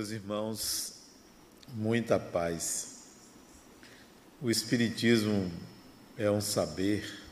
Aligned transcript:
Meus 0.00 0.12
irmãos, 0.12 0.94
muita 1.74 2.18
paz. 2.18 3.00
O 4.40 4.50
Espiritismo 4.50 5.52
é 6.16 6.30
um 6.30 6.40
saber 6.40 7.22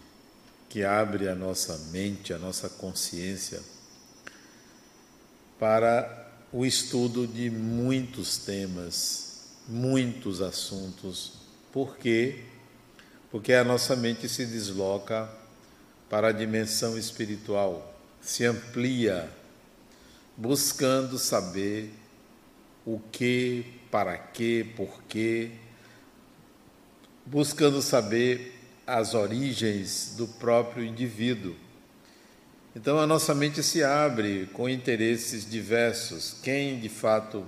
que 0.68 0.84
abre 0.84 1.30
a 1.30 1.34
nossa 1.34 1.79
mente, 1.90 2.34
a 2.34 2.39
nossa 2.39 2.68
consciência 2.68 3.62
para 5.58 6.30
o 6.52 6.66
estudo 6.66 7.26
de 7.26 7.48
muitos 7.48 8.36
temas, 8.36 9.46
muitos 9.66 10.43
assuntos. 10.43 11.39
Por 11.72 11.96
quê? 11.96 12.44
Porque 13.30 13.54
a 13.54 13.64
nossa 13.64 13.96
mente 13.96 14.29
se 14.29 14.44
desloca 14.44 15.26
para 16.11 16.29
a 16.29 16.32
dimensão 16.32 16.98
espiritual, 16.98 17.98
se 18.21 18.44
amplia 18.44 19.26
buscando 20.36 21.18
saber 21.18 21.97
o 22.88 22.98
que, 23.12 23.66
para 23.90 24.16
quê, 24.16 24.66
por 24.74 25.02
quê, 25.02 25.50
buscando 27.26 27.82
saber 27.82 28.58
as 28.86 29.12
origens 29.12 30.14
do 30.16 30.26
próprio 30.26 30.82
indivíduo. 30.82 31.54
Então 32.74 32.98
a 32.98 33.06
nossa 33.06 33.34
mente 33.34 33.62
se 33.62 33.84
abre 33.84 34.48
com 34.55 34.66
interesses 34.66 35.48
diversos. 35.48 36.36
Quem 36.42 36.80
de 36.80 36.88
fato 36.88 37.47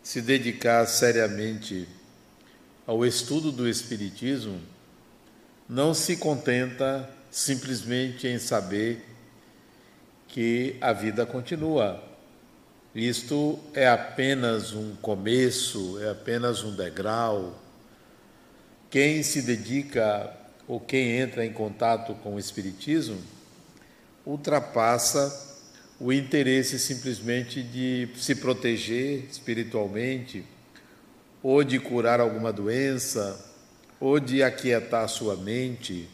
se 0.00 0.22
dedicar 0.22 0.86
seriamente 0.86 1.88
ao 2.86 3.04
estudo 3.04 3.50
do 3.50 3.68
Espiritismo 3.68 4.60
não 5.68 5.92
se 5.92 6.16
contenta 6.16 7.10
simplesmente 7.32 8.28
em 8.28 8.38
saber 8.38 9.04
que 10.28 10.76
a 10.80 10.92
vida 10.92 11.26
continua. 11.26 12.09
Isto 12.94 13.58
é 13.72 13.86
apenas 13.86 14.72
um 14.72 14.96
começo, 14.96 16.00
é 16.02 16.10
apenas 16.10 16.64
um 16.64 16.74
degrau. 16.74 17.56
Quem 18.90 19.22
se 19.22 19.42
dedica 19.42 20.36
ou 20.66 20.80
quem 20.80 21.18
entra 21.18 21.46
em 21.46 21.52
contato 21.52 22.14
com 22.14 22.34
o 22.34 22.38
Espiritismo 22.38 23.20
ultrapassa 24.26 25.48
o 26.00 26.12
interesse 26.12 26.78
simplesmente 26.78 27.62
de 27.62 28.08
se 28.16 28.34
proteger 28.34 29.24
espiritualmente, 29.30 30.44
ou 31.42 31.62
de 31.62 31.78
curar 31.78 32.18
alguma 32.18 32.52
doença, 32.52 33.38
ou 34.00 34.18
de 34.18 34.42
aquietar 34.42 35.08
sua 35.08 35.36
mente 35.36 36.08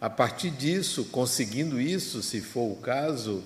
a 0.00 0.08
partir 0.08 0.50
disso, 0.50 1.06
conseguindo 1.06 1.80
isso, 1.80 2.22
se 2.22 2.40
for 2.40 2.70
o 2.70 2.76
caso, 2.76 3.42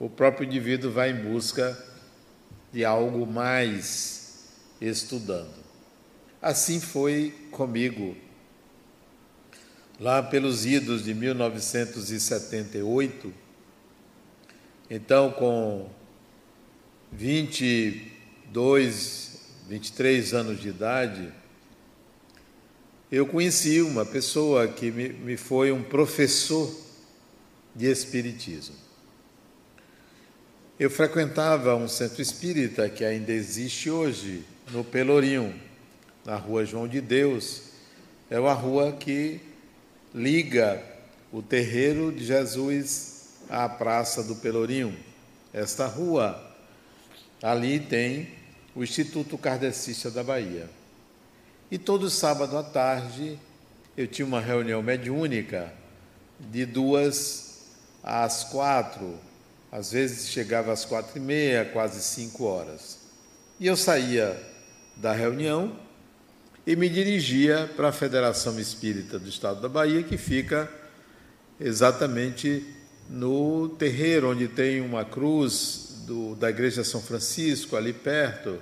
o 0.00 0.08
próprio 0.08 0.46
indivíduo 0.46 0.90
vai 0.90 1.10
em 1.10 1.30
busca 1.30 1.78
de 2.72 2.84
algo 2.86 3.26
mais 3.26 4.48
estudando. 4.80 5.60
Assim 6.40 6.80
foi 6.80 7.34
comigo. 7.50 8.16
Lá 10.00 10.22
pelos 10.22 10.64
idos 10.64 11.04
de 11.04 11.12
1978, 11.12 13.34
então 14.88 15.30
com 15.32 15.90
22, 17.12 19.38
23 19.68 20.32
anos 20.32 20.62
de 20.62 20.70
idade, 20.70 21.30
eu 23.12 23.26
conheci 23.26 23.82
uma 23.82 24.06
pessoa 24.06 24.66
que 24.66 24.90
me, 24.90 25.10
me 25.10 25.36
foi 25.36 25.70
um 25.70 25.82
professor 25.82 26.74
de 27.76 27.84
Espiritismo. 27.84 28.88
Eu 30.80 30.88
frequentava 30.88 31.76
um 31.76 31.86
centro 31.86 32.22
espírita 32.22 32.88
que 32.88 33.04
ainda 33.04 33.32
existe 33.32 33.90
hoje, 33.90 34.42
no 34.70 34.82
Pelourinho, 34.82 35.54
na 36.24 36.36
rua 36.36 36.64
João 36.64 36.88
de 36.88 37.02
Deus. 37.02 37.64
É 38.30 38.40
uma 38.40 38.54
rua 38.54 38.90
que 38.92 39.42
liga 40.14 40.82
o 41.30 41.42
terreiro 41.42 42.10
de 42.10 42.24
Jesus 42.24 43.26
à 43.50 43.68
Praça 43.68 44.22
do 44.22 44.36
Pelourinho. 44.36 44.96
Esta 45.52 45.86
rua, 45.86 46.42
ali 47.42 47.78
tem 47.78 48.30
o 48.74 48.82
Instituto 48.82 49.36
Kardecista 49.36 50.10
da 50.10 50.24
Bahia. 50.24 50.66
E 51.70 51.76
todo 51.76 52.08
sábado 52.08 52.56
à 52.56 52.62
tarde 52.62 53.38
eu 53.98 54.06
tinha 54.06 54.24
uma 54.24 54.40
reunião 54.40 54.82
mediúnica 54.82 55.70
de 56.38 56.64
duas 56.64 57.66
às 58.02 58.44
quatro, 58.44 59.28
às 59.70 59.92
vezes 59.92 60.28
chegava 60.28 60.72
às 60.72 60.84
quatro 60.84 61.16
e 61.16 61.20
meia, 61.20 61.64
quase 61.64 62.02
cinco 62.02 62.44
horas. 62.44 62.98
E 63.58 63.66
eu 63.66 63.76
saía 63.76 64.40
da 64.96 65.12
reunião 65.12 65.76
e 66.66 66.74
me 66.74 66.88
dirigia 66.88 67.70
para 67.76 67.88
a 67.88 67.92
Federação 67.92 68.58
Espírita 68.58 69.18
do 69.18 69.28
Estado 69.28 69.60
da 69.60 69.68
Bahia, 69.68 70.02
que 70.02 70.16
fica 70.16 70.70
exatamente 71.58 72.66
no 73.08 73.68
terreiro 73.68 74.30
onde 74.30 74.48
tem 74.48 74.80
uma 74.80 75.04
cruz 75.04 76.02
do, 76.06 76.34
da 76.34 76.50
Igreja 76.50 76.82
São 76.82 77.00
Francisco, 77.00 77.76
ali 77.76 77.92
perto 77.92 78.60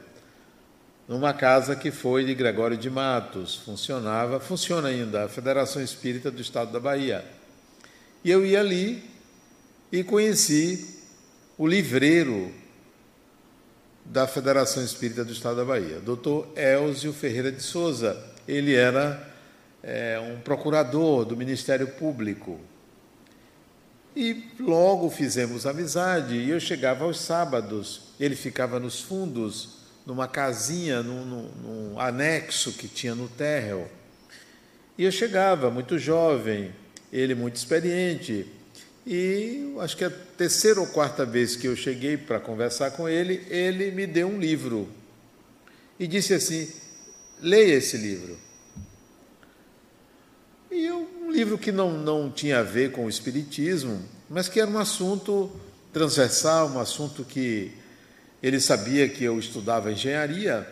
numa 1.09 1.33
casa 1.33 1.75
que 1.75 1.91
foi 1.91 2.25
de 2.25 2.35
Gregório 2.35 2.77
de 2.77 2.91
Matos, 2.91 3.55
funcionava, 3.55 4.39
funciona 4.39 4.89
ainda, 4.89 5.25
a 5.25 5.29
Federação 5.29 5.83
Espírita 5.83 6.31
do 6.31 6.43
Estado 6.43 6.71
da 6.71 6.79
Bahia. 6.79 7.25
E 8.23 8.31
eu 8.31 8.45
ia 8.45 8.61
ali 8.61 9.03
e 9.91 10.05
conheci 10.05 10.98
o 11.59 11.67
livreiro 11.67 12.55
da 14.05 14.29
Federação 14.29 14.83
Espírita 14.83 15.25
do 15.25 15.33
Estado 15.33 15.57
da 15.57 15.65
Bahia, 15.65 16.01
Dr. 16.01 16.47
Elzio 16.57 17.13
Ferreira 17.13 17.51
de 17.51 17.61
Souza. 17.61 18.17
Ele 18.47 18.75
era 18.75 19.29
é, 19.83 20.19
um 20.21 20.41
procurador 20.41 21.25
do 21.25 21.37
Ministério 21.37 21.89
Público. 21.89 22.61
E 24.15 24.51
logo 24.61 25.11
fizemos 25.11 25.67
amizade, 25.67 26.37
e 26.37 26.51
eu 26.51 26.61
chegava 26.61 27.05
aos 27.05 27.21
sábados, 27.21 28.03
ele 28.19 28.37
ficava 28.37 28.79
nos 28.79 29.01
fundos 29.01 29.79
numa 30.07 30.29
casinha, 30.29 31.03
num, 31.03 31.25
num, 31.25 31.49
num 31.63 32.01
anexo 32.01 32.73
que 32.73 32.89
tinha 32.89 33.15
no 33.15 33.29
térreo. 33.29 33.87
E 34.97 35.05
eu 35.05 35.13
chegava, 35.13 35.71
muito 35.71 35.99
jovem, 35.99 36.73
ele 37.13 37.35
muito 37.35 37.57
experiente, 37.57 38.47
e 39.11 39.75
acho 39.81 39.97
que 39.97 40.05
a 40.05 40.11
terceira 40.11 40.79
ou 40.79 40.87
quarta 40.87 41.25
vez 41.25 41.57
que 41.57 41.67
eu 41.67 41.75
cheguei 41.75 42.19
para 42.19 42.39
conversar 42.39 42.91
com 42.91 43.09
ele, 43.09 43.43
ele 43.49 43.91
me 43.91 44.07
deu 44.07 44.29
um 44.29 44.39
livro 44.39 44.87
e 45.99 46.07
disse 46.07 46.35
assim: 46.35 46.71
leia 47.41 47.77
esse 47.77 47.97
livro. 47.97 48.37
E 50.71 50.85
eu, 50.85 51.09
um 51.23 51.31
livro 51.31 51.57
que 51.57 51.73
não, 51.73 51.91
não 51.91 52.31
tinha 52.31 52.59
a 52.59 52.63
ver 52.63 52.93
com 52.93 53.07
o 53.07 53.09
Espiritismo, 53.09 53.99
mas 54.29 54.47
que 54.47 54.61
era 54.61 54.71
um 54.71 54.79
assunto 54.79 55.51
transversal, 55.91 56.69
um 56.69 56.79
assunto 56.79 57.25
que 57.25 57.73
ele 58.43 58.61
sabia 58.61 59.09
que 59.09 59.25
eu 59.25 59.39
estudava 59.39 59.91
engenharia, 59.91 60.69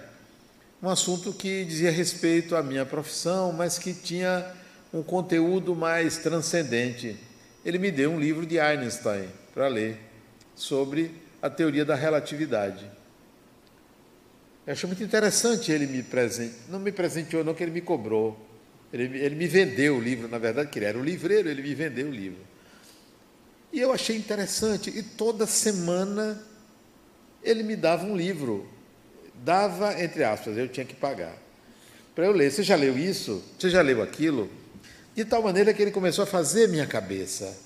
um 0.83 0.91
assunto 0.91 1.33
que 1.33 1.65
dizia 1.65 1.91
respeito 1.91 2.55
à 2.55 2.63
minha 2.63 2.85
profissão, 2.85 3.51
mas 3.51 3.79
que 3.79 3.95
tinha 3.95 4.45
um 4.93 5.03
conteúdo 5.03 5.75
mais 5.75 6.19
transcendente. 6.19 7.17
Ele 7.67 7.81
me 7.81 7.91
deu 7.91 8.13
um 8.13 8.21
livro 8.21 8.47
de 8.47 8.61
Einstein 8.61 9.29
para 9.53 9.67
ler 9.67 9.99
sobre 10.55 11.11
a 11.43 11.51
teoria 11.51 11.85
da 11.85 11.97
relatividade. 11.97 12.89
Eu 14.65 14.73
achei 14.73 14.87
muito 14.87 15.03
interessante 15.03 15.73
ele 15.73 15.85
me 15.89 16.01
presentear. 16.05 16.61
Não 16.69 16.79
me 16.79 16.93
presenteou, 16.93 17.43
não, 17.43 17.55
que 17.55 17.65
ele 17.65 17.73
me 17.73 17.81
cobrou. 17.81 18.39
Ele, 18.93 19.19
ele 19.19 19.35
me 19.35 19.49
vendeu 19.49 19.97
o 19.97 20.01
livro, 20.01 20.29
na 20.29 20.39
verdade, 20.39 20.71
que 20.71 20.79
ele 20.79 20.87
era 20.87 20.97
o 20.97 21.03
livreiro, 21.03 21.49
ele 21.49 21.61
me 21.61 21.75
vendeu 21.75 22.07
o 22.07 22.11
livro. 22.13 22.39
E 23.73 23.81
eu 23.81 23.93
achei 23.93 24.17
interessante. 24.17 24.89
E 24.91 25.03
toda 25.03 25.45
semana 25.45 26.41
ele 27.43 27.65
me 27.65 27.75
dava 27.75 28.07
um 28.07 28.17
livro, 28.17 28.71
dava, 29.43 30.01
entre 30.01 30.23
aspas, 30.23 30.57
eu 30.57 30.69
tinha 30.69 30.87
que 30.87 30.95
pagar, 30.95 31.37
para 32.15 32.27
eu 32.27 32.33
ler. 32.33 32.53
Você 32.53 32.63
já 32.63 32.77
leu 32.77 32.97
isso? 32.97 33.43
Você 33.59 33.69
já 33.69 33.83
leu 33.83 34.01
aquilo? 34.03 34.49
De 35.17 35.25
tal 35.25 35.43
maneira 35.43 35.75
que 35.75 35.83
ele 35.83 35.91
começou 35.91 36.23
a 36.23 36.27
fazer 36.27 36.69
minha 36.69 36.87
cabeça 36.87 37.66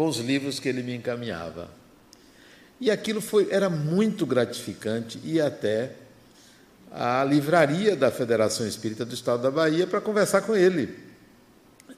com 0.00 0.08
os 0.08 0.16
livros 0.16 0.58
que 0.58 0.66
ele 0.66 0.82
me 0.82 0.94
encaminhava. 0.94 1.68
E 2.80 2.90
aquilo 2.90 3.20
foi, 3.20 3.48
era 3.50 3.68
muito 3.68 4.24
gratificante 4.24 5.20
e 5.22 5.38
até 5.38 5.90
a 6.90 7.22
livraria 7.22 7.94
da 7.94 8.10
Federação 8.10 8.66
Espírita 8.66 9.04
do 9.04 9.12
Estado 9.12 9.42
da 9.42 9.50
Bahia 9.50 9.86
para 9.86 10.00
conversar 10.00 10.40
com 10.40 10.56
ele. 10.56 10.88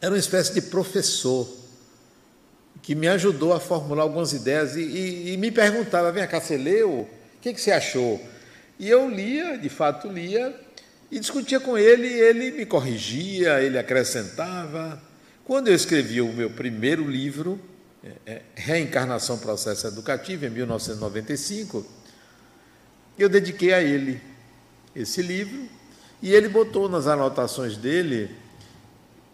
Era 0.01 0.11
uma 0.11 0.19
espécie 0.19 0.53
de 0.53 0.63
professor 0.63 1.49
que 2.83 2.97
me 2.97 3.07
ajudou 3.07 3.53
a 3.53 3.61
formular 3.61 4.03
algumas 4.03 4.33
ideias 4.33 4.75
e, 4.75 4.81
e, 4.81 5.35
e 5.35 5.37
me 5.37 5.53
perguntava: 5.53 6.11
vem 6.11 6.27
cá, 6.27 6.41
você 6.41 6.57
leu? 6.57 7.03
O 7.03 7.09
que, 7.41 7.55
que 7.55 7.61
você 7.61 7.71
achou? 7.71 8.21
E 8.81 8.91
eu 8.91 9.09
lia, 9.09 9.57
de 9.57 9.69
fato 9.69 10.09
lia, 10.09 10.53
e 11.09 11.21
discutia 11.21 11.61
com 11.61 11.79
ele, 11.79 12.09
ele 12.09 12.51
me 12.51 12.67
corrigia, 12.67 13.61
ele 13.61 13.79
acrescentava. 13.79 15.01
Quando 15.45 15.69
eu 15.69 15.75
escrevi 15.77 16.21
o 16.21 16.33
meu 16.33 16.51
primeiro 16.51 17.09
livro, 17.09 17.61
Reencarnação 18.55 19.39
Processo 19.39 19.87
Educativo, 19.87 20.45
em 20.47 20.51
1995, 20.51 21.87
Eu 23.19 23.29
dediquei 23.29 23.73
a 23.73 23.81
ele 23.81 24.21
esse 24.95 25.23
livro 25.23 25.69
e 26.21 26.33
ele 26.33 26.49
botou 26.49 26.89
nas 26.89 27.07
anotações 27.07 27.77
dele 27.77 28.35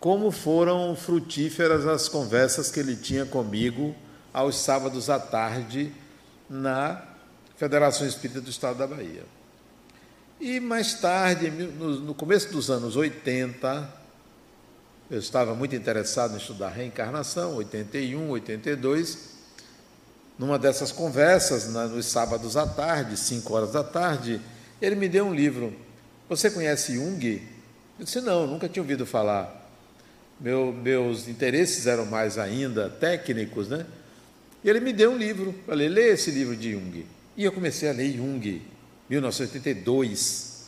como 0.00 0.30
foram 0.30 0.94
frutíferas 0.94 1.86
as 1.86 2.08
conversas 2.08 2.70
que 2.70 2.78
ele 2.78 2.96
tinha 2.96 3.26
comigo 3.26 3.94
aos 4.32 4.56
sábados 4.56 5.10
à 5.10 5.18
tarde 5.18 5.92
na 6.48 7.02
Federação 7.56 8.06
Espírita 8.06 8.40
do 8.40 8.50
Estado 8.50 8.78
da 8.78 8.86
Bahia. 8.86 9.24
E 10.40 10.60
mais 10.60 10.94
tarde, 10.94 11.50
no 11.50 12.14
começo 12.14 12.52
dos 12.52 12.70
anos 12.70 12.94
80, 12.94 13.97
eu 15.10 15.18
estava 15.18 15.54
muito 15.54 15.74
interessado 15.74 16.34
em 16.34 16.36
estudar 16.36 16.68
reencarnação, 16.68 17.54
81, 17.56 18.28
82. 18.28 19.18
Numa 20.38 20.58
dessas 20.58 20.92
conversas, 20.92 21.72
nos 21.72 22.06
sábados 22.06 22.56
à 22.56 22.66
tarde, 22.66 23.16
5 23.16 23.52
horas 23.54 23.72
da 23.72 23.82
tarde, 23.82 24.40
ele 24.80 24.94
me 24.94 25.08
deu 25.08 25.26
um 25.26 25.34
livro. 25.34 25.74
Você 26.28 26.50
conhece 26.50 26.94
Jung? 26.94 27.42
Eu 27.98 28.04
disse: 28.04 28.20
Não, 28.20 28.46
nunca 28.46 28.68
tinha 28.68 28.82
ouvido 28.82 29.06
falar. 29.06 29.66
Meu, 30.38 30.72
meus 30.72 31.26
interesses 31.26 31.86
eram 31.86 32.04
mais 32.06 32.38
ainda 32.38 32.90
técnicos, 32.90 33.68
né? 33.68 33.86
E 34.62 34.68
ele 34.68 34.78
me 34.78 34.92
deu 34.92 35.12
um 35.12 35.16
livro. 35.16 35.54
Falei: 35.66 35.88
Lê 35.88 36.10
esse 36.10 36.30
livro 36.30 36.54
de 36.54 36.72
Jung. 36.72 37.06
E 37.36 37.44
eu 37.44 37.50
comecei 37.50 37.88
a 37.88 37.92
ler 37.92 38.14
Jung, 38.14 38.62
1982. 39.08 40.58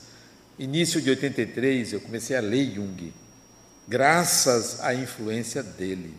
Início 0.59 1.01
de 1.01 1.11
83, 1.11 1.93
eu 1.93 2.01
comecei 2.01 2.37
a 2.37 2.41
ler 2.41 2.75
Jung, 2.75 3.13
graças 3.91 4.81
à 4.81 4.95
influência 4.95 5.63
dele. 5.63 6.15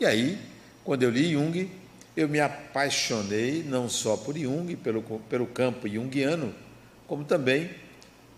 E 0.00 0.06
aí, 0.06 0.38
quando 0.82 1.02
eu 1.02 1.10
li 1.10 1.32
Jung, 1.32 1.70
eu 2.16 2.26
me 2.26 2.40
apaixonei 2.40 3.62
não 3.62 3.86
só 3.86 4.16
por 4.16 4.38
Jung, 4.38 4.74
pelo, 4.76 5.02
pelo 5.28 5.46
campo 5.46 5.86
junguiano, 5.86 6.54
como 7.06 7.24
também 7.24 7.70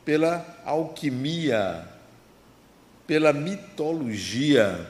pela 0.04 0.60
alquimia, 0.64 1.86
pela 3.06 3.32
mitologia 3.32 4.88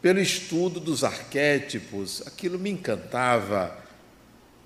pelo 0.00 0.20
estudo 0.20 0.78
dos 0.78 1.02
arquétipos, 1.02 2.22
aquilo 2.26 2.58
me 2.58 2.70
encantava. 2.70 3.76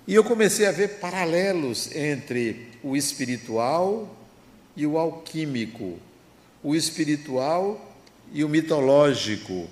E 0.07 0.13
eu 0.13 0.23
comecei 0.23 0.65
a 0.67 0.71
ver 0.71 0.99
paralelos 0.99 1.93
entre 1.95 2.67
o 2.83 2.95
espiritual 2.95 4.15
e 4.75 4.85
o 4.85 4.97
alquímico, 4.97 5.97
o 6.63 6.75
espiritual 6.75 7.93
e 8.31 8.43
o 8.43 8.49
mitológico. 8.49 9.67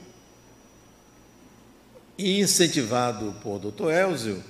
Incentivado 2.17 3.33
por 3.41 3.57
Dr. 3.57 3.89
Elzio, 3.89 4.43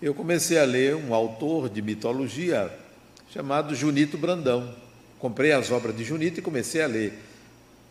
eu 0.00 0.14
comecei 0.14 0.58
a 0.58 0.64
ler 0.64 0.94
um 0.94 1.12
autor 1.12 1.68
de 1.68 1.82
mitologia 1.82 2.72
chamado 3.28 3.74
Junito 3.74 4.16
Brandão. 4.16 4.74
Comprei 5.18 5.52
as 5.52 5.70
obras 5.70 5.94
de 5.94 6.04
Junito 6.04 6.40
e 6.40 6.42
comecei 6.42 6.82
a 6.82 6.86
ler 6.86 7.30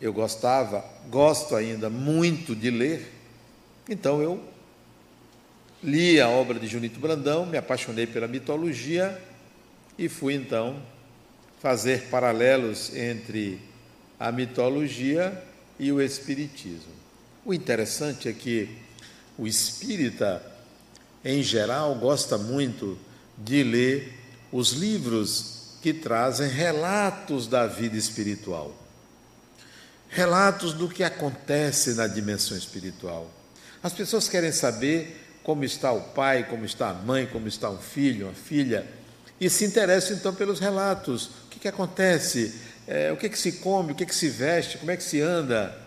eu 0.00 0.14
gostava, 0.14 0.82
gosto 1.10 1.54
ainda 1.54 1.90
muito 1.90 2.56
de 2.56 2.70
ler, 2.70 3.12
então 3.86 4.22
eu 4.22 4.42
li 5.82 6.18
a 6.18 6.28
obra 6.28 6.58
de 6.58 6.66
Junito 6.66 6.98
Brandão, 6.98 7.44
me 7.44 7.58
apaixonei 7.58 8.06
pela 8.06 8.26
mitologia 8.26 9.20
e 9.98 10.08
fui 10.08 10.34
então 10.34 10.82
fazer 11.60 12.04
paralelos 12.08 12.96
entre 12.96 13.60
a 14.20 14.30
mitologia 14.30 15.42
e 15.78 15.90
o 15.90 16.00
espiritismo. 16.00 16.92
O 17.44 17.52
interessante 17.52 18.28
é 18.28 18.32
que 18.32 18.68
o 19.36 19.48
espírita, 19.48 20.40
em 21.24 21.42
geral, 21.42 21.94
gosta 21.96 22.38
muito 22.38 22.96
de 23.36 23.64
ler 23.64 24.12
os 24.52 24.72
livros 24.72 25.78
que 25.82 25.92
trazem 25.92 26.48
relatos 26.48 27.48
da 27.48 27.66
vida 27.66 27.96
espiritual 27.96 28.76
relatos 30.10 30.72
do 30.72 30.88
que 30.88 31.04
acontece 31.04 31.94
na 31.94 32.06
dimensão 32.06 32.56
espiritual. 32.56 33.30
As 33.82 33.92
pessoas 33.92 34.28
querem 34.28 34.52
saber 34.52 35.38
como 35.42 35.64
está 35.64 35.92
o 35.92 36.00
pai, 36.00 36.44
como 36.44 36.64
está 36.64 36.90
a 36.90 36.94
mãe, 36.94 37.26
como 37.26 37.48
está 37.48 37.70
um 37.70 37.78
filho, 37.78 38.26
uma 38.26 38.34
filha, 38.34 38.86
e 39.40 39.48
se 39.48 39.64
interessam 39.64 40.16
então 40.16 40.34
pelos 40.34 40.58
relatos. 40.58 41.26
O 41.26 41.48
que, 41.50 41.60
que 41.60 41.68
acontece? 41.68 42.60
É, 42.92 43.12
o 43.12 43.16
que, 43.16 43.28
que 43.28 43.38
se 43.38 43.52
come? 43.52 43.92
O 43.92 43.94
que, 43.94 44.04
que 44.04 44.14
se 44.14 44.28
veste? 44.28 44.76
Como 44.76 44.90
é 44.90 44.96
que 44.96 45.04
se 45.04 45.20
anda? 45.20 45.78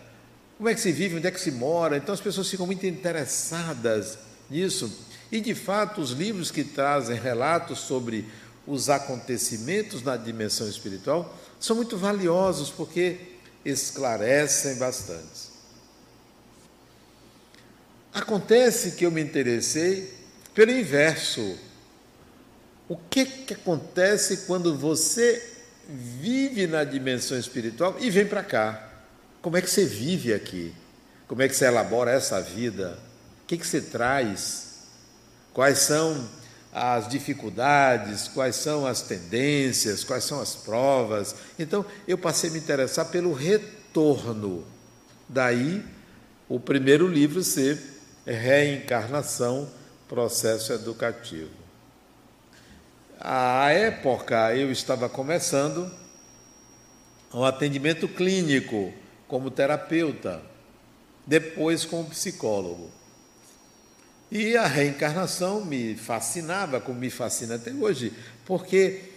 Como 0.56 0.70
é 0.70 0.74
que 0.74 0.80
se 0.80 0.90
vive? 0.90 1.16
Onde 1.16 1.26
é 1.26 1.30
que 1.30 1.38
se 1.38 1.50
mora? 1.50 1.98
Então 1.98 2.14
as 2.14 2.20
pessoas 2.20 2.48
ficam 2.48 2.64
muito 2.64 2.86
interessadas 2.86 4.16
nisso. 4.48 4.90
E 5.30 5.38
de 5.38 5.54
fato, 5.54 6.00
os 6.00 6.12
livros 6.12 6.50
que 6.50 6.64
trazem 6.64 7.20
relatos 7.20 7.80
sobre 7.80 8.26
os 8.66 8.88
acontecimentos 8.88 10.02
na 10.02 10.16
dimensão 10.16 10.66
espiritual 10.66 11.38
são 11.60 11.76
muito 11.76 11.98
valiosos, 11.98 12.70
porque 12.70 13.18
esclarecem 13.66 14.76
bastante. 14.76 15.52
Acontece 18.14 18.92
que 18.92 19.04
eu 19.04 19.10
me 19.10 19.20
interessei 19.20 20.10
pelo 20.54 20.70
inverso. 20.70 21.58
O 22.88 22.96
que, 22.96 23.26
que 23.26 23.52
acontece 23.52 24.46
quando 24.46 24.74
você 24.74 25.53
vive 25.88 26.66
na 26.66 26.84
dimensão 26.84 27.38
espiritual 27.38 27.96
e 28.00 28.10
vem 28.10 28.26
para 28.26 28.42
cá? 28.42 28.90
Como 29.42 29.56
é 29.56 29.62
que 29.62 29.70
você 29.70 29.84
vive 29.84 30.32
aqui? 30.32 30.74
Como 31.26 31.42
é 31.42 31.48
que 31.48 31.54
você 31.54 31.66
elabora 31.66 32.10
essa 32.10 32.40
vida? 32.40 32.98
O 33.42 33.46
que, 33.46 33.56
que 33.56 33.66
você 33.66 33.80
traz? 33.80 34.88
Quais 35.52 35.78
são 35.78 36.28
as 36.74 37.08
dificuldades, 37.08 38.26
quais 38.26 38.56
são 38.56 38.84
as 38.84 39.02
tendências, 39.02 40.02
quais 40.02 40.24
são 40.24 40.40
as 40.40 40.56
provas. 40.56 41.36
Então, 41.56 41.86
eu 42.08 42.18
passei 42.18 42.50
a 42.50 42.52
me 42.52 42.58
interessar 42.58 43.06
pelo 43.10 43.32
retorno. 43.32 44.64
Daí, 45.28 45.84
o 46.48 46.58
primeiro 46.58 47.06
livro 47.06 47.44
ser 47.44 47.80
Reencarnação, 48.26 49.70
Processo 50.08 50.72
Educativo. 50.72 51.63
À 53.20 53.70
época, 53.70 54.54
eu 54.54 54.70
estava 54.70 55.08
começando 55.08 55.90
um 57.32 57.44
atendimento 57.44 58.06
clínico 58.08 58.92
como 59.26 59.50
terapeuta, 59.50 60.42
depois 61.26 61.84
como 61.84 62.10
psicólogo. 62.10 62.90
E 64.30 64.56
a 64.56 64.66
reencarnação 64.66 65.64
me 65.64 65.94
fascinava, 65.94 66.80
como 66.80 66.98
me 66.98 67.10
fascina 67.10 67.54
até 67.54 67.72
hoje, 67.72 68.12
porque 68.44 69.12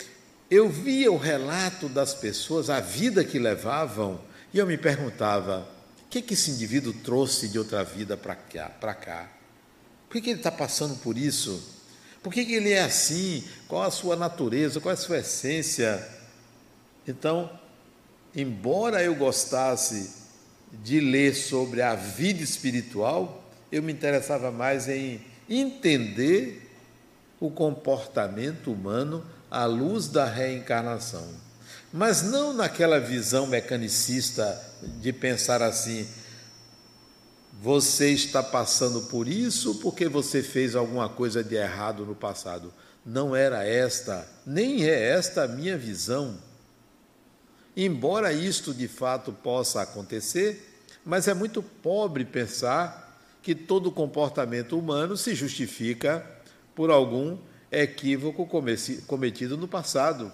eu 0.50 0.70
via 0.70 1.12
o 1.12 1.18
relato 1.18 1.90
das 1.90 2.14
pessoas, 2.14 2.70
a 2.70 2.80
vida 2.80 3.24
que 3.24 3.40
levavam, 3.40 4.20
e 4.54 4.60
eu 4.60 4.66
me 4.66 4.78
perguntava: 4.78 5.68
o 6.06 6.10
que, 6.10 6.22
que 6.22 6.34
esse 6.34 6.52
indivíduo 6.52 6.94
trouxe 6.94 7.48
de 7.48 7.60
outra 7.60 7.84
vida 7.84 8.16
para 8.16 8.36
cá, 8.36 8.70
cá? 8.94 9.30
Por 10.08 10.14
que, 10.14 10.22
que 10.22 10.30
ele 10.30 10.40
está 10.40 10.52
passando 10.52 10.96
por 10.98 11.18
isso? 11.18 11.77
Por 12.22 12.34
que, 12.34 12.46
que 12.46 12.54
ele 12.54 12.72
é 12.72 12.82
assim? 12.82 13.44
Qual 13.68 13.84
a 13.84 13.92
sua 13.92 14.16
natureza? 14.16 14.80
Qual 14.80 14.94
a 14.94 14.98
sua 14.98 15.20
essência? 15.20 16.06
Então, 17.08 17.50
embora 18.36 19.04
eu 19.04 19.16
gostasse 19.16 20.14
de 20.72 21.00
ler 21.00 21.34
sobre 21.34 21.82
a 21.82 21.96
vida 21.96 22.44
espiritual, 22.44 23.44
eu 23.72 23.82
me 23.82 23.92
interessava 23.94 24.52
mais 24.52 24.88
em 24.88 25.22
entender 25.50 26.70
o 27.40 27.50
comportamento 27.50 28.72
humano 28.72 29.26
à 29.50 29.66
luz 29.66 30.08
da 30.08 30.26
reencarnação. 30.26 31.28
Mas 31.92 32.22
não 32.22 32.54
naquela 32.54 33.00
visão 33.00 33.48
mecanicista 33.48 34.62
de 35.02 35.14
pensar 35.14 35.62
assim: 35.62 36.08
você 37.60 38.12
está 38.12 38.44
passando 38.44 39.02
por 39.04 39.28
isso 39.28 39.76
porque 39.76 40.08
você 40.08 40.44
fez 40.44 40.76
alguma 40.76 41.10
coisa 41.10 41.44
de 41.44 41.56
errado 41.56 42.06
no 42.06 42.14
passado. 42.14 42.72
Não 43.06 43.36
era 43.36 43.66
esta, 43.66 44.28
nem 44.46 44.86
é 44.86 45.10
esta 45.12 45.44
a 45.44 45.48
minha 45.48 45.78
visão. 45.78 46.38
Embora 47.76 48.32
isto 48.32 48.74
de 48.74 48.88
fato 48.88 49.32
possa 49.32 49.82
acontecer, 49.82 50.84
mas 51.04 51.28
é 51.28 51.34
muito 51.34 51.64
pobre 51.64 52.26
pensar 52.26 53.20
que 53.42 53.56
todo 53.56 53.92
comportamento 53.92 54.78
humano 54.78 55.16
se 55.16 55.34
justifica 55.34 56.26
por 56.76 56.92
algum 56.92 57.38
equívoco 57.72 58.48
cometido 59.08 59.58
no 59.58 59.68
passado. 59.68 60.32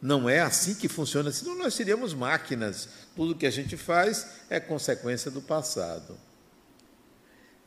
Não 0.00 0.28
é 0.28 0.40
assim 0.40 0.74
que 0.74 0.88
funciona, 0.88 1.32
senão 1.32 1.56
nós 1.56 1.74
seríamos 1.74 2.12
máquinas. 2.12 2.88
Tudo 3.14 3.34
que 3.34 3.46
a 3.46 3.50
gente 3.50 3.76
faz 3.76 4.26
é 4.50 4.60
consequência 4.60 5.30
do 5.30 5.40
passado. 5.40 6.18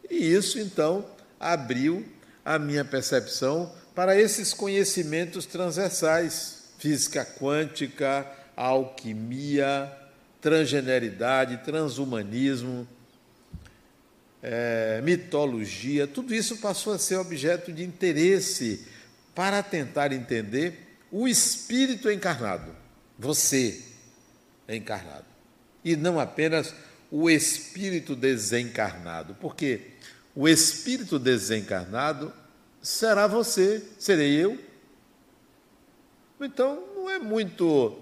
E 0.10 0.16
isso, 0.16 0.60
então, 0.60 1.06
abriu 1.40 2.06
a 2.46 2.58
minha 2.58 2.86
percepção 2.86 3.72
para 3.96 4.20
esses 4.20 4.54
conhecimentos 4.54 5.46
transversais: 5.46 6.66
física 6.78 7.26
quântica, 7.26 8.26
alquimia, 8.56 9.92
transgeneridade, 10.42 11.64
transhumanismo 11.64 12.88
é, 14.42 15.02
mitologia, 15.04 16.08
tudo 16.08 16.34
isso 16.34 16.58
passou 16.58 16.94
a 16.94 17.00
ser 17.00 17.18
objeto 17.18 17.72
de 17.72 17.84
interesse 17.84 18.86
para 19.36 19.62
tentar 19.62 20.12
entender 20.14 20.89
o 21.12 21.28
espírito 21.28 22.10
encarnado. 22.10 22.76
Você 23.18 23.84
é 24.68 24.76
encarnado. 24.76 25.26
E 25.84 25.96
não 25.96 26.20
apenas 26.20 26.74
o 27.12 27.30
espírito 27.30 28.16
desencarnado. 28.16 29.36
Porque 29.36 29.82
o 30.36 30.48
espírito 30.48 31.18
desencarnado 31.18 32.32
será 32.82 33.28
você, 33.28 33.84
serei 33.98 34.34
eu. 34.34 34.58
Então, 36.40 36.84
não 36.96 37.10
é 37.10 37.20
muito 37.20 37.98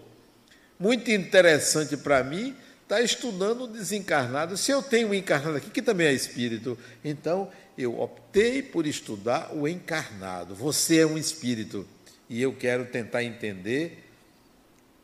muito 0.80 1.10
interessante 1.10 1.98
para 1.98 2.24
mim 2.24 2.56
estar 2.84 2.98
tá 2.98 3.02
estudando 3.02 3.64
o 3.64 3.68
desencarnado. 3.68 4.56
Se 4.56 4.72
eu 4.72 4.84
tenho 4.84 5.10
um 5.10 5.14
encarnado 5.14 5.58
aqui, 5.58 5.72
que 5.72 5.82
também 5.82 6.08
é 6.08 6.14
espírito, 6.14 6.78
então 7.04 7.52
eu 7.78 8.00
optei 8.00 8.62
por 8.62 8.86
estudar 8.86 9.56
o 9.56 9.68
encarnado. 9.68 10.54
Você 10.54 11.00
é 11.00 11.06
um 11.06 11.18
espírito 11.18 11.88
e 12.29 12.41
eu 12.41 12.55
quero 12.55 12.86
tentar 12.86 13.24
entender 13.24 14.03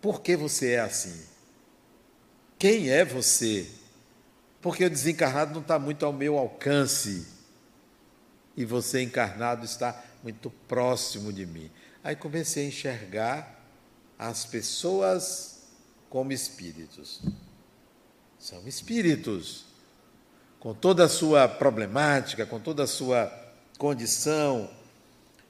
por 0.01 0.21
que 0.21 0.35
você 0.35 0.71
é 0.71 0.79
assim. 0.79 1.25
Quem 2.59 2.89
é 2.89 3.03
você? 3.05 3.69
Porque 4.61 4.85
o 4.85 4.89
desencarnado 4.89 5.53
não 5.53 5.61
está 5.61 5.77
muito 5.77 6.05
ao 6.05 6.13
meu 6.13 6.37
alcance 6.37 7.27
e 8.55 8.65
você 8.65 9.01
encarnado 9.01 9.65
está 9.65 10.01
muito 10.21 10.49
próximo 10.67 11.33
de 11.33 11.45
mim. 11.45 11.69
Aí 12.03 12.15
comecei 12.15 12.65
a 12.65 12.67
enxergar 12.67 13.65
as 14.17 14.45
pessoas 14.45 15.63
como 16.09 16.31
espíritos. 16.31 17.21
São 18.37 18.67
espíritos, 18.67 19.65
com 20.59 20.73
toda 20.73 21.05
a 21.05 21.09
sua 21.09 21.47
problemática, 21.47 22.45
com 22.45 22.59
toda 22.59 22.83
a 22.83 22.87
sua 22.87 23.31
condição. 23.77 24.69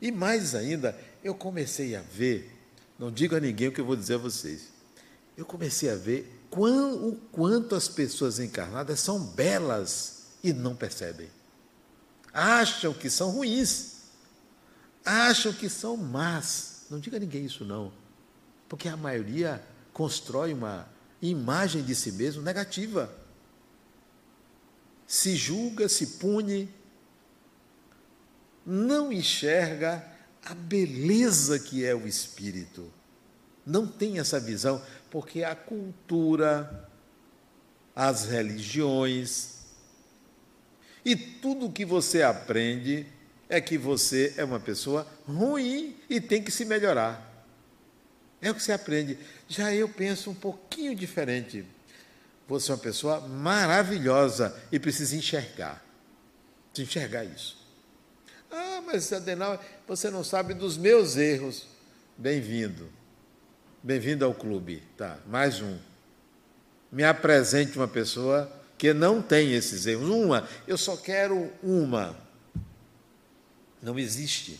E 0.01 0.12
mais 0.12 0.56
ainda, 0.56 0.98
eu 1.24 1.34
comecei 1.34 1.96
a 1.96 2.01
ver, 2.01 2.51
não 3.00 3.12
digo 3.12 3.36
a 3.36 3.39
ninguém 3.39 3.70
o 3.70 3.72
que 3.72 3.82
eu 3.82 3.86
vou 3.86 3.96
dizer 3.96 4.15
a 4.15 4.18
vocês, 4.18 4.70
eu 5.38 5.46
comecei 5.46 5.89
a 5.89 5.96
ver 5.96 6.42
o 6.51 7.18
quanto 7.32 7.74
as 7.74 7.88
pessoas 7.88 8.39
encarnadas 8.39 9.00
são 9.00 9.20
belas 9.20 10.24
e 10.44 10.53
não 10.53 10.75
percebem 10.75 11.30
acham 12.34 12.94
que 12.94 13.10
são 13.10 13.30
ruins, 13.30 13.98
acham 15.06 15.53
que 15.53 15.70
são 15.70 15.96
más. 15.96 16.88
Não 16.89 17.00
diga 17.00 17.18
a 17.18 17.20
ninguém 17.20 17.46
isso, 17.46 17.63
não, 17.63 17.94
porque 18.68 18.89
a 18.89 18.98
maioria 18.98 19.63
constrói 19.94 20.53
uma 20.53 20.89
imagem 21.22 21.84
de 21.84 21.94
si 21.94 22.12
mesmo 22.12 22.42
negativa. 22.42 23.13
Se 25.06 25.36
julga, 25.36 25.88
se 25.88 26.08
pune, 26.18 26.74
não 28.65 29.12
enxerga 29.12 30.03
a 30.46 30.54
beleza 30.54 31.60
que 31.60 31.86
é 31.86 31.96
o 31.96 32.08
espírito. 32.08 32.92
Não 33.66 33.88
tem 33.88 34.20
essa 34.20 34.40
visão, 34.40 34.82
porque 35.10 35.44
a 35.44 35.56
cultura, 35.56 36.90
as 37.96 38.26
religiões, 38.26 39.54
e 41.06 41.16
tudo 41.16 41.72
que 41.72 41.86
você 41.86 42.24
aprende 42.24 43.06
é 43.50 43.60
que 43.60 43.78
você 43.78 44.34
é 44.38 44.44
uma 44.44 44.60
pessoa 44.60 45.08
ruim 45.28 45.98
e 46.10 46.20
tem 46.20 46.42
que 46.44 46.52
se 46.52 46.66
melhorar. 46.66 47.30
É 48.42 48.52
o 48.52 48.56
que 48.56 48.64
você 48.64 48.72
aprende. 48.72 49.18
Já 49.48 49.74
eu 49.74 49.88
penso 49.88 50.30
um 50.30 50.36
pouquinho 50.36 50.96
diferente. 50.96 51.66
Você 52.48 52.72
é 52.72 52.76
uma 52.76 52.82
pessoa 52.82 53.22
maravilhosa 53.22 54.58
e 54.72 54.80
precisa 54.80 55.16
enxergar. 55.16 55.84
Precisa 56.72 56.90
enxergar 56.90 57.24
isso. 57.24 57.62
Ah, 58.56 58.84
mas 58.86 59.12
Adenal, 59.12 59.60
você 59.88 60.12
não 60.12 60.24
sabe 60.24 60.54
dos 60.54 60.78
meus 60.78 61.18
erros. 61.18 61.66
Bem-vindo. 62.16 62.88
Bem-vindo 63.82 64.24
ao 64.24 64.32
clube. 64.32 64.84
Tá, 64.96 65.18
mais 65.26 65.60
um. 65.60 65.76
Me 66.92 67.04
apresente 67.04 67.76
uma 67.76 67.88
pessoa 67.88 68.48
que 68.78 68.94
não 68.94 69.24
tem 69.24 69.54
esses 69.54 69.88
erros. 69.88 70.08
Uma, 70.08 70.48
eu 70.68 70.78
só 70.78 70.96
quero 70.96 71.52
uma. 71.64 72.16
Não 73.82 73.98
existe. 73.98 74.60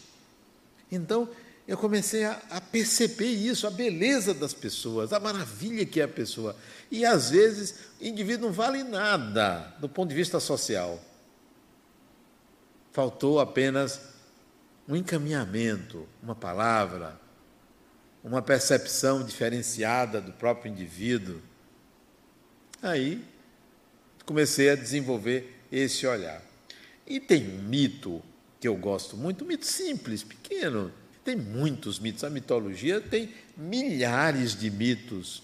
Então, 0.92 1.30
eu 1.68 1.78
comecei 1.78 2.24
a, 2.24 2.42
a, 2.50 2.60
perceber 2.60 3.30
isso, 3.30 3.68
a 3.68 3.70
beleza 3.70 4.34
das 4.34 4.56
pessoas, 4.56 5.14
a 5.14 5.20
maravilha 5.20 5.86
que 5.86 6.02
é 6.02 6.06
a 6.06 6.08
pessoa. 6.08 6.56
E 6.90 7.06
às 7.06 7.30
vezes 7.30 7.76
o 8.02 8.06
indivíduo 8.06 8.48
não 8.48 8.54
vale 8.54 8.84
nada 8.84 9.72
do 9.80 9.88
ponto 9.88 10.10
de 10.10 10.16
vista 10.16 10.40
social. 10.40 11.00
Faltou 12.94 13.40
apenas 13.40 14.00
um 14.88 14.96
encaminhamento, 14.96 16.08
uma 16.22 16.36
palavra, 16.36 17.20
uma 18.24 18.40
percepção 18.40 19.26
diferenciada 19.26 20.22
do 20.22 20.32
próprio 20.32 20.72
indivíduo. 20.72 21.42
Aí 22.84 23.26
comecei 24.26 24.70
a 24.70 24.76
desenvolver 24.76 25.60
esse 25.72 26.06
olhar. 26.06 26.44
E 27.08 27.20
tem 27.20 27.50
um 27.50 27.64
mito 27.64 28.22
que 28.60 28.68
eu 28.68 28.76
gosto 28.78 29.18
muito, 29.18 29.44
um 29.44 29.48
mito 29.48 29.66
simples, 29.66 30.24
pequeno. 30.24 30.92
Tem 31.26 31.36
muitos 31.36 31.98
mitos. 31.98 32.24
A 32.24 32.30
mitologia 32.30 33.02
tem 33.02 33.34
milhares 33.58 34.56
de 34.56 34.70
mitos. 34.70 35.42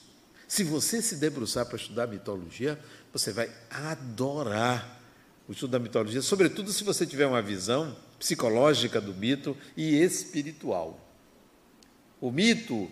Se 0.47 0.63
você 0.63 1.01
se 1.01 1.15
debruçar 1.15 1.65
para 1.65 1.77
estudar 1.77 2.05
mitologia, 2.05 2.79
você 3.11 3.31
vai 3.31 3.49
adorar 3.71 4.98
o 5.49 5.51
estudo 5.51 5.71
da 5.71 5.79
mitologia, 5.79 6.21
sobretudo 6.21 6.71
se 6.71 6.83
você 6.83 7.07
tiver 7.07 7.25
uma 7.25 7.41
visão 7.41 7.97
psicológica 8.19 9.01
do 9.01 9.15
mito 9.15 9.57
e 9.75 9.99
espiritual. 9.99 11.03
O 12.21 12.29
mito 12.29 12.87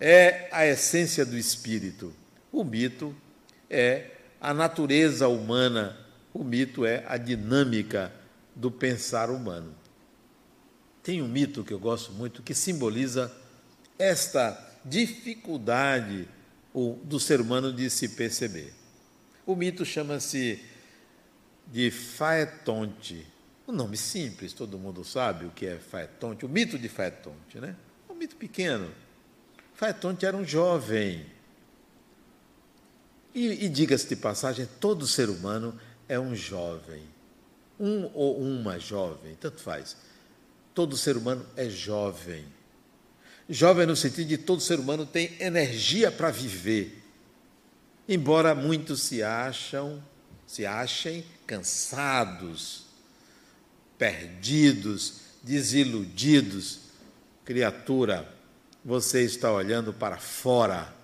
é 0.00 0.48
a 0.50 0.66
essência 0.66 1.24
do 1.24 1.38
espírito. 1.38 2.12
O 2.50 2.64
mito 2.64 3.14
é 3.70 4.10
a 4.40 4.52
natureza 4.52 5.28
humana, 5.28 5.96
o 6.34 6.42
mito 6.42 6.84
é 6.84 7.04
a 7.06 7.16
dinâmica 7.16 8.12
do 8.52 8.68
pensar 8.68 9.30
humano. 9.30 9.72
Tem 11.04 11.22
um 11.22 11.28
mito 11.28 11.62
que 11.62 11.72
eu 11.72 11.78
gosto 11.78 12.10
muito 12.10 12.42
que 12.42 12.52
simboliza 12.52 13.32
esta 13.96 14.60
dificuldade 14.84 16.26
do 17.04 17.20
ser 17.20 17.40
humano 17.40 17.72
de 17.72 17.88
se 17.88 18.08
perceber. 18.08 18.74
O 19.46 19.54
mito 19.54 19.84
chama-se 19.84 20.71
de 21.66 21.90
Faetonte. 21.90 23.26
Um 23.66 23.72
nome 23.72 23.96
simples, 23.96 24.52
todo 24.52 24.78
mundo 24.78 25.04
sabe 25.04 25.46
o 25.46 25.50
que 25.50 25.66
é 25.66 25.78
Faetonte, 25.78 26.44
o 26.44 26.48
mito 26.48 26.78
de 26.78 26.88
Faetonte, 26.88 27.58
né? 27.60 27.76
Um 28.08 28.14
mito 28.14 28.36
pequeno. 28.36 28.90
Faetonte 29.74 30.26
era 30.26 30.36
um 30.36 30.44
jovem 30.44 31.26
e, 33.34 33.64
e 33.64 33.68
diga-se 33.68 34.08
de 34.08 34.16
passagem, 34.16 34.68
todo 34.78 35.06
ser 35.06 35.30
humano 35.30 35.78
é 36.08 36.18
um 36.18 36.34
jovem. 36.34 37.02
Um 37.80 38.10
ou 38.14 38.38
uma 38.38 38.78
jovem, 38.78 39.34
tanto 39.40 39.60
faz. 39.60 39.96
Todo 40.74 40.96
ser 40.96 41.16
humano 41.16 41.44
é 41.56 41.68
jovem. 41.68 42.44
Jovem 43.48 43.86
no 43.86 43.96
sentido 43.96 44.28
de 44.28 44.38
todo 44.38 44.60
ser 44.60 44.78
humano 44.78 45.06
tem 45.06 45.34
energia 45.40 46.12
para 46.12 46.30
viver. 46.30 47.02
Embora 48.08 48.54
muitos 48.54 49.02
se 49.02 49.22
acham, 49.22 50.02
se 50.46 50.66
achem 50.66 51.24
cansados, 51.52 52.86
perdidos, 53.98 55.20
desiludidos. 55.42 56.80
Criatura, 57.44 58.26
você 58.82 59.22
está 59.22 59.52
olhando 59.52 59.92
para 59.92 60.16
fora 60.16 60.94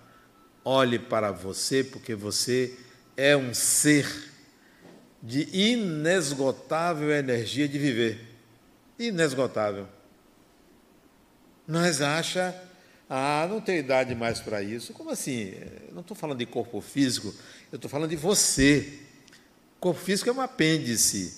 olhe 0.63 0.99
para 0.99 1.31
você, 1.31 1.83
porque 1.83 2.13
você 2.13 2.77
é 3.15 3.35
um 3.35 3.53
ser 3.53 4.31
de 5.21 5.49
inesgotável 5.51 7.11
energia 7.11 7.67
de 7.67 7.77
viver. 7.79 8.19
Inesgotável. 8.97 9.87
Mas 11.67 12.01
acha, 12.01 12.55
ah, 13.09 13.47
não 13.49 13.61
tenho 13.61 13.79
idade 13.79 14.13
mais 14.15 14.39
para 14.39 14.61
isso. 14.61 14.93
Como 14.93 15.09
assim? 15.09 15.53
Eu 15.87 15.93
não 15.93 16.01
estou 16.01 16.15
falando 16.15 16.37
de 16.37 16.45
corpo 16.45 16.81
físico, 16.81 17.33
eu 17.71 17.77
estou 17.77 17.89
falando 17.89 18.09
de 18.09 18.15
você. 18.15 19.08
Corpo 19.79 20.01
físico 20.01 20.29
é 20.29 20.33
um 20.33 20.41
apêndice, 20.41 21.37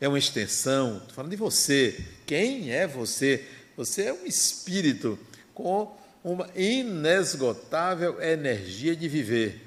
é 0.00 0.08
uma 0.08 0.18
extensão. 0.18 0.96
Estou 0.96 1.14
falando 1.14 1.30
de 1.30 1.36
você. 1.36 2.04
Quem 2.26 2.72
é 2.72 2.88
você? 2.88 3.46
Você 3.76 4.06
é 4.06 4.12
um 4.12 4.26
espírito 4.26 5.16
com 5.54 5.96
uma 6.24 6.48
inesgotável 6.56 8.20
energia 8.20 8.96
de 8.96 9.08
viver. 9.08 9.62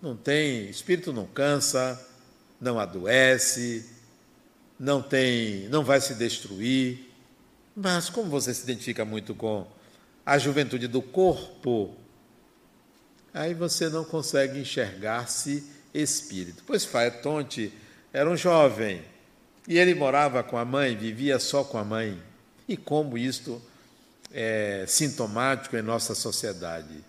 Não 0.00 0.16
tem, 0.16 0.70
espírito 0.70 1.12
não 1.12 1.26
cansa, 1.26 2.00
não 2.60 2.78
adoece, 2.78 3.84
não 4.78 5.02
tem, 5.02 5.68
não 5.70 5.82
vai 5.82 6.00
se 6.00 6.14
destruir. 6.14 7.10
Mas 7.74 8.08
como 8.08 8.30
você 8.30 8.54
se 8.54 8.62
identifica 8.62 9.04
muito 9.04 9.34
com 9.34 9.66
a 10.24 10.38
juventude 10.38 10.86
do 10.86 11.02
corpo, 11.02 11.96
aí 13.32 13.54
você 13.54 13.88
não 13.88 14.04
consegue 14.04 14.60
enxergar-se 14.60 15.68
espírito. 15.94 16.64
Pois 16.66 16.84
Faetonte 16.84 17.72
era 18.12 18.28
um 18.28 18.36
jovem 18.36 19.02
e 19.66 19.78
ele 19.78 19.94
morava 19.94 20.42
com 20.42 20.58
a 20.58 20.64
mãe, 20.64 20.96
vivia 20.96 21.38
só 21.38 21.62
com 21.64 21.78
a 21.78 21.84
mãe. 21.84 22.20
E 22.68 22.76
como 22.76 23.16
isto 23.16 23.62
é, 24.32 24.84
sintomático 24.88 25.76
em 25.76 25.82
nossa 25.82 26.14
sociedade. 26.14 27.04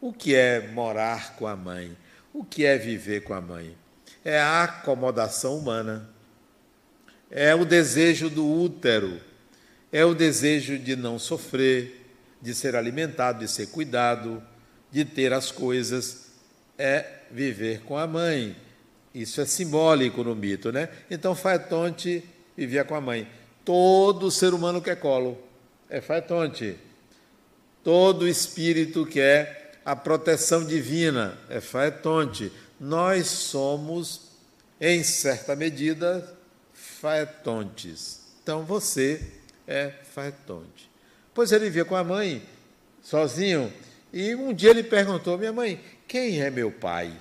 O 0.00 0.12
que 0.12 0.34
é 0.34 0.68
morar 0.68 1.36
com 1.36 1.46
a 1.46 1.54
mãe? 1.54 1.96
O 2.32 2.44
que 2.44 2.64
é 2.64 2.78
viver 2.78 3.22
com 3.22 3.34
a 3.34 3.40
mãe? 3.40 3.76
É 4.24 4.40
a 4.40 4.64
acomodação 4.64 5.56
humana, 5.56 6.10
é 7.30 7.54
o 7.54 7.64
desejo 7.64 8.28
do 8.28 8.44
útero, 8.44 9.20
é 9.92 10.04
o 10.04 10.14
desejo 10.14 10.78
de 10.78 10.96
não 10.96 11.18
sofrer, 11.18 12.04
de 12.42 12.54
ser 12.54 12.74
alimentado, 12.74 13.40
de 13.40 13.48
ser 13.48 13.68
cuidado, 13.68 14.42
de 14.90 15.04
ter 15.04 15.32
as 15.32 15.52
coisas, 15.52 16.32
é 16.76 17.15
viver 17.30 17.80
com 17.80 17.96
a 17.96 18.06
mãe. 18.06 18.56
Isso 19.14 19.40
é 19.40 19.46
simbólico 19.46 20.22
no 20.22 20.34
mito, 20.34 20.70
né? 20.70 20.88
Então 21.10 21.34
Faetonte 21.34 22.22
vivia 22.56 22.84
com 22.84 22.94
a 22.94 23.00
mãe. 23.00 23.28
Todo 23.64 24.30
ser 24.30 24.54
humano 24.54 24.80
quer 24.80 24.96
colo, 24.96 25.38
é 25.88 26.00
Faetonte. 26.00 26.76
Todo 27.82 28.28
espírito 28.28 29.06
quer 29.06 29.80
a 29.84 29.94
proteção 29.94 30.64
divina, 30.64 31.38
é 31.48 31.60
Faetonte. 31.60 32.52
Nós 32.78 33.26
somos, 33.26 34.32
em 34.80 35.02
certa 35.02 35.54
medida, 35.56 36.36
Faetontes. 36.72 38.20
Então 38.42 38.64
você 38.64 39.22
é 39.66 39.92
Faetonte. 40.12 40.90
Pois 41.32 41.52
ele 41.52 41.66
vivia 41.66 41.84
com 41.84 41.96
a 41.96 42.04
mãe, 42.04 42.42
sozinho, 43.02 43.72
e 44.12 44.34
um 44.34 44.52
dia 44.52 44.70
ele 44.70 44.82
perguntou: 44.82 45.38
Minha 45.38 45.52
mãe, 45.52 45.80
quem 46.06 46.40
é 46.40 46.50
meu 46.50 46.70
pai? 46.70 47.12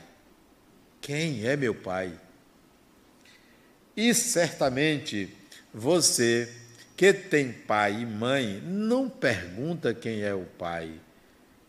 Quem 1.02 1.46
é 1.46 1.56
meu 1.56 1.76
pai? 1.76 2.12
E 3.96 4.14
certamente 4.14 5.34
você 5.74 6.50
que 6.96 7.14
tem 7.14 7.52
pai 7.52 8.02
e 8.02 8.06
mãe 8.06 8.62
não 8.66 9.10
pergunta 9.10 9.94
quem 9.94 10.24
é 10.24 10.34
o 10.34 10.46
pai. 10.58 10.92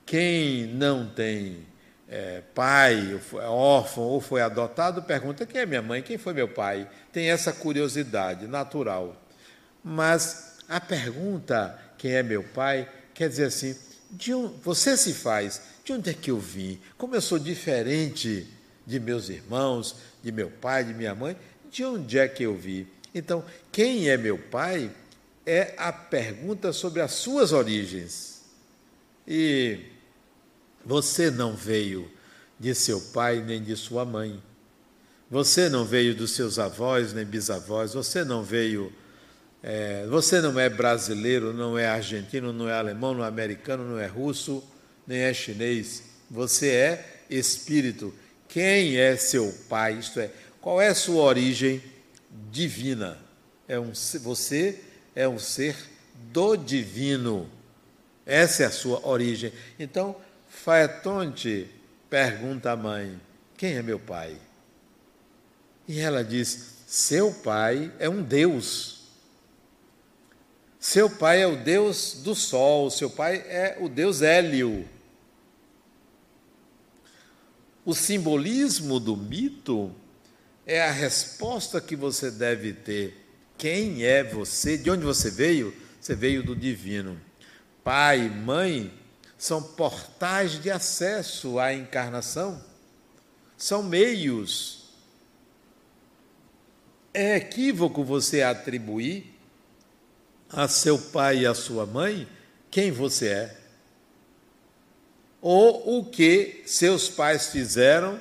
Quem 0.04 0.66
não 0.66 1.08
tem 1.08 1.66
é, 2.08 2.42
pai, 2.54 3.18
foi 3.20 3.42
órfão 3.44 4.04
ou 4.04 4.20
foi 4.20 4.40
adotado, 4.40 5.02
pergunta 5.02 5.44
quem 5.44 5.62
é 5.62 5.66
minha 5.66 5.82
mãe, 5.82 6.02
quem 6.02 6.16
foi 6.16 6.32
meu 6.32 6.49
pai. 6.49 6.88
Tem 7.12 7.30
essa 7.30 7.52
curiosidade 7.52 8.46
natural. 8.46 9.20
Mas 9.82 10.58
a 10.68 10.80
pergunta 10.80 11.76
quem 11.99 12.12
é 12.12 12.23
meu 12.23 12.42
pai 12.42 12.88
quer 13.12 13.28
dizer 13.28 13.46
assim: 13.46 13.76
de 14.10 14.34
um, 14.34 14.48
você 14.62 14.96
se 14.96 15.12
faz, 15.12 15.60
de 15.84 15.92
onde 15.92 16.10
é 16.10 16.14
que 16.14 16.30
eu 16.30 16.38
vim? 16.38 16.80
Como 16.96 17.14
eu 17.14 17.20
sou 17.20 17.38
diferente 17.38 18.46
de 18.86 19.00
meus 19.00 19.28
irmãos, 19.28 19.96
de 20.22 20.30
meu 20.30 20.50
pai, 20.50 20.84
de 20.84 20.94
minha 20.94 21.14
mãe, 21.14 21.36
de 21.70 21.84
onde 21.84 22.18
é 22.18 22.28
que 22.28 22.42
eu 22.42 22.56
vi? 22.56 22.86
Então, 23.14 23.44
quem 23.72 24.08
é 24.08 24.16
meu 24.16 24.38
pai 24.38 24.90
é 25.44 25.75
a 25.76 25.92
pergunta 25.92 26.72
sobre 26.72 27.00
as 27.00 27.12
suas 27.12 27.52
origens. 27.52 28.42
E 29.26 29.80
você 30.84 31.30
não 31.30 31.54
veio 31.54 32.10
de 32.58 32.75
seu 32.75 33.00
pai 33.00 33.42
nem 33.42 33.62
de 33.62 33.76
sua 33.76 34.04
mãe. 34.04 34.42
Você 35.30 35.68
não 35.68 35.84
veio 35.84 36.14
dos 36.14 36.32
seus 36.32 36.58
avós 36.58 37.12
nem 37.12 37.25
bisavós. 37.25 37.94
Você 37.94 38.25
não 38.25 38.42
veio. 38.42 38.92
É, 39.68 40.06
você 40.06 40.40
não 40.40 40.61
é 40.61 40.68
brasileiro, 40.68 41.52
não 41.52 41.76
é 41.76 41.88
argentino, 41.88 42.52
não 42.52 42.68
é 42.68 42.73
alemão, 42.73 43.12
não 43.12 43.25
é 43.25 43.26
americano, 43.26 43.82
não 43.82 43.99
é 43.99 44.06
russo, 44.06 44.62
nem 45.04 45.18
é 45.18 45.35
chinês. 45.35 46.04
Você 46.30 46.68
é 46.68 47.23
espírito. 47.28 48.14
Quem 48.49 48.96
é 48.96 49.16
seu 49.16 49.52
pai? 49.68 49.94
Isto 49.94 50.20
é, 50.20 50.30
qual 50.61 50.80
é 50.80 50.87
a 50.87 50.94
sua 50.94 51.20
origem 51.24 51.83
divina? 52.48 53.18
É 53.66 53.76
um, 53.76 53.90
você 54.22 54.79
é 55.16 55.26
um 55.26 55.37
ser 55.37 55.76
do 56.33 56.55
divino. 56.55 57.50
Essa 58.24 58.62
é 58.62 58.66
a 58.66 58.70
sua 58.70 59.05
origem. 59.05 59.52
Então, 59.81 60.14
Faetonte 60.48 61.68
pergunta 62.09 62.70
à 62.70 62.76
mãe: 62.76 63.20
Quem 63.57 63.74
é 63.74 63.83
meu 63.83 63.98
pai? 63.98 64.37
E 65.88 65.98
ela 65.98 66.22
diz: 66.22 66.85
Seu 66.87 67.33
pai 67.33 67.90
é 67.98 68.09
um 68.09 68.22
Deus. 68.22 68.95
Seu 70.88 71.11
pai 71.11 71.42
é 71.42 71.46
o 71.49 71.57
Deus 71.57 72.20
do 72.22 72.33
sol, 72.33 72.92
seu 72.92 73.11
pai 73.11 73.38
é 73.49 73.77
o 73.81 73.88
Deus 73.88 74.22
Hélio. 74.22 74.88
O 77.85 77.92
simbolismo 77.92 79.01
do 79.01 79.16
mito 79.16 79.92
é 80.64 80.81
a 80.81 80.92
resposta 80.92 81.81
que 81.81 81.96
você 81.96 82.31
deve 82.31 82.72
ter. 82.72 83.27
Quem 83.59 84.05
é 84.05 84.22
você? 84.22 84.79
De 84.79 84.88
onde 84.88 85.05
você 85.05 85.29
veio? 85.29 85.75
Você 86.01 86.14
veio 86.14 86.44
do 86.44 86.55
divino. 86.55 87.20
Pai, 87.83 88.29
mãe 88.29 88.94
são 89.37 89.61
portais 89.61 90.62
de 90.62 90.70
acesso 90.70 91.59
à 91.59 91.75
encarnação, 91.75 92.64
são 93.59 93.83
meios. 93.83 94.92
É 97.12 97.38
equívoco 97.38 98.05
você 98.05 98.42
atribuir 98.42 99.36
a 100.50 100.68
seu 100.68 100.98
pai 100.98 101.40
e 101.40 101.46
a 101.46 101.54
sua 101.54 101.87
mãe 101.87 102.28
quem 102.70 102.90
você 102.90 103.28
é 103.28 103.56
ou 105.40 105.98
o 105.98 106.04
que 106.04 106.62
seus 106.66 107.09
pais 107.09 107.48
fizeram 107.48 108.20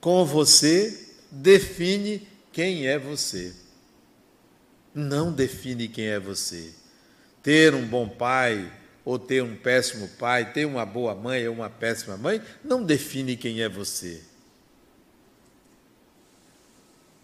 com 0.00 0.24
você 0.24 1.08
define 1.30 2.26
quem 2.52 2.86
é 2.86 2.98
você. 2.98 3.54
Não 4.94 5.32
define 5.32 5.88
quem 5.88 6.06
é 6.06 6.18
você. 6.18 6.72
Ter 7.42 7.74
um 7.74 7.86
bom 7.86 8.08
pai 8.08 8.70
ou 9.04 9.18
ter 9.18 9.42
um 9.42 9.56
péssimo 9.56 10.08
pai, 10.18 10.52
ter 10.52 10.66
uma 10.66 10.84
boa 10.84 11.14
mãe 11.14 11.46
ou 11.48 11.54
uma 11.54 11.70
péssima 11.70 12.16
mãe, 12.16 12.42
não 12.62 12.84
define 12.84 13.36
quem 13.36 13.62
é 13.62 13.68
você. 13.68 14.22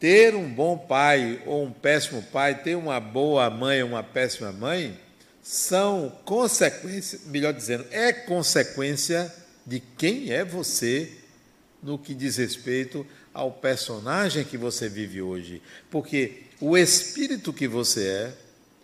Ter 0.05 0.35
um 0.35 0.47
bom 0.47 0.77
pai 0.77 1.43
ou 1.47 1.65
um 1.65 1.73
péssimo 1.73 2.23
pai, 2.25 2.63
ter 2.63 2.77
uma 2.77 3.01
boa 3.01 3.49
mãe 3.49 3.83
ou 3.83 3.89
uma 3.89 4.03
péssima 4.03 4.53
mãe, 4.53 5.01
são 5.43 6.13
consequência, 6.27 7.19
melhor 7.25 7.55
dizendo, 7.55 7.87
é 7.91 8.13
consequência 8.13 9.35
de 9.67 9.81
quem 9.81 10.31
é 10.31 10.45
você 10.45 11.11
no 11.83 11.99
que 11.99 12.15
diz 12.15 12.37
respeito 12.37 13.07
ao 13.33 13.51
personagem 13.51 14.45
que 14.45 14.59
você 14.59 14.91
vive 14.91 15.23
hoje. 15.23 15.63
Porque 15.91 16.43
o 16.61 16.77
espírito 16.77 17.51
que 17.51 17.67
você 17.67 18.07
é, 18.07 18.35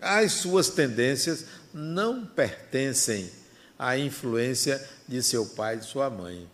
as 0.00 0.32
suas 0.32 0.70
tendências 0.70 1.44
não 1.74 2.24
pertencem 2.24 3.30
à 3.78 3.98
influência 3.98 4.82
de 5.06 5.22
seu 5.22 5.44
pai 5.44 5.74
e 5.74 5.80
de 5.80 5.84
sua 5.84 6.08
mãe. 6.08 6.48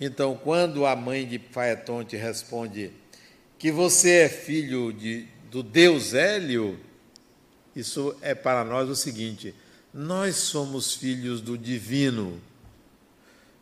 Então, 0.00 0.36
quando 0.36 0.86
a 0.86 0.94
mãe 0.94 1.26
de 1.26 1.40
Faetonte 1.40 2.14
responde 2.14 2.92
que 3.58 3.70
você 3.70 4.10
é 4.22 4.28
filho 4.28 4.92
de, 4.92 5.26
do 5.50 5.62
Deus 5.62 6.14
Hélio, 6.14 6.78
isso 7.74 8.16
é 8.20 8.34
para 8.34 8.64
nós 8.64 8.88
o 8.88 8.96
seguinte: 8.96 9.54
nós 9.92 10.36
somos 10.36 10.94
filhos 10.94 11.40
do 11.40 11.56
divino. 11.56 12.40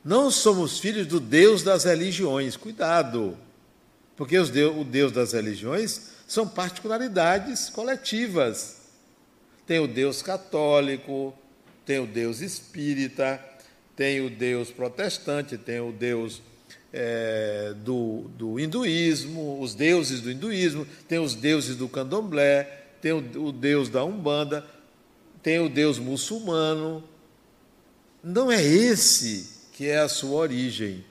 Não 0.05 0.31
somos 0.31 0.79
filhos 0.79 1.07
do 1.07 1.19
Deus 1.19 1.63
das 1.63 1.85
religiões. 1.85 2.57
Cuidado, 2.57 3.39
porque 4.17 4.39
os 4.39 4.51
Deus, 4.51 4.77
o 4.77 4.85
Deus 4.85 5.11
das 5.13 5.33
religiões 5.33 6.11
são 6.27 6.47
particularidades 6.47 7.71
coletivas. 7.71 8.83
Tem 9.67 9.79
o 9.79 9.89
Deus 9.89 10.21
católico, 10.21 11.33
tem 11.87 12.01
o 12.01 12.07
Deus 12.07 12.41
espírita, 12.41 13.43
tem 13.97 14.21
o 14.21 14.29
Deus 14.29 14.71
protestante, 14.71 15.57
tem 15.57 15.81
o 15.81 15.91
Deus 15.91 16.43
é, 16.97 17.75
do, 17.79 18.31
do 18.39 18.61
hinduísmo, 18.61 19.61
os 19.61 19.75
deuses 19.75 20.21
do 20.21 20.31
hinduísmo, 20.31 20.87
tem 21.09 21.19
os 21.19 21.35
deuses 21.35 21.75
do 21.75 21.89
candomblé, 21.89 22.85
tem 23.03 23.13
o, 23.13 23.19
o 23.49 23.51
Deus 23.51 23.89
da 23.89 24.05
Umbanda, 24.05 24.65
tem 25.43 25.59
o 25.59 25.69
Deus 25.69 25.99
muçulmano. 25.99 27.03
Não 28.23 28.51
é 28.51 28.63
esse 28.63 29.51
que 29.73 29.89
é 29.89 29.99
a 29.99 30.09
sua 30.09 30.37
origem. 30.37 31.05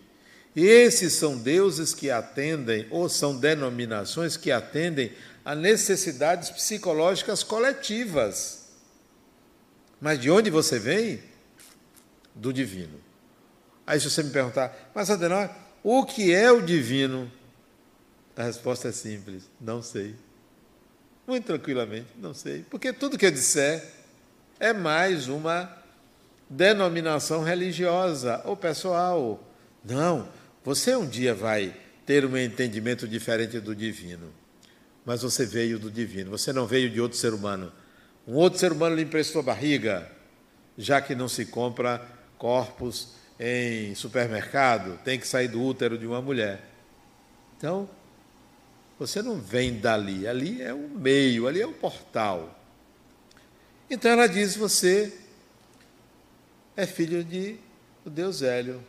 Esses 0.56 1.14
são 1.14 1.38
deuses 1.38 1.94
que 1.94 2.10
atendem, 2.10 2.88
ou 2.90 3.10
são 3.10 3.38
denominações 3.38 4.38
que 4.38 4.52
atendem 4.52 5.12
a 5.44 5.54
necessidades 5.54 6.50
psicológicas 6.50 7.44
coletivas. 7.44 8.70
Mas 10.00 10.18
de 10.18 10.32
onde 10.32 10.50
você 10.50 10.80
vem? 10.80 11.20
Do 12.34 12.54
divino. 12.54 13.02
Aí, 13.86 14.00
se 14.00 14.10
você 14.10 14.24
me 14.24 14.30
perguntar, 14.30 14.92
mas 14.96 15.10
Adenor, 15.10 15.50
o 15.84 16.06
que 16.06 16.34
é 16.34 16.52
o 16.52 16.62
divino? 16.62 17.30
A 18.36 18.44
resposta 18.44 18.88
é 18.88 18.92
simples: 18.92 19.50
não 19.60 19.84
sei. 19.84 20.16
Muito 21.28 21.46
tranquilamente, 21.46 22.08
não 22.18 22.34
sei. 22.34 22.66
Porque 22.70 22.92
tudo 22.92 23.18
que 23.18 23.26
eu 23.26 23.32
disser 23.32 23.84
é 24.60 24.74
mais 24.74 25.28
uma 25.28 25.70
denominação 26.50 27.44
religiosa 27.44 28.42
ou 28.46 28.56
pessoal. 28.56 29.44
Não, 29.84 30.28
você 30.64 30.96
um 30.96 31.08
dia 31.08 31.34
vai 31.34 31.76
ter 32.06 32.26
um 32.26 32.38
entendimento 32.38 33.08
diferente 33.08 33.60
do 33.60 33.76
divino. 33.76 34.32
Mas 35.06 35.22
você 35.22 35.46
veio 35.46 35.78
do 35.78 35.92
divino, 35.92 36.32
você 36.32 36.54
não 36.54 36.66
veio 36.66 36.90
de 36.90 37.02
outro 37.02 37.18
ser 37.18 37.34
humano. 37.34 37.72
Um 38.26 38.36
outro 38.36 38.60
ser 38.60 38.72
humano 38.72 38.96
lhe 38.96 39.04
emprestou 39.04 39.44
barriga, 39.44 40.10
já 40.78 41.02
que 41.02 41.14
não 41.14 41.28
se 41.28 41.46
compra 41.46 42.06
corpos 42.38 43.16
em 43.40 43.96
supermercado, 43.96 45.00
tem 45.04 45.20
que 45.20 45.28
sair 45.28 45.48
do 45.48 45.62
útero 45.62 45.98
de 45.98 46.06
uma 46.06 46.22
mulher. 46.22 46.62
Então, 47.58 47.90
você 49.00 49.22
não 49.22 49.40
vem 49.40 49.80
dali, 49.80 50.28
ali 50.28 50.62
é 50.62 50.74
o 50.74 50.88
meio, 50.90 51.48
ali 51.48 51.62
é 51.62 51.68
o 51.68 51.74
portal. 51.74 52.60
Então 53.90 54.12
ela 54.12 54.28
diz: 54.28 54.56
Você 54.56 55.14
é 56.76 56.86
filho 56.86 57.24
de 57.24 57.58
Deus 58.06 58.42
Hélio. 58.42 58.84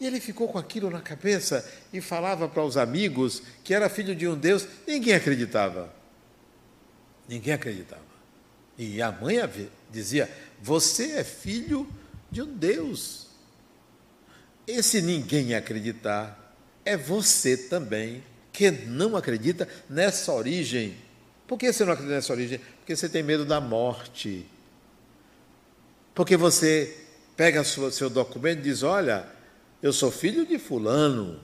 E 0.00 0.06
ele 0.06 0.20
ficou 0.20 0.48
com 0.48 0.58
aquilo 0.58 0.90
na 0.90 1.00
cabeça 1.00 1.68
e 1.92 2.00
falava 2.00 2.48
para 2.48 2.64
os 2.64 2.76
amigos 2.76 3.42
que 3.62 3.72
era 3.72 3.88
filho 3.88 4.16
de 4.16 4.26
um 4.26 4.36
Deus. 4.36 4.66
Ninguém 4.86 5.14
acreditava. 5.14 5.92
Ninguém 7.28 7.54
acreditava. 7.54 8.02
E 8.76 9.00
a 9.00 9.12
mãe 9.12 9.36
dizia: 9.90 10.30
Você 10.60 11.12
é 11.12 11.24
filho 11.24 11.88
de 12.30 12.42
um 12.42 12.52
Deus. 12.52 13.28
Esse 14.66 15.02
ninguém 15.02 15.54
acreditar 15.54 16.54
é 16.84 16.96
você 16.96 17.56
também 17.56 18.22
que 18.52 18.70
não 18.70 19.16
acredita 19.16 19.68
nessa 19.88 20.32
origem. 20.32 20.96
Por 21.46 21.58
que 21.58 21.72
você 21.72 21.84
não 21.84 21.92
acredita 21.92 22.16
nessa 22.16 22.32
origem? 22.32 22.60
Porque 22.78 22.94
você 22.94 23.08
tem 23.08 23.22
medo 23.22 23.44
da 23.44 23.60
morte. 23.60 24.46
Porque 26.14 26.36
você 26.36 26.96
pega 27.36 27.64
seu 27.64 28.10
documento 28.10 28.60
e 28.60 28.62
diz: 28.62 28.82
Olha, 28.82 29.26
eu 29.82 29.92
sou 29.92 30.10
filho 30.10 30.46
de 30.46 30.58
Fulano. 30.58 31.40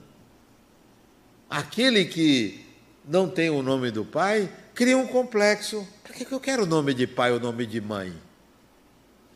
Aquele 1.49 2.05
que 2.05 2.65
não 3.03 3.27
tem 3.27 3.49
o 3.49 3.63
nome 3.63 3.89
do 3.89 4.05
pai 4.05 4.49
cria 4.75 4.97
um 4.97 5.07
complexo. 5.07 5.85
Para 6.03 6.13
que 6.13 6.31
eu 6.31 6.39
quero 6.39 6.63
o 6.63 6.67
nome 6.67 6.93
de 6.93 7.07
pai 7.07 7.31
ou 7.31 7.37
o 7.37 7.41
nome 7.41 7.65
de 7.65 7.81
mãe? 7.81 8.13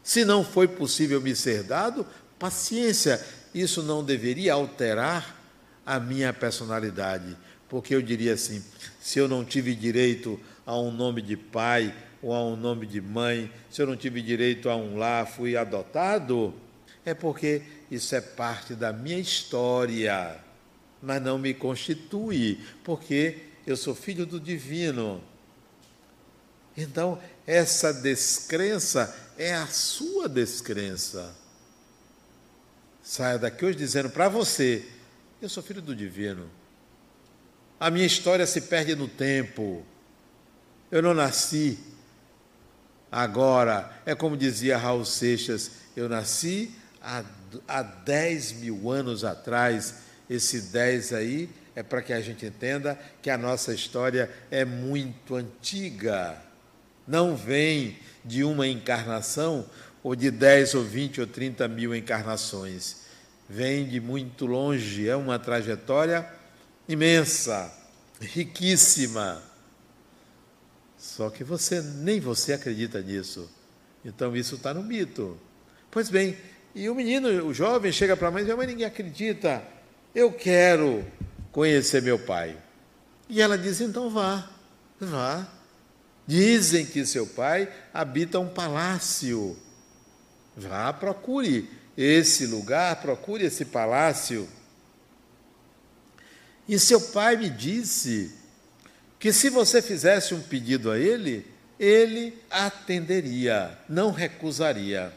Se 0.03 0.23
não 0.23 0.43
foi 0.43 0.67
possível 0.67 1.19
me 1.21 1.35
ser 1.35 1.63
dado, 1.63 2.05
paciência, 2.37 3.25
isso 3.53 3.83
não 3.83 4.03
deveria 4.03 4.53
alterar 4.53 5.39
a 5.85 5.99
minha 5.99 6.33
personalidade, 6.33 7.37
porque 7.69 7.93
eu 7.93 8.01
diria 8.01 8.33
assim: 8.33 8.63
se 8.99 9.19
eu 9.19 9.27
não 9.27 9.43
tive 9.43 9.75
direito 9.75 10.39
a 10.65 10.77
um 10.79 10.91
nome 10.91 11.21
de 11.21 11.35
pai 11.35 11.93
ou 12.21 12.33
a 12.33 12.43
um 12.43 12.55
nome 12.55 12.85
de 12.85 13.01
mãe, 13.01 13.51
se 13.69 13.81
eu 13.81 13.87
não 13.87 13.95
tive 13.95 14.21
direito 14.21 14.69
a 14.69 14.75
um 14.75 14.97
lar, 14.97 15.27
fui 15.27 15.57
adotado, 15.57 16.53
é 17.05 17.13
porque 17.13 17.61
isso 17.91 18.15
é 18.15 18.21
parte 18.21 18.73
da 18.73 18.93
minha 18.93 19.19
história, 19.19 20.39
mas 21.01 21.21
não 21.21 21.37
me 21.37 21.53
constitui, 21.53 22.59
porque 22.83 23.37
eu 23.67 23.75
sou 23.75 23.93
filho 23.93 24.25
do 24.25 24.39
divino. 24.39 25.21
Então, 26.75 27.21
essa 27.45 27.93
descrença 27.93 29.15
é 29.37 29.53
a 29.53 29.67
sua 29.67 30.27
descrença. 30.27 31.42
Saia 33.03 33.37
daqui 33.37 33.65
hoje 33.65 33.77
dizendo 33.77 34.09
para 34.09 34.29
você: 34.29 34.85
eu 35.41 35.49
sou 35.49 35.61
filho 35.61 35.81
do 35.81 35.93
divino. 35.93 36.49
A 37.77 37.91
minha 37.91 38.05
história 38.05 38.47
se 38.47 38.61
perde 38.61 38.95
no 38.95 39.09
tempo. 39.09 39.85
Eu 40.89 41.01
não 41.01 41.13
nasci 41.13 41.77
agora. 43.11 43.91
É 44.05 44.15
como 44.15 44.37
dizia 44.37 44.77
Raul 44.77 45.03
Seixas: 45.03 45.71
eu 45.97 46.07
nasci 46.07 46.73
há, 47.01 47.25
há 47.67 47.83
10 47.83 48.53
mil 48.53 48.89
anos 48.89 49.25
atrás. 49.25 49.95
Esse 50.29 50.61
10 50.61 51.11
aí 51.11 51.49
é 51.75 51.83
para 51.83 52.01
que 52.01 52.13
a 52.13 52.21
gente 52.21 52.45
entenda 52.45 52.97
que 53.21 53.29
a 53.29 53.37
nossa 53.37 53.73
história 53.73 54.31
é 54.49 54.63
muito 54.63 55.35
antiga. 55.35 56.37
Não 57.05 57.35
vem 57.35 57.99
de 58.23 58.45
uma 58.45 58.65
encarnação 58.65 59.69
ou 60.03 60.15
de 60.15 60.29
10 60.29 60.75
ou 60.75 60.83
20 60.83 61.21
ou 61.21 61.27
30 61.27 61.67
mil 61.67 61.95
encarnações. 61.95 63.03
Vem 63.47 63.87
de 63.87 63.99
muito 63.99 64.45
longe, 64.45 65.07
é 65.07 65.15
uma 65.15 65.39
trajetória 65.39 66.27
imensa, 66.87 67.71
riquíssima. 68.19 69.41
Só 70.97 71.29
que 71.29 71.43
você 71.43 71.81
nem 71.81 72.19
você 72.19 72.53
acredita 72.53 73.01
nisso. 73.01 73.49
Então 74.03 74.35
isso 74.35 74.55
está 74.55 74.73
no 74.73 74.83
mito. 74.83 75.37
Pois 75.89 76.09
bem, 76.09 76.37
e 76.75 76.89
o 76.89 76.95
menino, 76.95 77.29
o 77.45 77.53
jovem, 77.53 77.91
chega 77.91 78.17
para 78.17 78.27
a 78.27 78.31
mãe 78.31 78.43
e 78.43 78.45
diz: 78.45 78.55
Mãe, 78.55 78.67
ninguém 78.67 78.85
acredita. 78.85 79.63
Eu 80.13 80.31
quero 80.31 81.05
conhecer 81.51 82.01
meu 82.01 82.17
pai. 82.17 82.57
E 83.29 83.41
ela 83.41 83.57
diz: 83.57 83.79
Então 83.79 84.09
vá, 84.09 84.49
vá. 84.99 85.47
Dizem 86.25 86.85
que 86.85 87.05
seu 87.05 87.27
pai 87.27 87.71
habita 87.93 88.39
um 88.39 88.47
palácio. 88.47 89.57
Vá, 90.55 90.93
procure 90.93 91.69
esse 91.97 92.45
lugar, 92.45 93.01
procure 93.01 93.45
esse 93.45 93.65
palácio. 93.65 94.47
E 96.67 96.79
seu 96.79 97.01
pai 97.01 97.35
me 97.35 97.49
disse 97.49 98.35
que 99.19 99.33
se 99.33 99.49
você 99.49 99.81
fizesse 99.81 100.33
um 100.33 100.41
pedido 100.41 100.91
a 100.91 100.97
ele, 100.97 101.45
ele 101.79 102.37
atenderia, 102.49 103.77
não 103.89 104.11
recusaria. 104.11 105.13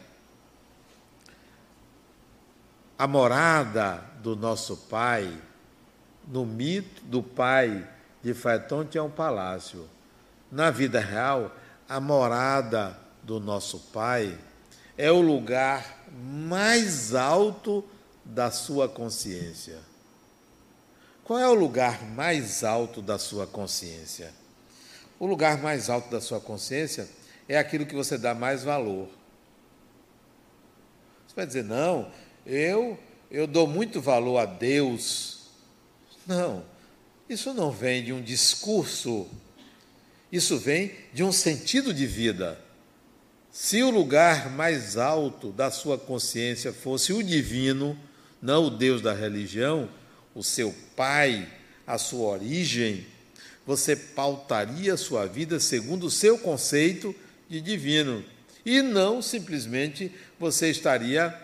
A 2.99 3.07
morada 3.07 4.03
do 4.23 4.35
nosso 4.35 4.77
pai, 4.77 5.31
no 6.27 6.47
mito 6.47 7.03
do 7.05 7.23
pai 7.23 7.87
de 8.23 8.33
Faeton, 8.33 8.85
tinha 8.85 9.05
um 9.05 9.11
palácio. 9.11 9.89
Na 10.51 10.71
vida 10.71 10.99
real, 10.99 11.55
a 11.89 12.01
morada 12.01 12.99
do 13.23 13.39
nosso 13.39 13.79
pai 13.93 14.37
é 14.97 15.11
o 15.11 15.21
lugar 15.21 16.07
mais 16.13 17.15
alto 17.15 17.85
da 18.25 18.51
sua 18.51 18.89
consciência. 18.89 19.79
Qual 21.23 21.39
é 21.39 21.49
o 21.49 21.55
lugar 21.55 22.05
mais 22.05 22.65
alto 22.65 23.03
da 23.03 23.19
sua 23.19 23.47
consciência? 23.47 24.33
O 25.19 25.27
lugar 25.27 25.59
mais 25.59 25.91
alto 25.91 26.11
da 26.11 26.21
sua 26.21 26.41
consciência 26.41 27.09
é 27.49 27.59
aquilo 27.59 27.87
que 27.87 27.95
você 27.95 28.17
dá 28.17 28.35
mais 28.35 28.63
valor. 28.63 29.09
Você 31.27 31.35
vai 31.35 31.47
dizer, 31.47 31.65
não, 31.65 32.11
eu, 32.45 32.99
eu 33.31 33.47
dou 33.47 33.67
muito 33.67 34.01
valor 34.01 34.39
a 34.39 34.47
Deus. 34.47 35.51
Não, 36.27 36.65
isso 37.29 37.53
não 37.53 37.71
vem 37.71 38.05
de 38.05 38.13
um 38.13 38.23
discurso, 38.23 39.29
isso 40.31 40.59
vem 40.59 40.93
de 41.13 41.23
um 41.23 41.33
sentido 41.33 41.93
de 41.93 42.07
vida. 42.07 42.66
Se 43.59 43.83
o 43.83 43.89
lugar 43.89 44.51
mais 44.51 44.99
alto 44.99 45.51
da 45.51 45.71
sua 45.71 45.97
consciência 45.97 46.75
fosse 46.75 47.15
o 47.15 47.23
divino, 47.23 47.99
não 48.41 48.67
o 48.67 48.71
Deus 48.71 49.01
da 49.01 49.15
religião, 49.15 49.89
o 50.35 50.43
seu 50.43 50.75
pai, 50.95 51.49
a 51.87 51.97
sua 51.97 52.33
origem, 52.33 53.07
você 53.67 53.97
pautaria 53.97 54.95
sua 54.99 55.25
vida 55.25 55.59
segundo 55.59 56.05
o 56.05 56.11
seu 56.11 56.39
conceito 56.39 57.17
de 57.49 57.63
divino. 57.63 58.23
E 58.63 58.83
não 58.83 59.23
simplesmente 59.23 60.13
você 60.39 60.69
estaria 60.69 61.35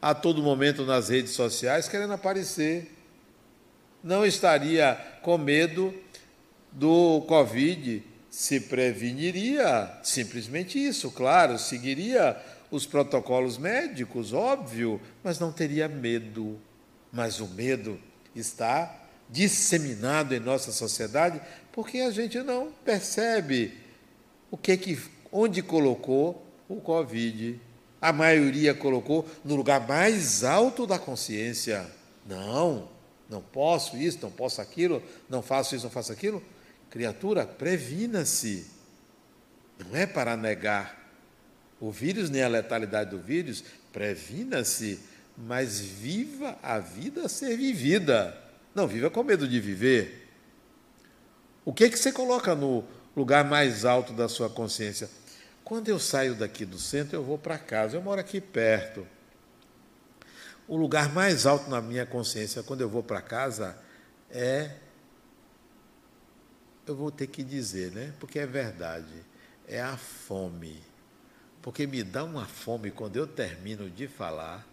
a 0.00 0.14
todo 0.14 0.42
momento 0.42 0.86
nas 0.86 1.10
redes 1.10 1.32
sociais 1.32 1.86
querendo 1.86 2.14
aparecer. 2.14 2.90
Não 4.02 4.24
estaria 4.24 4.94
com 5.20 5.36
medo 5.36 5.94
do 6.72 7.20
Covid, 7.28 8.02
se 8.38 8.60
preveniria 8.60 9.98
simplesmente 10.00 10.78
isso, 10.78 11.10
claro, 11.10 11.58
seguiria 11.58 12.40
os 12.70 12.86
protocolos 12.86 13.58
médicos, 13.58 14.32
óbvio, 14.32 15.00
mas 15.24 15.40
não 15.40 15.50
teria 15.50 15.88
medo. 15.88 16.56
Mas 17.12 17.40
o 17.40 17.48
medo 17.48 17.98
está 18.36 18.96
disseminado 19.28 20.36
em 20.36 20.38
nossa 20.38 20.70
sociedade 20.70 21.40
porque 21.72 21.98
a 21.98 22.12
gente 22.12 22.38
não 22.38 22.70
percebe 22.84 23.76
o 24.52 24.56
que 24.56 24.76
que 24.76 24.96
onde 25.32 25.60
colocou 25.60 26.46
o 26.68 26.76
Covid 26.76 27.60
a 28.00 28.12
maioria 28.12 28.72
colocou 28.72 29.26
no 29.44 29.56
lugar 29.56 29.88
mais 29.88 30.44
alto 30.44 30.86
da 30.86 30.96
consciência. 30.96 31.84
Não, 32.24 32.88
não 33.28 33.42
posso 33.42 33.96
isso, 33.96 34.20
não 34.22 34.30
posso 34.30 34.60
aquilo, 34.60 35.02
não 35.28 35.42
faço 35.42 35.74
isso, 35.74 35.86
não 35.86 35.90
faço 35.90 36.12
aquilo. 36.12 36.40
Criatura, 36.90 37.46
previna-se. 37.46 38.66
Não 39.78 39.96
é 39.96 40.06
para 40.06 40.36
negar 40.36 40.98
o 41.80 41.92
vírus 41.92 42.28
nem 42.28 42.42
a 42.42 42.48
letalidade 42.48 43.10
do 43.10 43.18
vírus, 43.18 43.62
previna-se, 43.92 45.00
mas 45.36 45.78
viva 45.78 46.58
a 46.62 46.78
vida 46.78 47.26
a 47.26 47.28
ser 47.28 47.56
vivida. 47.56 48.36
Não 48.74 48.86
viva 48.86 49.08
com 49.08 49.22
medo 49.22 49.46
de 49.46 49.60
viver. 49.60 50.28
O 51.64 51.72
que 51.72 51.84
é 51.84 51.88
que 51.88 51.98
você 51.98 52.10
coloca 52.10 52.54
no 52.54 52.84
lugar 53.16 53.44
mais 53.44 53.84
alto 53.84 54.12
da 54.12 54.28
sua 54.28 54.48
consciência? 54.50 55.08
Quando 55.62 55.88
eu 55.88 55.98
saio 55.98 56.34
daqui 56.34 56.64
do 56.64 56.78
centro, 56.78 57.14
eu 57.16 57.22
vou 57.22 57.38
para 57.38 57.58
casa. 57.58 57.96
Eu 57.96 58.02
moro 58.02 58.20
aqui 58.20 58.40
perto. 58.40 59.06
O 60.66 60.76
lugar 60.76 61.12
mais 61.12 61.46
alto 61.46 61.70
na 61.70 61.80
minha 61.80 62.06
consciência, 62.06 62.62
quando 62.62 62.80
eu 62.80 62.88
vou 62.88 63.02
para 63.02 63.20
casa, 63.20 63.76
é. 64.30 64.70
Eu 66.88 66.96
vou 66.96 67.10
ter 67.10 67.26
que 67.26 67.44
dizer, 67.44 67.92
né? 67.92 68.14
Porque 68.18 68.38
é 68.38 68.46
verdade. 68.46 69.12
É 69.66 69.80
a 69.80 69.96
fome. 69.96 70.82
porque 71.60 71.86
me 71.86 72.02
dá 72.02 72.24
uma 72.24 72.46
fome 72.46 72.90
quando 72.90 73.16
eu 73.16 73.26
termino 73.26 73.90
de 73.90 74.08
falar 74.08 74.66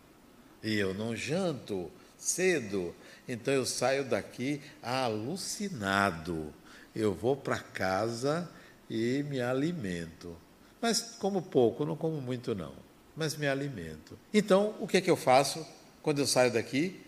e 0.63 0.75
eu 0.75 0.93
não 0.93 1.15
janto 1.15 1.91
cedo, 2.17 2.95
então 3.27 3.53
eu 3.53 3.65
saio 3.65 4.05
daqui 4.05 4.61
alucinado. 4.81 6.53
Eu 6.95 7.13
vou 7.13 7.35
para 7.35 7.59
casa 7.59 8.49
e 8.89 9.23
me 9.29 9.41
alimento. 9.41 10.37
Mas 10.81 11.01
como 11.19 11.41
pouco, 11.41 11.85
não 11.85 11.97
como 11.97 12.21
muito 12.21 12.55
não, 12.55 12.73
mas 13.15 13.35
me 13.35 13.47
alimento. 13.47 14.17
Então, 14.33 14.75
o 14.79 14.87
que 14.87 14.97
é 14.97 15.01
que 15.01 15.11
eu 15.11 15.17
faço 15.17 15.65
quando 16.01 16.19
eu 16.19 16.27
saio 16.27 16.53
daqui? 16.53 17.01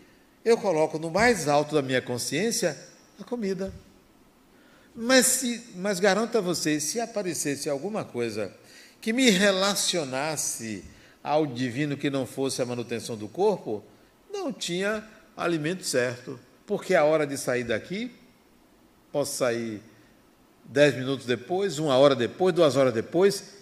Eu 0.44 0.58
coloco 0.58 0.98
no 0.98 1.10
mais 1.10 1.48
alto 1.48 1.74
da 1.74 1.80
minha 1.80 2.02
consciência 2.02 2.76
a 3.18 3.24
comida. 3.24 3.72
Mas, 4.94 5.26
se, 5.26 5.70
mas 5.76 6.00
garanto 6.00 6.38
a 6.38 6.40
vocês, 6.40 6.84
se 6.84 7.00
aparecesse 7.00 7.68
alguma 7.68 8.04
coisa 8.04 8.52
que 9.00 9.12
me 9.12 9.30
relacionasse 9.30 10.84
ao 11.22 11.46
divino 11.46 11.96
que 11.96 12.10
não 12.10 12.26
fosse 12.26 12.60
a 12.62 12.66
manutenção 12.66 13.16
do 13.16 13.28
corpo, 13.28 13.84
não 14.30 14.52
tinha 14.52 15.04
alimento 15.36 15.84
certo. 15.84 16.38
Porque 16.66 16.94
a 16.94 17.04
hora 17.04 17.26
de 17.26 17.36
sair 17.36 17.64
daqui, 17.64 18.14
posso 19.12 19.36
sair 19.36 19.82
dez 20.64 20.94
minutos 20.94 21.24
depois, 21.24 21.78
uma 21.78 21.96
hora 21.96 22.14
depois, 22.14 22.54
duas 22.54 22.76
horas 22.76 22.92
depois, 22.92 23.54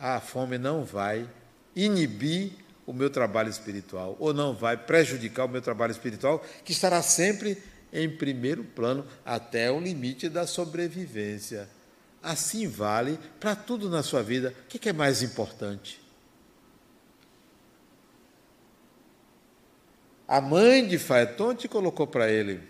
a 0.00 0.20
fome 0.20 0.56
não 0.56 0.84
vai 0.84 1.28
inibir 1.76 2.52
o 2.86 2.92
meu 2.92 3.10
trabalho 3.10 3.50
espiritual, 3.50 4.16
ou 4.18 4.34
não 4.34 4.54
vai 4.54 4.76
prejudicar 4.76 5.44
o 5.44 5.48
meu 5.48 5.60
trabalho 5.60 5.92
espiritual, 5.92 6.44
que 6.64 6.72
estará 6.72 7.02
sempre 7.02 7.62
em 7.92 8.08
primeiro 8.08 8.64
plano 8.64 9.06
até 9.24 9.70
o 9.70 9.80
limite 9.80 10.28
da 10.28 10.46
sobrevivência. 10.46 11.68
Assim 12.22 12.68
vale 12.68 13.18
para 13.38 13.56
tudo 13.56 13.88
na 13.88 14.02
sua 14.02 14.22
vida. 14.22 14.54
O 14.64 14.68
que 14.68 14.88
é 14.88 14.92
mais 14.92 15.22
importante? 15.22 16.00
A 20.28 20.40
mãe 20.40 20.86
de 20.86 20.96
Faetonte 20.96 21.66
colocou 21.66 22.06
para 22.06 22.30
ele: 22.30 22.60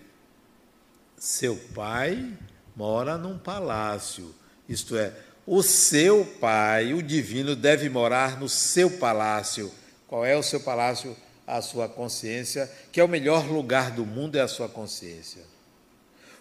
seu 1.19 1.57
pai 1.75 2.33
mora 2.75 3.19
num 3.19 3.37
palácio, 3.37 4.35
isto 4.67 4.97
é, 4.97 5.15
o 5.47 5.63
seu 5.63 6.25
pai, 6.25 6.95
o 6.95 7.03
divino, 7.03 7.55
deve 7.55 7.91
morar 7.91 8.41
no 8.41 8.49
seu 8.49 8.99
palácio. 8.99 9.71
Qual 10.07 10.25
é 10.25 10.37
o 10.37 10.43
seu 10.43 10.61
palácio? 10.61 11.15
A 11.57 11.63
sua 11.63 11.89
consciência, 11.89 12.71
que 12.93 13.01
é 13.01 13.05
o 13.05 13.09
melhor 13.09 13.47
lugar 13.47 13.91
do 13.91 14.07
mundo 14.07 14.37
é 14.37 14.41
a 14.41 14.49
sua 14.49 14.69
consciência. 14.69 15.43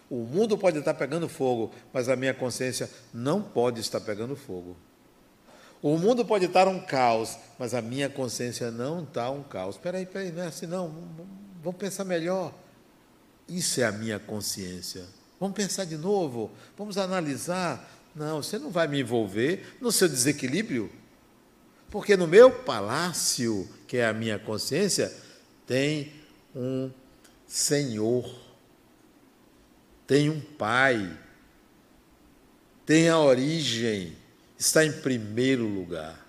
O 0.09 0.17
mundo 0.17 0.57
pode 0.57 0.79
estar 0.79 0.93
pegando 0.93 1.29
fogo, 1.29 1.71
mas 1.93 2.09
a 2.09 2.15
minha 2.15 2.33
consciência 2.33 2.89
não 3.13 3.41
pode 3.41 3.79
estar 3.79 3.99
pegando 3.99 4.35
fogo. 4.35 4.75
O 5.81 5.97
mundo 5.97 6.25
pode 6.25 6.45
estar 6.45 6.67
um 6.67 6.79
caos, 6.79 7.37
mas 7.57 7.73
a 7.73 7.81
minha 7.81 8.09
consciência 8.09 8.69
não 8.69 9.03
está 9.03 9.29
um 9.29 9.43
caos. 9.43 9.75
Espera 9.75 9.97
aí, 9.97 10.03
espera 10.03 10.25
aí, 10.25 10.31
não 10.31 10.43
é 10.43 10.47
assim 10.47 10.65
não. 10.65 10.93
Vamos 11.63 11.79
pensar 11.79 12.03
melhor. 12.03 12.53
Isso 13.47 13.79
é 13.81 13.85
a 13.85 13.91
minha 13.91 14.19
consciência. 14.19 15.05
Vamos 15.39 15.55
pensar 15.55 15.85
de 15.85 15.97
novo, 15.97 16.51
vamos 16.77 16.97
analisar. 16.97 17.89
Não, 18.13 18.43
você 18.43 18.59
não 18.59 18.69
vai 18.69 18.87
me 18.87 18.99
envolver 18.99 19.77
no 19.79 19.91
seu 19.91 20.09
desequilíbrio. 20.09 20.91
Porque 21.89 22.17
no 22.17 22.27
meu 22.27 22.51
palácio, 22.51 23.67
que 23.89 23.97
é 23.97 24.05
a 24.05 24.13
minha 24.13 24.39
consciência, 24.39 25.13
tem 25.67 26.13
um 26.55 26.89
Senhor, 27.45 28.33
tem 30.07 30.29
um 30.29 30.39
Pai, 30.39 31.19
tem 32.85 33.09
a 33.09 33.19
origem, 33.19 34.15
está 34.57 34.85
em 34.85 34.93
primeiro 35.01 35.67
lugar. 35.67 36.25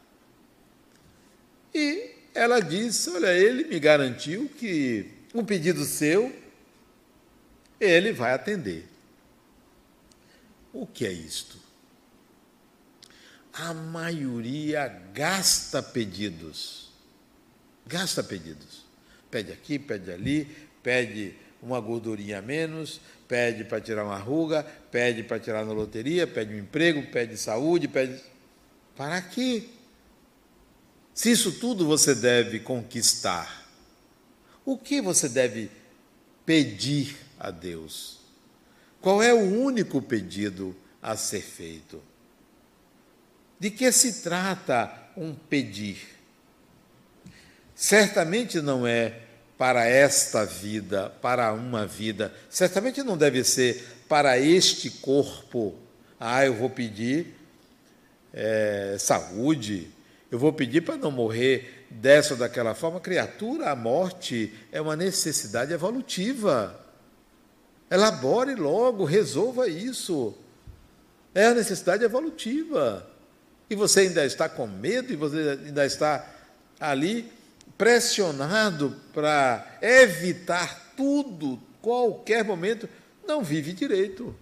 E 1.73 2.16
ela 2.35 2.59
disse: 2.59 3.09
Olha, 3.11 3.33
ele 3.33 3.64
me 3.64 3.79
garantiu 3.79 4.51
que 4.59 5.09
um 5.33 5.44
pedido 5.44 5.85
seu, 5.85 6.35
ele 7.79 8.12
vai 8.12 8.33
atender. 8.33 8.88
O 10.73 10.85
que 10.85 11.07
é 11.07 11.12
isto? 11.12 11.61
a 13.53 13.75
maioria 13.75 14.88
gasta 15.12 15.83
pedidos. 15.83 16.89
Gasta 17.90 18.22
pedidos. 18.22 18.85
Pede 19.29 19.53
aqui, 19.53 19.76
pede 19.76 20.12
ali, 20.12 20.44
pede 20.81 21.35
uma 21.61 21.81
gordurinha 21.81 22.38
a 22.38 22.42
menos, 22.42 23.00
pede 23.26 23.64
para 23.64 23.81
tirar 23.81 24.05
uma 24.05 24.16
ruga, 24.16 24.62
pede 24.92 25.24
para 25.24 25.40
tirar 25.40 25.64
na 25.64 25.72
loteria, 25.72 26.24
pede 26.24 26.55
um 26.55 26.59
emprego, 26.59 27.03
pede 27.11 27.37
saúde, 27.37 27.88
pede. 27.88 28.22
Para 28.96 29.20
quê? 29.20 29.64
Se 31.12 31.33
isso 31.33 31.59
tudo 31.59 31.85
você 31.85 32.14
deve 32.14 32.61
conquistar, 32.61 33.68
o 34.64 34.79
que 34.79 35.00
você 35.00 35.29
deve 35.29 35.68
pedir 36.46 37.16
a 37.40 37.50
Deus? 37.50 38.20
Qual 39.00 39.20
é 39.20 39.35
o 39.35 39.62
único 39.62 40.00
pedido 40.00 40.76
a 41.03 41.16
ser 41.16 41.42
feito? 41.42 42.00
De 43.59 43.68
que 43.68 43.90
se 43.90 44.22
trata 44.22 45.11
um 45.16 45.35
pedir? 45.35 46.19
Certamente 47.81 48.61
não 48.61 48.87
é 48.87 49.21
para 49.57 49.87
esta 49.87 50.45
vida, 50.45 51.09
para 51.23 51.51
uma 51.55 51.87
vida, 51.87 52.31
certamente 52.51 53.03
não 53.03 53.16
deve 53.16 53.43
ser 53.43 53.83
para 54.07 54.38
este 54.38 54.90
corpo. 54.90 55.75
Ah, 56.21 56.45
eu 56.45 56.53
vou 56.53 56.69
pedir 56.69 57.35
é, 58.35 58.97
saúde, 58.99 59.88
eu 60.31 60.38
vou 60.38 60.53
pedir 60.53 60.83
para 60.83 60.99
não 60.99 61.11
morrer 61.11 61.87
dessa 61.88 62.35
ou 62.35 62.38
daquela 62.38 62.75
forma. 62.75 63.01
Criatura, 63.01 63.71
a 63.71 63.75
morte 63.75 64.53
é 64.71 64.79
uma 64.79 64.95
necessidade 64.95 65.73
evolutiva. 65.73 66.79
Elabore 67.90 68.57
logo, 68.57 69.07
resolva 69.07 69.69
isso. 69.69 70.35
É 71.35 71.47
a 71.47 71.55
necessidade 71.55 72.05
evolutiva 72.05 73.09
e 73.71 73.75
você 73.75 74.01
ainda 74.01 74.27
está 74.27 74.51
com 74.51 74.66
medo, 74.66 75.14
e 75.14 75.16
você 75.16 75.59
ainda 75.64 75.87
está 75.87 76.31
ali 76.79 77.39
pressionado 77.81 78.95
para 79.11 79.79
evitar 79.81 80.93
tudo, 80.95 81.59
qualquer 81.81 82.45
momento, 82.45 82.87
não 83.27 83.43
vive 83.43 83.73
direito, 83.73 84.37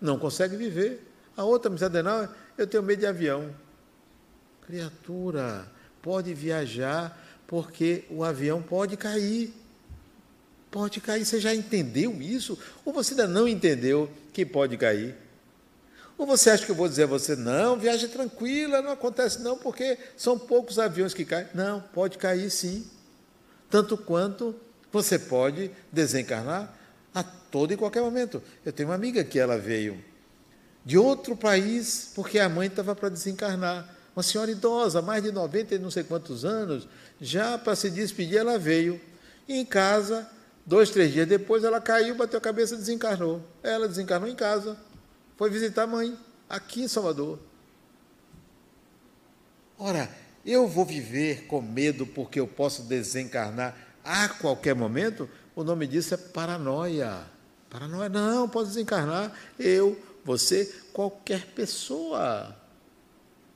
não 0.00 0.18
consegue 0.18 0.56
viver. 0.56 1.06
A 1.36 1.44
outra 1.44 1.70
disse, 1.70 2.02
não, 2.02 2.26
eu 2.56 2.66
tenho 2.66 2.82
medo 2.82 3.00
de 3.00 3.06
avião. 3.06 3.54
Criatura, 4.62 5.70
pode 6.00 6.32
viajar 6.32 7.22
porque 7.46 8.04
o 8.08 8.24
avião 8.24 8.62
pode 8.62 8.96
cair. 8.96 9.52
Pode 10.70 11.02
cair. 11.02 11.26
Você 11.26 11.38
já 11.38 11.54
entendeu 11.54 12.22
isso? 12.22 12.58
Ou 12.82 12.94
você 12.94 13.12
ainda 13.12 13.28
não 13.28 13.46
entendeu 13.46 14.10
que 14.32 14.46
pode 14.46 14.78
cair? 14.78 15.14
Ou 16.20 16.26
você 16.26 16.50
acha 16.50 16.66
que 16.66 16.70
eu 16.70 16.76
vou 16.76 16.86
dizer 16.86 17.04
a 17.04 17.06
você, 17.06 17.34
não, 17.34 17.78
viagem 17.78 18.06
tranquila, 18.06 18.82
não 18.82 18.90
acontece 18.90 19.40
não, 19.40 19.56
porque 19.56 19.96
são 20.18 20.38
poucos 20.38 20.78
aviões 20.78 21.14
que 21.14 21.24
caem. 21.24 21.46
Não, 21.54 21.80
pode 21.80 22.18
cair 22.18 22.50
sim. 22.50 22.86
Tanto 23.70 23.96
quanto 23.96 24.54
você 24.92 25.18
pode 25.18 25.70
desencarnar 25.90 26.76
a 27.14 27.22
todo 27.22 27.72
e 27.72 27.76
qualquer 27.78 28.02
momento. 28.02 28.42
Eu 28.66 28.70
tenho 28.70 28.90
uma 28.90 28.94
amiga 28.94 29.24
que 29.24 29.38
ela 29.38 29.56
veio 29.56 29.98
de 30.84 30.98
outro 30.98 31.34
país, 31.34 32.12
porque 32.14 32.38
a 32.38 32.50
mãe 32.50 32.66
estava 32.66 32.94
para 32.94 33.08
desencarnar. 33.08 33.88
Uma 34.14 34.22
senhora 34.22 34.50
idosa, 34.50 35.00
mais 35.00 35.22
de 35.22 35.32
90 35.32 35.76
e 35.76 35.78
não 35.78 35.90
sei 35.90 36.04
quantos 36.04 36.44
anos, 36.44 36.86
já 37.18 37.56
para 37.56 37.74
se 37.74 37.88
despedir, 37.88 38.36
ela 38.36 38.58
veio. 38.58 39.00
E 39.48 39.54
em 39.54 39.64
casa, 39.64 40.28
dois, 40.66 40.90
três 40.90 41.14
dias 41.14 41.26
depois, 41.26 41.64
ela 41.64 41.80
caiu, 41.80 42.14
bateu 42.14 42.36
a 42.36 42.42
cabeça 42.42 42.74
e 42.74 42.76
desencarnou. 42.76 43.42
Ela 43.62 43.88
desencarnou 43.88 44.28
em 44.28 44.34
casa 44.34 44.76
foi 45.40 45.48
visitar 45.48 45.84
a 45.84 45.86
mãe, 45.86 46.18
aqui 46.50 46.82
em 46.82 46.86
Salvador. 46.86 47.38
Ora, 49.78 50.14
eu 50.44 50.68
vou 50.68 50.84
viver 50.84 51.46
com 51.46 51.62
medo 51.62 52.04
porque 52.04 52.38
eu 52.38 52.46
posso 52.46 52.82
desencarnar 52.82 53.74
a 54.04 54.28
qualquer 54.28 54.74
momento? 54.74 55.26
O 55.56 55.64
nome 55.64 55.86
disso 55.86 56.12
é 56.12 56.18
paranoia. 56.18 57.22
Paranoia, 57.70 58.10
não, 58.10 58.50
posso 58.50 58.66
desencarnar. 58.66 59.32
Eu, 59.58 59.98
você, 60.26 60.66
qualquer 60.92 61.46
pessoa. 61.46 62.54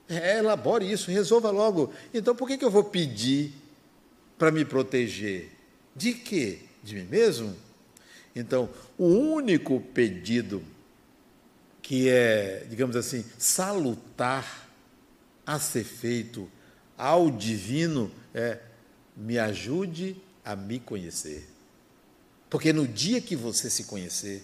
É, 0.09 0.39
elabore 0.39 0.91
isso, 0.91 1.11
resolva 1.11 1.51
logo. 1.51 1.93
Então, 2.11 2.35
por 2.35 2.47
que, 2.47 2.57
que 2.57 2.65
eu 2.65 2.71
vou 2.71 2.85
pedir 2.85 3.53
para 4.39 4.49
me 4.49 4.65
proteger? 4.65 5.51
De 5.95 6.15
quê? 6.15 6.61
De 6.83 6.95
mim 6.95 7.03
mesmo? 7.03 7.55
Então, 8.35 8.71
o 8.97 9.05
único 9.05 9.79
pedido 9.79 10.63
que 11.85 12.09
é, 12.09 12.65
digamos 12.67 12.95
assim, 12.95 13.23
salutar 13.37 14.67
a 15.45 15.59
ser 15.59 15.83
feito 15.83 16.49
ao 16.97 17.29
divino 17.29 18.11
é 18.33 18.57
me 19.15 19.37
ajude 19.37 20.19
a 20.43 20.55
me 20.55 20.79
conhecer. 20.79 21.47
Porque 22.49 22.73
no 22.73 22.87
dia 22.87 23.21
que 23.21 23.35
você 23.35 23.69
se 23.69 23.83
conhecer, 23.83 24.43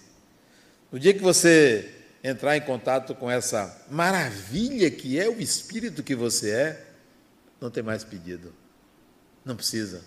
no 0.92 1.00
dia 1.00 1.16
que 1.16 1.20
você 1.20 1.92
entrar 2.24 2.56
em 2.58 2.62
contato 2.62 3.16
com 3.16 3.30
essa 3.30 3.88
maravilha 3.90 4.92
que 4.92 5.20
é 5.20 5.28
o 5.28 5.42
espírito 5.42 6.04
que 6.04 6.16
você 6.16 6.52
é, 6.52 6.88
não 7.60 7.72
tem 7.72 7.82
mais 7.82 8.04
pedido. 8.04 8.54
Não 9.44 9.56
precisa. 9.56 10.04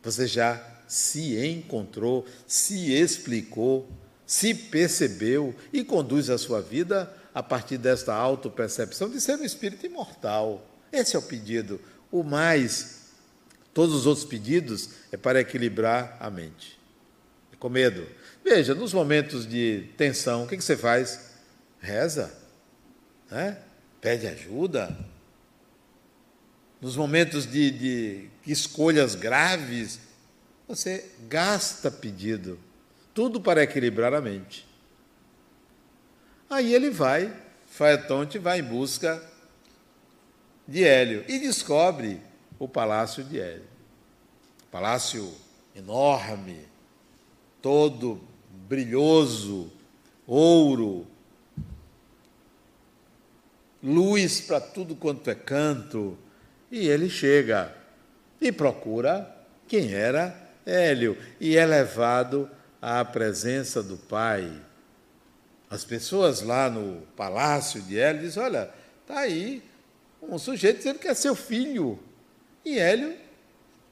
Você 0.00 0.28
já 0.28 0.64
se 0.86 1.44
encontrou, 1.44 2.24
se 2.46 2.92
explicou, 2.92 3.90
se 4.26 4.52
percebeu 4.52 5.54
e 5.72 5.84
conduz 5.84 6.28
a 6.28 6.36
sua 6.36 6.60
vida 6.60 7.12
a 7.32 7.42
partir 7.42 7.78
desta 7.78 8.12
autopercepção 8.12 9.08
de 9.08 9.20
ser 9.20 9.38
um 9.38 9.44
espírito 9.44 9.86
imortal. 9.86 10.68
Esse 10.92 11.14
é 11.14 11.18
o 11.18 11.22
pedido. 11.22 11.80
O 12.10 12.22
mais, 12.22 13.02
todos 13.72 13.94
os 13.94 14.06
outros 14.06 14.26
pedidos 14.26 14.90
é 15.12 15.16
para 15.16 15.40
equilibrar 15.40 16.16
a 16.18 16.28
mente. 16.28 16.78
É 17.52 17.56
com 17.56 17.68
medo. 17.68 18.06
Veja, 18.42 18.74
nos 18.74 18.92
momentos 18.92 19.46
de 19.46 19.88
tensão, 19.96 20.44
o 20.44 20.48
que 20.48 20.56
você 20.56 20.76
faz? 20.76 21.20
Reza, 21.78 22.32
né? 23.30 23.58
pede 24.00 24.26
ajuda. 24.26 24.96
Nos 26.80 26.96
momentos 26.96 27.46
de, 27.46 27.70
de 27.70 28.30
escolhas 28.46 29.14
graves, 29.14 30.00
você 30.66 31.04
gasta 31.28 31.90
pedido. 31.90 32.58
Tudo 33.16 33.40
para 33.40 33.62
equilibrar 33.62 34.12
a 34.12 34.20
mente. 34.20 34.68
Aí 36.50 36.74
ele 36.74 36.90
vai, 36.90 37.34
Faetonte 37.64 38.38
vai 38.38 38.60
em 38.60 38.62
busca 38.62 39.24
de 40.68 40.84
Hélio 40.84 41.24
e 41.26 41.38
descobre 41.38 42.20
o 42.58 42.68
palácio 42.68 43.24
de 43.24 43.40
Hélio. 43.40 43.64
Palácio 44.70 45.32
enorme, 45.74 46.58
todo 47.62 48.20
brilhoso, 48.68 49.72
ouro, 50.26 51.06
luz 53.82 54.42
para 54.42 54.60
tudo 54.60 54.94
quanto 54.94 55.30
é 55.30 55.34
canto. 55.34 56.18
E 56.70 56.86
ele 56.86 57.08
chega 57.08 57.74
e 58.38 58.52
procura 58.52 59.34
quem 59.66 59.94
era 59.94 60.38
Hélio 60.66 61.16
e 61.40 61.56
é 61.56 61.64
levado 61.64 62.50
à 62.86 63.04
presença 63.04 63.82
do 63.82 63.96
pai. 63.96 64.48
As 65.68 65.84
pessoas 65.84 66.40
lá 66.40 66.70
no 66.70 67.02
palácio 67.16 67.82
de 67.82 67.98
Hélio 67.98 68.22
dizem: 68.22 68.40
Olha, 68.40 68.70
está 69.02 69.18
aí 69.18 69.60
um 70.22 70.38
sujeito 70.38 70.78
dizendo 70.78 71.00
que 71.00 71.08
é 71.08 71.14
seu 71.14 71.34
filho. 71.34 71.98
E 72.64 72.78
Hélio 72.78 73.12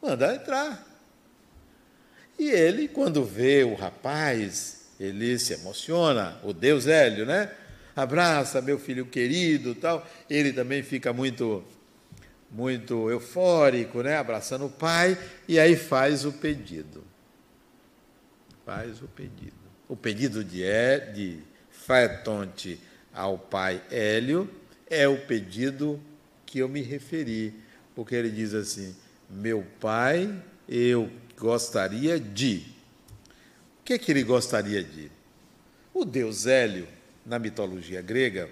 manda 0.01 0.33
entrar. 0.33 0.87
E 2.39 2.49
ele, 2.49 2.87
quando 2.87 3.25
vê 3.25 3.65
o 3.65 3.75
rapaz, 3.75 4.87
ele 5.01 5.41
se 5.41 5.55
emociona, 5.55 6.39
o 6.45 6.53
Deus 6.53 6.87
Hélio, 6.87 7.27
né? 7.27 7.51
Abraça 7.97 8.63
meu 8.63 8.79
filho 8.79 9.07
querido, 9.07 9.75
tal. 9.75 10.07
Ele 10.31 10.53
também 10.53 10.85
fica 10.85 11.13
muito 11.13 11.65
muito 12.49 13.11
eufórico, 13.11 14.03
né? 14.03 14.17
Abraçando 14.17 14.67
o 14.67 14.71
pai 14.71 15.19
e 15.49 15.59
aí 15.59 15.75
faz 15.75 16.25
o 16.25 16.33
pedido. 16.33 17.14
Faz 18.65 19.03
o 19.03 19.09
pedido. 19.09 19.53
O 19.89 19.97
pedido 19.97 20.43
de, 20.43 20.63
de 21.15 21.39
Faetonte 21.71 22.81
ao 23.13 23.39
pai 23.39 23.83
Hélio 23.91 24.51
é 24.89 25.07
o 25.07 25.19
pedido 25.27 26.01
que 26.47 26.61
eu 26.61 26.69
me 26.69 26.81
referi, 26.81 27.55
porque 27.95 28.15
ele 28.15 28.31
diz 28.31 28.55
assim: 28.55 28.97
Meu 29.29 29.67
pai, 29.79 30.43
eu 30.69 31.11
gostaria 31.37 32.19
de. 32.19 32.65
O 33.81 33.85
que, 33.85 33.93
é 33.93 33.99
que 33.99 34.11
ele 34.11 34.23
gostaria 34.23 34.83
de? 34.83 35.11
O 35.93 36.05
deus 36.05 36.47
Hélio, 36.47 36.89
na 37.25 37.39
mitologia 37.39 38.01
grega, 38.01 38.49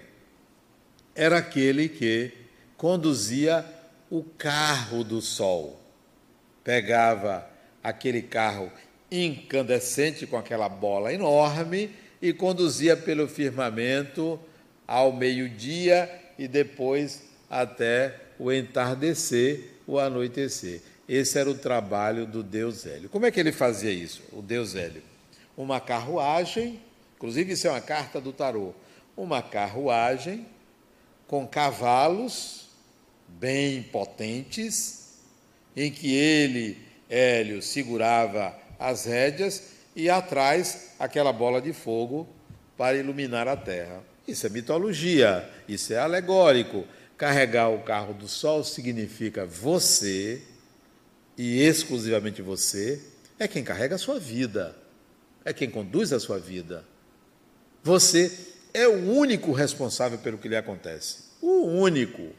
era 1.15 1.39
aquele 1.39 1.89
que 1.89 2.31
conduzia 2.77 3.65
o 4.09 4.23
carro 4.23 5.03
do 5.03 5.21
sol. 5.21 5.81
Pegava 6.63 7.49
aquele 7.83 8.21
carro 8.21 8.71
incandescente 9.13 10.25
com 10.25 10.35
aquela 10.35 10.67
bola 10.67 11.13
enorme 11.13 11.91
e 12.19 12.33
conduzia 12.33 12.97
pelo 12.97 13.27
firmamento 13.27 14.39
ao 14.87 15.13
meio-dia 15.13 16.09
e 16.37 16.47
depois 16.47 17.21
até 17.49 18.15
o 18.39 18.51
entardecer, 18.51 19.75
o 19.85 19.99
anoitecer. 19.99 20.81
Esse 21.07 21.37
era 21.37 21.49
o 21.49 21.53
trabalho 21.53 22.25
do 22.25 22.41
Deus 22.41 22.85
Hélio. 22.85 23.09
Como 23.09 23.25
é 23.25 23.31
que 23.31 23.39
ele 23.39 23.51
fazia 23.51 23.91
isso, 23.91 24.23
o 24.31 24.41
Deus 24.41 24.73
Hélio? 24.73 25.03
Uma 25.55 25.79
carruagem, 25.79 26.79
inclusive 27.15 27.53
isso 27.53 27.67
é 27.67 27.69
uma 27.69 27.81
carta 27.81 28.19
do 28.19 28.33
tarô, 28.33 28.73
uma 29.15 29.41
carruagem 29.43 30.47
com 31.27 31.45
cavalos 31.45 32.69
bem 33.27 33.83
potentes, 33.83 35.19
em 35.75 35.91
que 35.91 36.13
ele, 36.15 36.77
Hélio, 37.09 37.61
segurava 37.61 38.62
as 38.83 39.05
rédeas 39.05 39.63
e 39.95 40.09
atrás 40.09 40.91
aquela 40.99 41.31
bola 41.31 41.61
de 41.61 41.71
fogo 41.71 42.27
para 42.77 42.97
iluminar 42.97 43.47
a 43.47 43.55
terra. 43.55 44.03
Isso 44.27 44.45
é 44.45 44.49
mitologia, 44.49 45.49
isso 45.67 45.93
é 45.93 45.97
alegórico. 45.97 46.85
Carregar 47.17 47.69
o 47.69 47.83
carro 47.83 48.13
do 48.13 48.27
sol 48.27 48.63
significa 48.63 49.45
você, 49.45 50.41
e 51.37 51.61
exclusivamente 51.61 52.41
você, 52.41 53.01
é 53.39 53.47
quem 53.47 53.63
carrega 53.63 53.95
a 53.95 53.99
sua 53.99 54.19
vida, 54.19 54.75
é 55.45 55.53
quem 55.53 55.69
conduz 55.69 56.11
a 56.11 56.19
sua 56.19 56.37
vida. 56.37 56.83
Você 57.81 58.31
é 58.73 58.87
o 58.87 59.11
único 59.11 59.51
responsável 59.51 60.17
pelo 60.19 60.37
que 60.37 60.47
lhe 60.47 60.55
acontece. 60.55 61.23
O 61.41 61.65
único. 61.67 62.31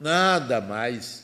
Nada 0.00 0.60
mais. 0.60 1.23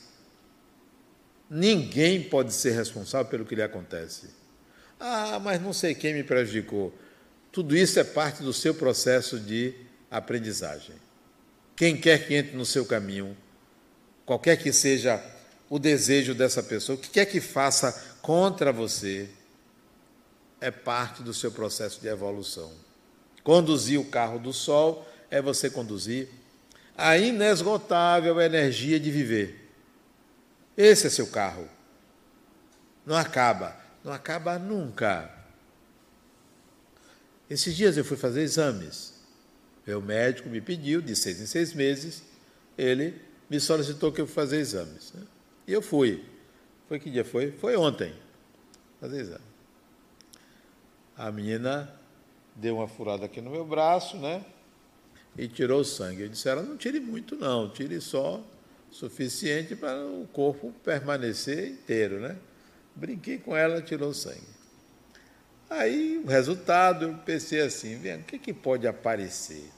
Ninguém 1.51 2.23
pode 2.23 2.55
ser 2.55 2.71
responsável 2.71 3.29
pelo 3.29 3.45
que 3.45 3.57
lhe 3.57 3.63
acontece. 3.63 4.31
Ah, 5.01 5.41
mas 5.43 5.61
não 5.61 5.73
sei 5.73 5.97
quem 5.97 6.15
me 6.15 6.23
prejudicou. 6.23 6.95
Tudo 7.51 7.77
isso 7.77 7.99
é 7.99 8.05
parte 8.05 8.41
do 8.43 8.53
seu 8.53 8.73
processo 8.73 9.41
de 9.41 9.75
aprendizagem. 10.09 10.95
Quem 11.75 11.97
quer 11.97 12.25
que 12.25 12.35
entre 12.35 12.57
no 12.57 12.65
seu 12.65 12.87
caminho, 12.87 13.37
qualquer 14.25 14.57
que 14.57 14.73
seja 14.73 15.21
o 15.69 15.79
desejo 15.79 16.35
dessa 16.35 16.63
pessoa, 16.63 16.97
o 16.97 17.01
que 17.01 17.11
quer 17.11 17.27
que 17.27 17.41
faça 17.41 17.93
contra 18.23 18.73
você, 18.73 19.29
é 20.61 20.71
parte 20.71 21.23
do 21.23 21.35
seu 21.35 21.51
processo 21.51 22.01
de 22.01 22.07
evolução. 22.07 22.71
Conduzir 23.43 23.99
o 23.99 24.05
carro 24.05 24.39
do 24.39 24.53
sol 24.53 25.09
é 25.31 25.41
você 25.41 25.71
conduzir 25.71 26.29
a 26.97 27.17
inesgotável 27.17 28.41
energia 28.41 29.01
de 29.01 29.11
viver. 29.11 29.60
Esse 30.77 31.07
é 31.07 31.11
seu 31.11 31.27
carro. 31.27 31.69
Não 33.05 33.17
acaba, 33.17 33.77
não 34.05 34.13
acaba 34.13 34.59
nunca. 34.59 35.31
Esses 37.49 37.75
dias 37.75 37.97
eu 37.97 38.05
fui 38.05 38.17
fazer 38.17 38.43
exames. 38.43 39.15
O 39.87 40.01
médico 40.01 40.49
me 40.49 40.61
pediu, 40.61 41.03
de 41.03 41.17
seis 41.17 41.41
em 41.41 41.47
seis 41.47 41.75
meses, 41.75 42.23
ele 42.79 43.21
me 43.49 43.59
solicitou 43.59 44.13
que 44.13 44.21
eu 44.21 44.27
fazer 44.27 44.59
exames. 44.59 45.13
Né? 45.13 45.27
E 45.67 45.73
eu 45.73 45.83
fui. 45.83 46.25
Foi 46.89 47.01
que 47.01 47.11
dia 47.11 47.25
foi? 47.25 47.51
Foi 47.51 47.77
ontem. 47.77 48.15
Fazer 49.01 49.21
exame. 49.21 49.45
A 51.17 51.33
menina 51.33 51.93
deu 52.55 52.77
uma 52.77 52.87
furada 52.87 53.27
aqui 53.27 53.41
no 53.41 53.51
meu 53.51 53.65
braço, 53.65 54.17
né? 54.17 54.45
E 55.37 55.49
tirou 55.49 55.83
sangue. 55.83 56.23
Eu 56.23 56.29
disse, 56.29 56.49
ela 56.49 56.63
não 56.63 56.77
tire 56.77 57.01
muito 57.01 57.37
não, 57.37 57.69
tire 57.69 58.01
só 58.01 58.45
suficiente 58.91 59.77
para 59.77 60.05
o 60.05 60.29
corpo 60.33 60.73
permanecer 60.85 61.69
inteiro, 61.69 62.21
né? 62.21 62.37
Brinquei 62.95 63.39
com 63.39 63.57
ela, 63.57 63.81
tirou 63.81 64.13
sangue. 64.13 64.61
Aí 65.69 66.21
o 66.25 66.27
resultado, 66.27 67.07
eu 67.07 67.15
pensei 67.19 67.61
assim, 67.61 67.97
vendo, 67.97 68.23
o 68.23 68.25
que, 68.25 68.39
que 68.39 68.53
pode 68.53 68.89
aparecer? 68.89 69.71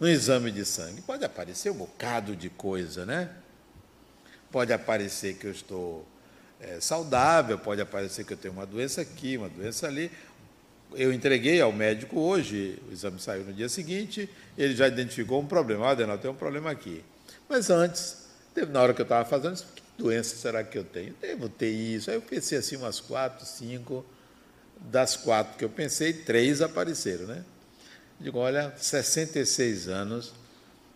No 0.00 0.08
exame 0.08 0.50
de 0.50 0.64
sangue, 0.64 1.02
pode 1.02 1.24
aparecer 1.24 1.70
um 1.70 1.76
bocado 1.76 2.34
de 2.34 2.48
coisa, 2.48 3.04
né? 3.04 3.30
Pode 4.50 4.72
aparecer 4.72 5.34
que 5.34 5.46
eu 5.46 5.50
estou 5.50 6.06
é, 6.60 6.80
saudável, 6.80 7.58
pode 7.58 7.80
aparecer 7.80 8.24
que 8.24 8.32
eu 8.32 8.36
tenho 8.36 8.54
uma 8.54 8.66
doença 8.66 9.02
aqui, 9.02 9.36
uma 9.36 9.48
doença 9.48 9.86
ali. 9.86 10.10
Eu 10.94 11.12
entreguei 11.12 11.60
ao 11.60 11.72
médico 11.72 12.18
hoje, 12.18 12.80
o 12.88 12.92
exame 12.92 13.20
saiu 13.20 13.44
no 13.44 13.52
dia 13.52 13.68
seguinte, 13.68 14.30
ele 14.56 14.74
já 14.74 14.88
identificou 14.88 15.40
um 15.40 15.46
problema. 15.46 15.86
Ah, 15.86 15.90
Adenal, 15.90 16.18
tem 16.18 16.30
um 16.30 16.34
problema 16.34 16.70
aqui. 16.70 17.04
Mas 17.48 17.70
antes, 17.70 18.24
na 18.70 18.82
hora 18.82 18.94
que 18.94 19.00
eu 19.00 19.04
estava 19.04 19.24
fazendo, 19.28 19.56
que 19.74 19.82
doença 19.96 20.36
será 20.36 20.64
que 20.64 20.78
eu 20.78 20.84
tenho? 20.84 21.14
Devo 21.20 21.48
ter 21.48 21.70
isso. 21.70 22.10
Aí 22.10 22.16
eu 22.16 22.22
pensei 22.22 22.58
assim, 22.58 22.76
umas 22.76 23.00
quatro, 23.00 23.44
cinco. 23.46 24.04
Das 24.90 25.16
quatro 25.16 25.56
que 25.56 25.64
eu 25.64 25.68
pensei, 25.70 26.12
três 26.12 26.60
apareceram, 26.60 27.26
né? 27.26 27.44
Digo, 28.20 28.38
olha, 28.38 28.72
66 28.76 29.88
anos, 29.88 30.34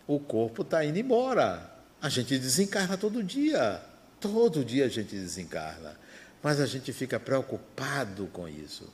o 0.07 0.19
corpo 0.19 0.61
está 0.61 0.83
indo 0.85 0.99
embora. 0.99 1.69
A 2.01 2.09
gente 2.09 2.37
desencarna 2.37 2.97
todo 2.97 3.23
dia. 3.23 3.81
Todo 4.19 4.63
dia 4.63 4.85
a 4.85 4.89
gente 4.89 5.15
desencarna. 5.15 5.97
Mas 6.41 6.59
a 6.59 6.65
gente 6.65 6.93
fica 6.93 7.19
preocupado 7.19 8.27
com 8.27 8.47
isso. 8.47 8.87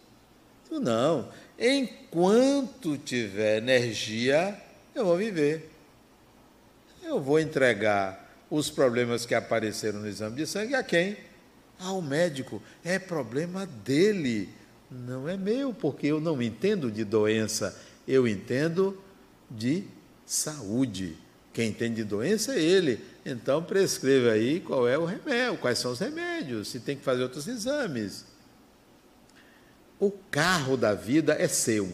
Não. 0.72 1.30
Enquanto 1.58 2.98
tiver 2.98 3.58
energia, 3.58 4.60
eu 4.94 5.06
vou 5.06 5.18
viver. 5.18 5.75
Eu 7.06 7.22
vou 7.22 7.40
entregar 7.40 8.36
os 8.50 8.72
problemas 8.72 9.28
que 9.28 9.36
apareceram 9.36 10.00
no 10.00 10.08
exame 10.08 10.38
de 10.38 10.48
sangue 10.48 10.74
a 10.74 10.82
quem? 10.82 11.16
Ao 11.80 12.02
médico. 12.02 12.60
É 12.84 12.98
problema 12.98 13.68
dele, 13.68 14.50
não 14.90 15.30
é 15.30 15.38
meu, 15.38 15.72
porque 15.72 16.08
eu 16.08 16.20
não 16.20 16.42
entendo 16.42 16.92
de 16.92 17.04
doença, 17.04 17.80
eu 18.08 18.28
entendo 18.28 19.00
de 19.52 19.84
saúde. 20.26 21.16
Quem 21.54 21.70
entende 21.70 21.98
de 21.98 22.04
doença 22.04 22.56
é 22.56 22.60
ele. 22.60 23.00
Então 23.24 23.64
prescreva 23.64 24.32
aí 24.32 24.60
qual 24.60 24.88
é 24.88 24.98
o 24.98 25.06
remédio, 25.06 25.60
quais 25.60 25.78
são 25.78 25.92
os 25.92 26.00
remédios, 26.00 26.70
se 26.70 26.80
tem 26.80 26.98
que 26.98 27.04
fazer 27.04 27.22
outros 27.22 27.48
exames. 27.48 28.26
O 30.00 30.10
carro 30.10 30.76
da 30.76 30.96
vida 30.96 31.36
é 31.40 31.48
seu. 31.48 31.88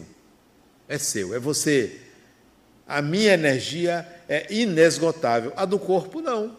É 0.88 0.96
seu, 0.96 1.34
é 1.34 1.38
você. 1.38 2.00
A 2.88 3.00
minha 3.00 3.34
energia 3.34 4.06
é 4.32 4.46
inesgotável, 4.50 5.52
a 5.56 5.66
do 5.66 5.78
corpo 5.78 6.22
não. 6.22 6.56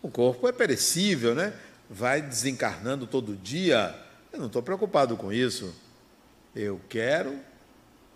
O 0.00 0.08
corpo 0.08 0.46
é 0.46 0.52
perecível, 0.52 1.34
né? 1.34 1.52
Vai 1.90 2.22
desencarnando 2.22 3.08
todo 3.08 3.34
dia. 3.34 3.92
Eu 4.32 4.38
não 4.38 4.46
estou 4.46 4.62
preocupado 4.62 5.16
com 5.16 5.32
isso. 5.32 5.74
Eu 6.54 6.80
quero 6.88 7.40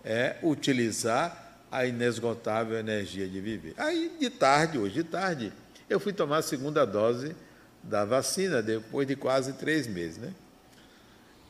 é 0.04 0.36
utilizar 0.40 1.58
a 1.68 1.84
inesgotável 1.84 2.78
energia 2.78 3.26
de 3.26 3.40
viver. 3.40 3.74
Aí, 3.76 4.12
de 4.20 4.30
tarde, 4.30 4.78
hoje 4.78 5.02
de 5.02 5.04
tarde, 5.04 5.52
eu 5.88 5.98
fui 5.98 6.12
tomar 6.12 6.36
a 6.36 6.42
segunda 6.42 6.84
dose 6.84 7.34
da 7.82 8.04
vacina, 8.04 8.62
depois 8.62 9.04
de 9.04 9.16
quase 9.16 9.54
três 9.54 9.88
meses, 9.88 10.16
né? 10.16 10.32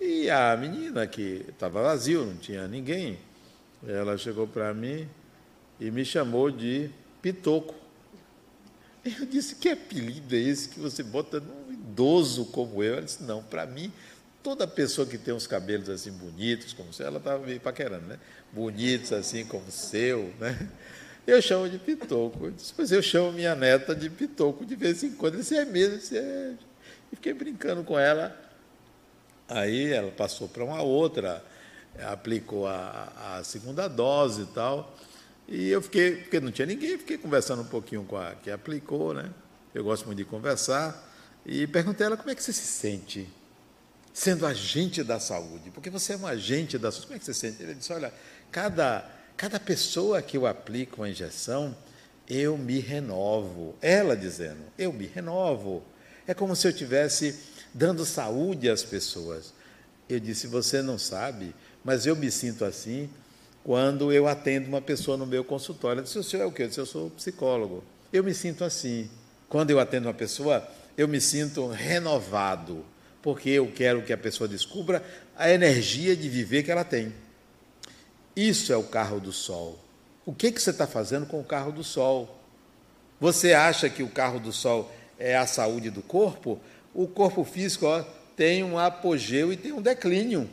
E 0.01 0.31
a 0.31 0.57
menina, 0.57 1.07
que 1.07 1.45
estava 1.51 1.83
vazio, 1.83 2.25
não 2.25 2.37
tinha 2.37 2.67
ninguém, 2.67 3.19
ela 3.87 4.17
chegou 4.17 4.47
para 4.47 4.73
mim 4.73 5.07
e 5.79 5.91
me 5.91 6.03
chamou 6.03 6.51
de 6.51 6.91
Pitoco. 7.21 7.75
Eu 9.05 9.27
disse: 9.27 9.57
Que 9.57 9.71
apelido 9.71 10.35
é 10.35 10.39
esse 10.39 10.69
que 10.69 10.81
você 10.81 11.03
bota 11.03 11.41
num 11.41 11.73
idoso 11.73 12.47
como 12.47 12.83
eu? 12.83 12.95
Ela 12.95 13.03
disse: 13.03 13.23
Não, 13.23 13.43
para 13.43 13.67
mim, 13.67 13.93
toda 14.43 14.67
pessoa 14.67 15.07
que 15.07 15.19
tem 15.19 15.33
uns 15.33 15.47
cabelos 15.47 15.89
assim 15.89 16.13
bonitos, 16.13 16.73
como 16.73 16.91
o 16.91 16.93
seu, 16.93 17.07
ela 17.07 17.19
estava 17.19 17.45
meio 17.45 17.61
paquerando, 17.61 18.07
né? 18.07 18.19
Bonitos 18.53 19.13
assim 19.13 19.45
como 19.45 19.67
o 19.67 19.73
seu, 19.73 20.33
né? 20.39 20.69
Eu 21.27 21.41
chamo 21.41 21.69
de 21.69 21.79
Pitoco. 21.79 22.47
Eu 22.47 22.51
disse, 22.51 22.73
pois 22.75 22.91
eu 22.91 23.03
chamo 23.03 23.33
minha 23.33 23.55
neta 23.55 23.95
de 23.95 24.09
Pitoco 24.09 24.65
de 24.65 24.75
vez 24.75 25.03
em 25.03 25.13
quando. 25.13 25.35
Ele 25.35 25.61
é 25.61 25.65
mesmo, 25.65 25.99
disse, 25.99 26.17
é. 26.17 26.55
E 27.13 27.17
fiquei 27.17 27.33
brincando 27.33 27.85
com 27.85 27.99
ela. 27.99 28.37
Aí 29.49 29.93
ela 29.93 30.11
passou 30.13 30.49
para 30.49 30.65
uma 30.65 30.81
outra, 30.81 31.45
aplicou 32.01 32.67
a, 32.67 33.39
a, 33.39 33.45
segunda 33.45 33.89
dose 33.89 34.43
e 34.43 34.47
tal. 34.47 34.97
E 35.51 35.69
eu 35.69 35.83
fiquei, 35.83 36.19
porque 36.19 36.39
não 36.39 36.53
tinha 36.53 36.65
ninguém, 36.65 36.97
fiquei 36.97 37.19
conversando 37.19 37.63
um 37.63 37.67
pouquinho 37.67 38.05
com 38.05 38.17
a 38.17 38.37
que 38.37 38.53
aplicou, 38.53 39.13
né? 39.13 39.29
Eu 39.75 39.83
gosto 39.83 40.07
muito 40.07 40.19
de 40.19 40.25
conversar. 40.25 41.09
E 41.45 41.67
perguntei 41.67 42.07
a 42.07 42.11
ela 42.11 42.17
como 42.17 42.31
é 42.31 42.37
que 42.37 42.43
você 42.43 42.53
se 42.53 42.67
sente 42.67 43.29
sendo 44.13 44.47
agente 44.47 45.03
da 45.03 45.19
saúde, 45.19 45.71
porque 45.71 45.91
você 45.91 46.13
é 46.13 46.17
um 46.17 46.27
agente 46.27 46.79
da 46.79 46.93
saúde. 46.93 47.07
Como 47.07 47.17
é 47.17 47.19
que 47.19 47.25
você 47.25 47.35
se 47.35 47.41
sente? 47.41 47.63
Ele 47.63 47.75
disse: 47.75 47.93
olha, 47.93 48.15
cada, 48.53 49.11
cada 49.37 49.59
pessoa 49.59 50.23
que 50.23 50.37
eu 50.37 50.47
aplico 50.47 50.99
uma 50.99 51.11
injeção, 51.11 51.77
eu 52.29 52.57
me 52.57 52.79
renovo. 52.79 53.75
Ela 53.83 54.17
dizendo: 54.17 54.63
eu 54.79 54.93
me 54.93 55.07
renovo. 55.07 55.83
É 56.29 56.35
como 56.35 56.55
se 56.55 56.69
eu 56.69 56.73
tivesse 56.73 57.37
dando 57.75 58.07
saúde 58.07 58.71
às 58.71 58.85
pessoas. 58.85 59.53
Eu 60.09 60.21
disse: 60.21 60.47
você 60.47 60.81
não 60.81 60.97
sabe, 60.97 61.53
mas 61.83 62.07
eu 62.07 62.15
me 62.15 62.31
sinto 62.31 62.65
assim 62.65 63.11
quando 63.65 64.13
eu 64.13 64.27
atendo 64.27 64.69
uma 64.69 64.81
pessoa 64.81 65.17
no 65.17 65.27
meu 65.27 65.45
consultório. 65.45 66.01
Eu 66.01 66.05
disse: 66.05 66.19
o 66.19 66.23
senhor 66.23 66.45
é 66.45 66.47
o 66.47 66.53
quê? 66.53 66.65
Eu 66.65 66.69
disse: 66.69 66.81
eu 66.81 66.87
sou 66.87 67.11
psicólogo. 67.11 67.85
Eu 68.13 68.25
me 68.25 68.35
sinto 68.35 68.65
assim. 68.65 69.11
Quando 69.49 69.71
eu 69.71 69.81
atendo 69.81 70.07
uma 70.07 70.15
pessoa, 70.15 70.67
eu 70.97 71.09
me 71.09 71.21
sinto 71.21 71.67
renovado 71.69 72.85
porque 73.23 73.51
eu 73.51 73.71
quero 73.71 74.03
que 74.03 74.13
a 74.13 74.19
pessoa 74.19 74.49
descubra 74.49 75.05
a 75.37 75.51
energia 75.51 76.17
de 76.17 76.29
viver 76.29 76.63
que 76.63 76.71
ela 76.71 76.85
tem. 76.85 77.13
Isso 78.35 78.73
é 78.73 78.77
o 78.77 78.83
carro 78.83 79.21
do 79.21 79.33
sol. 79.33 79.79
O 80.25 80.33
que, 80.33 80.53
que 80.53 80.61
você 80.61 80.71
está 80.71 80.87
fazendo 80.87 81.27
com 81.27 81.41
o 81.41 81.45
carro 81.45 81.73
do 81.73 81.85
sol? 81.85 82.39
Você 83.21 83.53
acha 83.53 83.91
que 83.91 84.03
o 84.03 84.09
carro 84.09 84.41
do 84.41 84.53
sol 84.53 84.91
é 85.19 85.37
a 85.37 85.47
saúde 85.47 85.91
do 85.91 86.03
corpo? 86.03 86.59
O 86.95 87.07
corpo 87.07 87.45
físico 87.45 87.87
ó, 87.87 88.03
tem 88.37 88.65
um 88.65 88.79
apogeu 88.79 89.53
e 89.53 89.57
tem 89.57 89.73
um 89.73 89.83
declínio. 89.83 90.49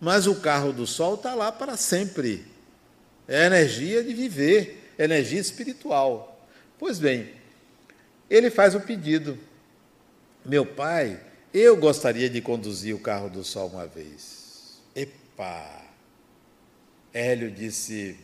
Mas 0.00 0.26
o 0.26 0.36
carro 0.36 0.72
do 0.72 0.86
sol 0.86 1.14
está 1.14 1.34
lá 1.34 1.52
para 1.52 1.76
sempre. 1.76 2.46
É 3.28 3.46
energia 3.46 4.02
de 4.02 4.14
viver, 4.14 4.92
energia 4.98 5.38
espiritual. 5.38 6.48
Pois 6.78 6.98
bem, 6.98 7.30
ele 8.28 8.50
faz 8.50 8.74
o 8.74 8.80
pedido 8.80 9.38
meu 10.44 10.64
pai, 10.64 11.20
eu 11.52 11.76
gostaria 11.76 12.28
de 12.28 12.40
conduzir 12.40 12.94
o 12.94 12.98
carro 12.98 13.28
do 13.28 13.44
sol 13.44 13.68
uma 13.68 13.86
vez. 13.86 14.80
Epa! 14.94 15.82
Hélio 17.12 17.50
disse, 17.50 18.16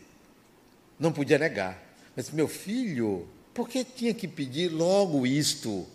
não 0.99 1.12
podia 1.12 1.39
negar. 1.39 1.83
Mas, 2.14 2.31
meu 2.31 2.49
filho, 2.49 3.29
por 3.53 3.68
que 3.68 3.85
tinha 3.85 4.14
que 4.14 4.27
pedir 4.27 4.68
logo 4.68 5.27
isto? 5.27 5.87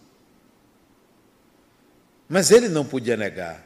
Mas 2.29 2.51
ele 2.51 2.69
não 2.69 2.85
podia 2.85 3.17
negar. 3.17 3.65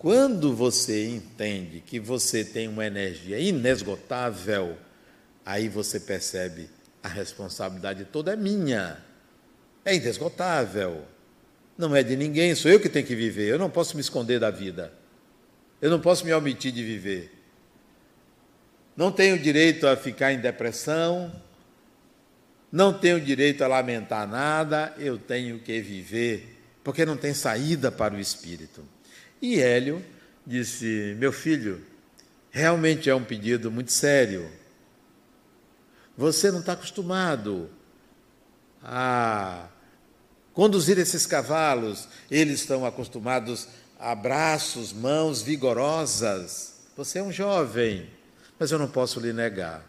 Quando 0.00 0.56
você 0.56 1.10
entende 1.10 1.82
que 1.84 2.00
você 2.00 2.42
tem 2.42 2.66
uma 2.66 2.86
energia 2.86 3.38
inesgotável, 3.38 4.78
aí 5.44 5.68
você 5.68 6.00
percebe 6.00 6.70
a 7.02 7.08
responsabilidade 7.08 8.06
toda 8.06 8.32
é 8.32 8.36
minha 8.36 8.96
é 9.84 9.94
inesgotável. 9.94 11.04
Não 11.76 11.94
é 11.94 12.02
de 12.02 12.16
ninguém, 12.16 12.54
sou 12.54 12.70
eu 12.70 12.80
que 12.80 12.88
tenho 12.88 13.06
que 13.06 13.14
viver. 13.14 13.46
Eu 13.46 13.58
não 13.58 13.68
posso 13.68 13.94
me 13.94 14.00
esconder 14.00 14.40
da 14.40 14.50
vida. 14.50 14.90
Eu 15.82 15.90
não 15.90 16.00
posso 16.00 16.24
me 16.24 16.32
omitir 16.32 16.72
de 16.72 16.82
viver. 16.82 17.30
Não 18.96 19.12
tenho 19.12 19.38
direito 19.38 19.86
a 19.86 19.96
ficar 19.96 20.32
em 20.32 20.40
depressão. 20.40 21.30
Não 22.72 22.90
tenho 22.90 23.20
direito 23.20 23.62
a 23.62 23.68
lamentar 23.68 24.26
nada. 24.26 24.94
Eu 24.98 25.18
tenho 25.18 25.58
que 25.58 25.78
viver, 25.82 26.58
porque 26.82 27.04
não 27.04 27.18
tem 27.18 27.34
saída 27.34 27.92
para 27.92 28.14
o 28.14 28.18
espírito. 28.18 28.82
E 29.40 29.60
Hélio 29.60 30.04
disse: 30.46 31.14
Meu 31.18 31.32
filho, 31.32 31.84
realmente 32.50 33.08
é 33.08 33.14
um 33.14 33.24
pedido 33.24 33.70
muito 33.70 33.92
sério. 33.92 34.50
Você 36.16 36.50
não 36.50 36.60
está 36.60 36.72
acostumado 36.72 37.70
a 38.82 39.68
conduzir 40.52 40.98
esses 40.98 41.26
cavalos. 41.26 42.08
Eles 42.30 42.60
estão 42.60 42.84
acostumados 42.84 43.68
a 43.98 44.14
braços, 44.14 44.92
mãos 44.92 45.42
vigorosas. 45.42 46.80
Você 46.96 47.18
é 47.18 47.22
um 47.22 47.32
jovem, 47.32 48.10
mas 48.58 48.70
eu 48.70 48.78
não 48.78 48.88
posso 48.88 49.20
lhe 49.20 49.32
negar. 49.32 49.84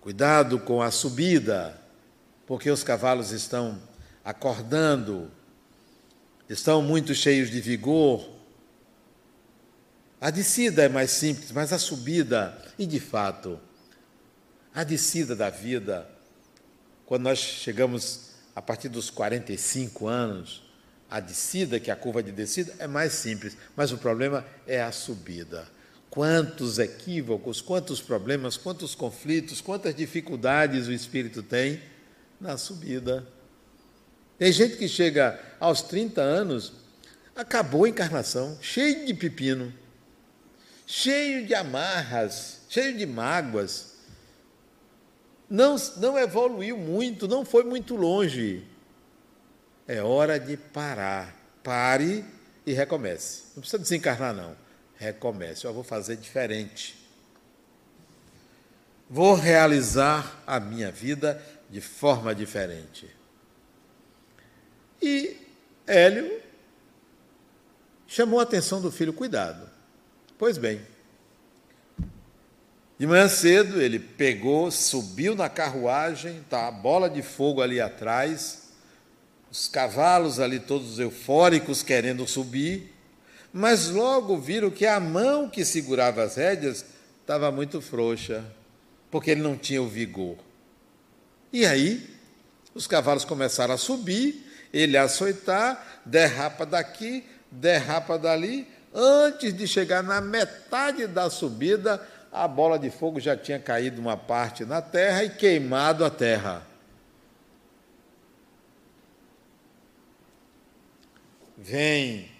Cuidado 0.00 0.58
com 0.58 0.82
a 0.82 0.90
subida, 0.90 1.78
porque 2.46 2.70
os 2.70 2.82
cavalos 2.82 3.30
estão 3.30 3.80
acordando, 4.24 5.30
estão 6.48 6.82
muito 6.82 7.14
cheios 7.14 7.50
de 7.50 7.60
vigor. 7.60 8.28
A 10.20 10.30
descida 10.30 10.84
é 10.84 10.88
mais 10.88 11.10
simples, 11.10 11.52
mas 11.52 11.72
a 11.72 11.78
subida, 11.78 12.56
e 12.78 12.86
de 12.86 12.98
fato, 12.98 13.60
a 14.74 14.82
descida 14.84 15.36
da 15.36 15.50
vida 15.50 16.08
quando 17.08 17.22
nós 17.22 17.38
chegamos 17.38 18.32
a 18.54 18.60
partir 18.60 18.90
dos 18.90 19.08
45 19.08 20.06
anos, 20.06 20.62
a 21.08 21.20
descida, 21.20 21.80
que 21.80 21.90
é 21.90 21.94
a 21.94 21.96
curva 21.96 22.22
de 22.22 22.30
descida, 22.30 22.74
é 22.78 22.86
mais 22.86 23.14
simples, 23.14 23.56
mas 23.74 23.92
o 23.92 23.96
problema 23.96 24.44
é 24.66 24.82
a 24.82 24.92
subida. 24.92 25.66
Quantos 26.10 26.78
equívocos, 26.78 27.62
quantos 27.62 28.02
problemas, 28.02 28.58
quantos 28.58 28.94
conflitos, 28.94 29.62
quantas 29.62 29.94
dificuldades 29.94 30.86
o 30.86 30.92
espírito 30.92 31.42
tem 31.42 31.80
na 32.38 32.58
subida. 32.58 33.26
Tem 34.38 34.52
gente 34.52 34.76
que 34.76 34.88
chega 34.88 35.38
aos 35.58 35.82
30 35.82 36.20
anos, 36.20 36.72
acabou 37.34 37.84
a 37.84 37.88
encarnação, 37.88 38.56
cheio 38.60 39.04
de 39.04 39.14
pepino, 39.14 39.74
cheio 40.86 41.46
de 41.46 41.54
amarras, 41.54 42.60
cheio 42.68 42.96
de 42.96 43.04
mágoas, 43.04 43.88
não, 45.48 45.76
não 45.96 46.18
evoluiu 46.18 46.76
muito, 46.76 47.26
não 47.26 47.44
foi 47.44 47.64
muito 47.64 47.96
longe. 47.96 48.66
É 49.86 50.02
hora 50.02 50.38
de 50.38 50.56
parar. 50.56 51.34
Pare 51.62 52.24
e 52.66 52.72
recomece. 52.72 53.44
Não 53.54 53.60
precisa 53.60 53.78
desencarnar, 53.78 54.34
não. 54.34 54.54
Recomece. 54.96 55.64
Eu 55.64 55.72
vou 55.72 55.82
fazer 55.82 56.16
diferente. 56.16 56.96
Vou 59.08 59.34
realizar 59.34 60.42
a 60.46 60.60
minha 60.60 60.92
vida 60.92 61.42
de 61.70 61.80
forma 61.80 62.34
diferente. 62.34 63.17
E 65.00 65.36
Hélio 65.86 66.40
chamou 68.06 68.40
a 68.40 68.42
atenção 68.42 68.80
do 68.80 68.90
filho: 68.90 69.12
cuidado. 69.12 69.68
Pois 70.36 70.56
bem, 70.58 70.80
De 72.98 73.06
manhã 73.06 73.28
cedo 73.28 73.80
ele 73.80 74.00
pegou, 74.00 74.72
subiu 74.72 75.36
na 75.36 75.48
carruagem, 75.48 76.44
tá 76.50 76.66
a 76.66 76.72
bola 76.72 77.08
de 77.08 77.22
fogo 77.22 77.62
ali 77.62 77.80
atrás, 77.80 78.70
os 79.52 79.68
cavalos 79.68 80.40
ali 80.40 80.58
todos 80.58 80.98
eufóricos 80.98 81.80
querendo 81.80 82.26
subir, 82.26 82.92
mas 83.52 83.88
logo 83.88 84.36
viram 84.36 84.68
que 84.68 84.84
a 84.84 84.98
mão 84.98 85.48
que 85.48 85.64
segurava 85.64 86.24
as 86.24 86.34
rédeas 86.34 86.84
estava 87.20 87.52
muito 87.52 87.80
frouxa, 87.80 88.44
porque 89.12 89.30
ele 89.30 89.42
não 89.42 89.56
tinha 89.56 89.80
o 89.80 89.88
vigor. 89.88 90.36
E 91.52 91.64
aí, 91.64 92.04
os 92.74 92.88
cavalos 92.88 93.24
começaram 93.24 93.74
a 93.74 93.78
subir, 93.78 94.44
ele 94.72 94.96
açoitar, 94.96 96.00
derrapa 96.04 96.64
daqui, 96.64 97.24
derrapa 97.50 98.18
dali, 98.18 98.66
antes 98.94 99.54
de 99.54 99.66
chegar 99.66 100.02
na 100.02 100.20
metade 100.20 101.06
da 101.06 101.30
subida, 101.30 102.06
a 102.32 102.46
bola 102.46 102.78
de 102.78 102.90
fogo 102.90 103.18
já 103.18 103.36
tinha 103.36 103.58
caído 103.58 104.00
uma 104.00 104.16
parte 104.16 104.64
na 104.64 104.82
terra 104.82 105.24
e 105.24 105.30
queimado 105.30 106.04
a 106.04 106.10
terra. 106.10 106.66
Vem 111.56 112.30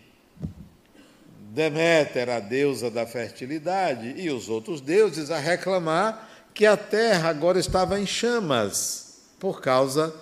Deméter, 1.50 2.28
a 2.28 2.38
deusa 2.38 2.88
da 2.90 3.04
fertilidade, 3.04 4.14
e 4.16 4.30
os 4.30 4.48
outros 4.48 4.80
deuses 4.80 5.30
a 5.30 5.38
reclamar 5.38 6.28
que 6.54 6.66
a 6.66 6.76
terra 6.76 7.30
agora 7.30 7.58
estava 7.58 7.98
em 7.98 8.06
chamas 8.06 9.22
por 9.40 9.60
causa 9.60 10.14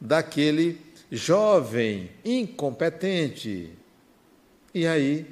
daquele 0.00 0.80
jovem 1.10 2.10
incompetente. 2.24 3.70
E 4.72 4.86
aí 4.86 5.26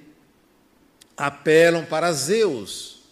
apelam 1.16 1.84
para 1.84 2.12
Zeus 2.12 3.02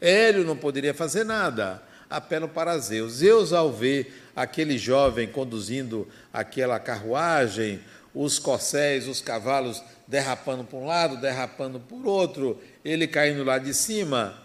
Hélio 0.00 0.44
não 0.44 0.56
poderia 0.56 0.94
fazer 0.94 1.24
nada. 1.24 1.82
Apelam 2.08 2.48
para 2.48 2.78
Zeus. 2.78 3.14
Zeus, 3.14 3.52
ao 3.52 3.72
ver 3.72 4.30
aquele 4.34 4.78
jovem 4.78 5.28
conduzindo 5.28 6.08
aquela 6.32 6.78
carruagem, 6.78 7.80
os 8.14 8.38
corcéis, 8.38 9.06
os 9.06 9.20
cavalos 9.20 9.82
derrapando 10.06 10.64
para 10.64 10.78
um 10.78 10.86
lado, 10.86 11.20
derrapando 11.20 11.78
por 11.78 12.06
outro, 12.06 12.58
ele 12.84 13.06
caindo 13.06 13.44
lá 13.44 13.58
de 13.58 13.74
cima, 13.74 14.42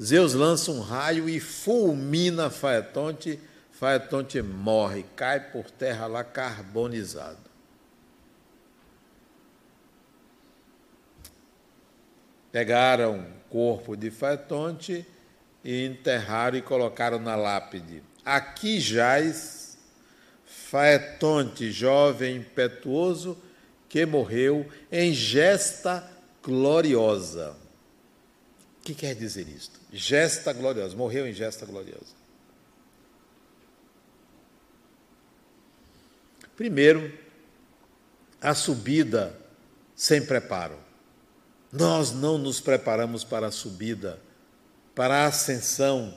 Zeus 0.00 0.34
lança 0.34 0.72
um 0.72 0.80
raio 0.80 1.28
e 1.28 1.38
fulmina 1.38 2.50
Faetonte. 2.50 3.38
Faetonte 3.78 4.40
morre, 4.40 5.04
cai 5.14 5.38
por 5.38 5.70
terra 5.70 6.06
lá 6.06 6.24
carbonizado. 6.24 7.50
Pegaram 12.50 13.26
corpo 13.50 13.94
de 13.94 14.10
Faetonte 14.10 15.06
e 15.62 15.84
enterraram 15.84 16.56
e 16.56 16.62
colocaram 16.62 17.18
na 17.18 17.36
lápide. 17.36 18.02
Aqui 18.24 18.80
jaz 18.80 19.76
Faetonte, 20.46 21.70
jovem 21.70 22.36
impetuoso, 22.36 23.36
que 23.90 24.06
morreu 24.06 24.66
em 24.90 25.12
gesta 25.12 26.10
gloriosa. 26.42 27.54
O 28.80 28.84
que 28.84 28.94
quer 28.94 29.14
dizer 29.14 29.46
isto? 29.46 29.78
Gesta 29.92 30.54
gloriosa, 30.54 30.96
morreu 30.96 31.28
em 31.28 31.32
gesta 31.34 31.66
gloriosa. 31.66 32.15
Primeiro, 36.56 37.12
a 38.40 38.54
subida 38.54 39.36
sem 39.94 40.24
preparo. 40.24 40.78
Nós 41.70 42.12
não 42.12 42.38
nos 42.38 42.60
preparamos 42.60 43.24
para 43.24 43.48
a 43.48 43.50
subida, 43.50 44.18
para 44.94 45.24
a 45.24 45.26
ascensão. 45.26 46.14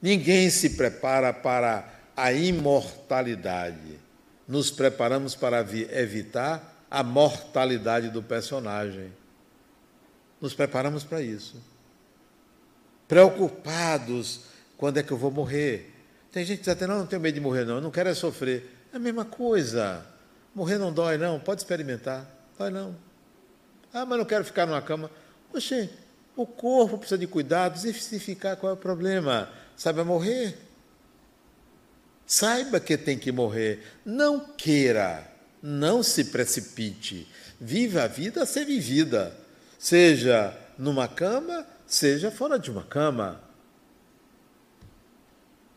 Ninguém 0.00 0.50
se 0.50 0.70
prepara 0.70 1.32
para 1.32 1.88
a 2.16 2.32
imortalidade. 2.32 3.98
Nos 4.46 4.70
preparamos 4.70 5.34
para 5.34 5.60
evitar 5.60 6.84
a 6.90 7.02
mortalidade 7.02 8.10
do 8.10 8.22
personagem. 8.22 9.12
Nos 10.40 10.54
preparamos 10.54 11.04
para 11.04 11.22
isso. 11.22 11.56
Preocupados, 13.06 14.40
quando 14.76 14.98
é 14.98 15.02
que 15.02 15.12
eu 15.12 15.16
vou 15.16 15.30
morrer? 15.30 15.94
Tem 16.30 16.44
gente 16.44 16.58
que 16.58 16.64
diz 16.64 16.72
até, 16.72 16.86
não, 16.86 16.98
não 16.98 17.06
tenho 17.06 17.22
medo 17.22 17.34
de 17.34 17.40
morrer, 17.40 17.64
não, 17.64 17.76
eu 17.76 17.80
não 17.80 17.90
quero 17.90 18.10
é 18.10 18.14
sofrer. 18.14 18.77
É 18.92 18.96
a 18.96 18.98
mesma 18.98 19.24
coisa. 19.24 20.04
Morrer 20.54 20.78
não 20.78 20.92
dói, 20.92 21.16
não, 21.18 21.38
pode 21.38 21.60
experimentar. 21.60 22.26
Dói 22.58 22.70
não. 22.70 22.96
Ah, 23.92 24.04
mas 24.04 24.18
não 24.18 24.24
quero 24.24 24.44
ficar 24.44 24.66
numa 24.66 24.82
cama. 24.82 25.10
Oxê, 25.52 25.88
o 26.36 26.46
corpo 26.46 26.98
precisa 26.98 27.18
de 27.18 27.26
cuidados 27.26 27.84
e 27.84 27.92
se 27.92 28.18
ficar, 28.18 28.56
qual 28.56 28.70
é 28.70 28.74
o 28.74 28.78
problema? 28.78 29.50
Sabe 29.76 30.02
morrer? 30.02 30.56
Saiba 32.26 32.78
que 32.78 32.96
tem 32.98 33.18
que 33.18 33.32
morrer. 33.32 33.82
Não 34.04 34.40
queira, 34.40 35.26
não 35.62 36.02
se 36.02 36.24
precipite. 36.26 37.26
Viva 37.60 38.04
a 38.04 38.06
vida 38.06 38.42
a 38.42 38.46
ser 38.46 38.64
vivida, 38.64 39.34
seja 39.78 40.56
numa 40.78 41.08
cama, 41.08 41.66
seja 41.86 42.30
fora 42.30 42.58
de 42.58 42.70
uma 42.70 42.84
cama. 42.84 43.40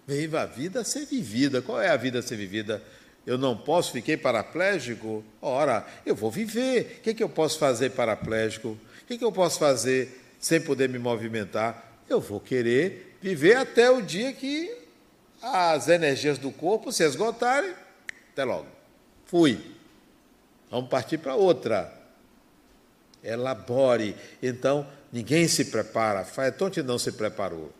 Viva 0.06 0.42
a 0.42 0.46
vida 0.46 0.82
a 0.82 0.84
ser 0.84 1.06
vivida. 1.06 1.62
Qual 1.62 1.82
é 1.82 1.90
a 1.90 1.98
vida 1.98 2.20
a 2.20 2.22
ser 2.22 2.36
vivida? 2.36 2.84
Eu 3.26 3.38
não 3.38 3.56
posso, 3.56 3.92
fiquei 3.92 4.18
paraplégico? 4.18 5.24
Ora, 5.42 5.86
eu 6.06 6.16
vou 6.16 6.32
viver. 6.32 6.98
O 6.98 7.02
que, 7.02 7.10
é 7.12 7.14
que 7.14 7.24
eu 7.24 7.30
posso 7.30 7.60
fazer 7.60 7.92
paraplégico? 7.92 8.70
O 8.70 9.06
que, 9.06 9.14
é 9.14 9.18
que 9.18 9.24
eu 9.24 9.32
posso 9.32 9.60
fazer 9.60 10.20
sem 10.40 10.60
poder 10.60 10.90
me 10.90 10.98
movimentar? 10.98 12.00
Eu 12.10 12.20
vou 12.20 12.40
querer 12.40 13.18
viver 13.22 13.56
até 13.58 13.90
o 13.92 14.02
dia 14.02 14.34
que 14.34 14.76
as 15.42 15.88
energias 15.88 16.38
do 16.38 16.52
corpo 16.52 16.92
se 16.92 17.04
esgotarem. 17.04 17.74
Até 18.32 18.44
logo. 18.44 18.68
Fui. 19.26 19.60
Vamos 20.70 20.90
partir 20.90 21.18
para 21.20 21.36
outra. 21.36 21.94
Elabore. 23.24 24.16
Então, 24.42 24.88
ninguém 25.12 25.48
se 25.48 25.66
prepara. 25.66 26.26
Faetonte 26.26 26.82
não 26.82 26.98
se 26.98 27.12
preparou. 27.12 27.72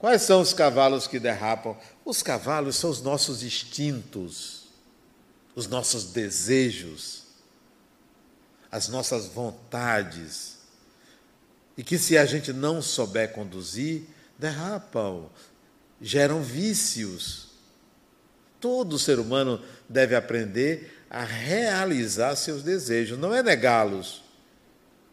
Quais 0.00 0.22
são 0.22 0.40
os 0.40 0.54
cavalos 0.54 1.06
que 1.06 1.20
derrapam? 1.20 1.76
Os 2.06 2.22
cavalos 2.22 2.76
são 2.76 2.88
os 2.88 3.02
nossos 3.02 3.42
instintos, 3.42 4.62
os 5.54 5.66
nossos 5.66 6.06
desejos, 6.06 7.24
as 8.72 8.88
nossas 8.88 9.26
vontades. 9.26 10.56
E 11.76 11.84
que 11.84 11.98
se 11.98 12.16
a 12.16 12.24
gente 12.24 12.50
não 12.50 12.80
souber 12.80 13.30
conduzir, 13.34 14.04
derrapam, 14.38 15.28
geram 16.00 16.42
vícios. 16.42 17.48
Todo 18.58 18.98
ser 18.98 19.18
humano 19.18 19.62
deve 19.86 20.16
aprender 20.16 21.04
a 21.10 21.24
realizar 21.24 22.36
seus 22.36 22.62
desejos, 22.62 23.18
não 23.18 23.34
é 23.34 23.42
negá-los, 23.42 24.22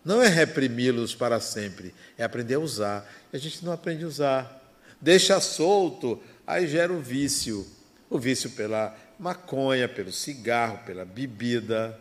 não 0.04 0.22
é 0.22 0.30
reprimi-los 0.30 1.14
para 1.14 1.42
sempre, 1.42 1.94
é 2.18 2.24
aprender 2.24 2.56
a 2.56 2.60
usar. 2.60 3.14
E 3.34 3.36
a 3.36 3.40
gente 3.40 3.66
não 3.66 3.74
aprende 3.74 4.06
a 4.06 4.08
usar 4.08 4.67
deixa 5.02 5.40
solto, 5.40 6.22
aí 6.46 6.68
gera 6.68 6.92
o 6.92 7.00
vício. 7.00 7.66
O 8.10 8.18
vício 8.18 8.50
pela 8.52 8.96
maconha, 9.20 9.88
pelo 9.88 10.12
cigarro, 10.12 10.80
pela 10.86 11.04
bebida, 11.04 12.00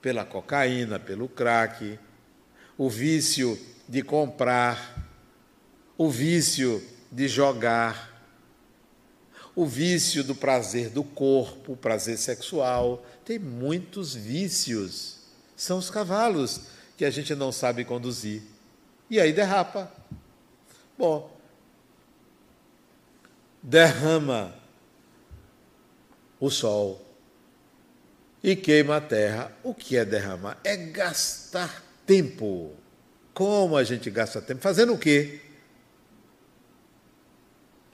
pela 0.00 0.24
cocaína, 0.24 0.98
pelo 0.98 1.28
crack, 1.28 1.98
o 2.78 2.88
vício 2.88 3.58
de 3.88 4.02
comprar, 4.02 5.04
o 5.98 6.08
vício 6.08 6.82
de 7.10 7.28
jogar, 7.28 8.14
o 9.54 9.64
vício 9.64 10.22
do 10.22 10.34
prazer 10.34 10.90
do 10.90 11.02
corpo, 11.02 11.72
o 11.72 11.76
prazer 11.76 12.18
sexual. 12.18 13.04
Tem 13.24 13.38
muitos 13.38 14.14
vícios. 14.14 15.16
São 15.56 15.78
os 15.78 15.88
cavalos 15.88 16.62
que 16.96 17.04
a 17.04 17.10
gente 17.10 17.34
não 17.34 17.50
sabe 17.50 17.84
conduzir. 17.84 18.42
E 19.10 19.18
aí 19.18 19.32
derrapa. 19.32 19.90
Bom, 20.98 21.35
derrama 23.66 24.54
o 26.38 26.48
sol 26.48 27.04
e 28.40 28.54
queima 28.54 28.98
a 28.98 29.00
terra. 29.00 29.50
O 29.64 29.74
que 29.74 29.96
é 29.96 30.04
derramar? 30.04 30.56
É 30.62 30.76
gastar 30.76 31.82
tempo. 32.06 32.72
Como 33.34 33.76
a 33.76 33.82
gente 33.82 34.08
gasta 34.08 34.40
tempo? 34.40 34.60
Fazendo 34.60 34.94
o 34.94 34.98
quê? 34.98 35.40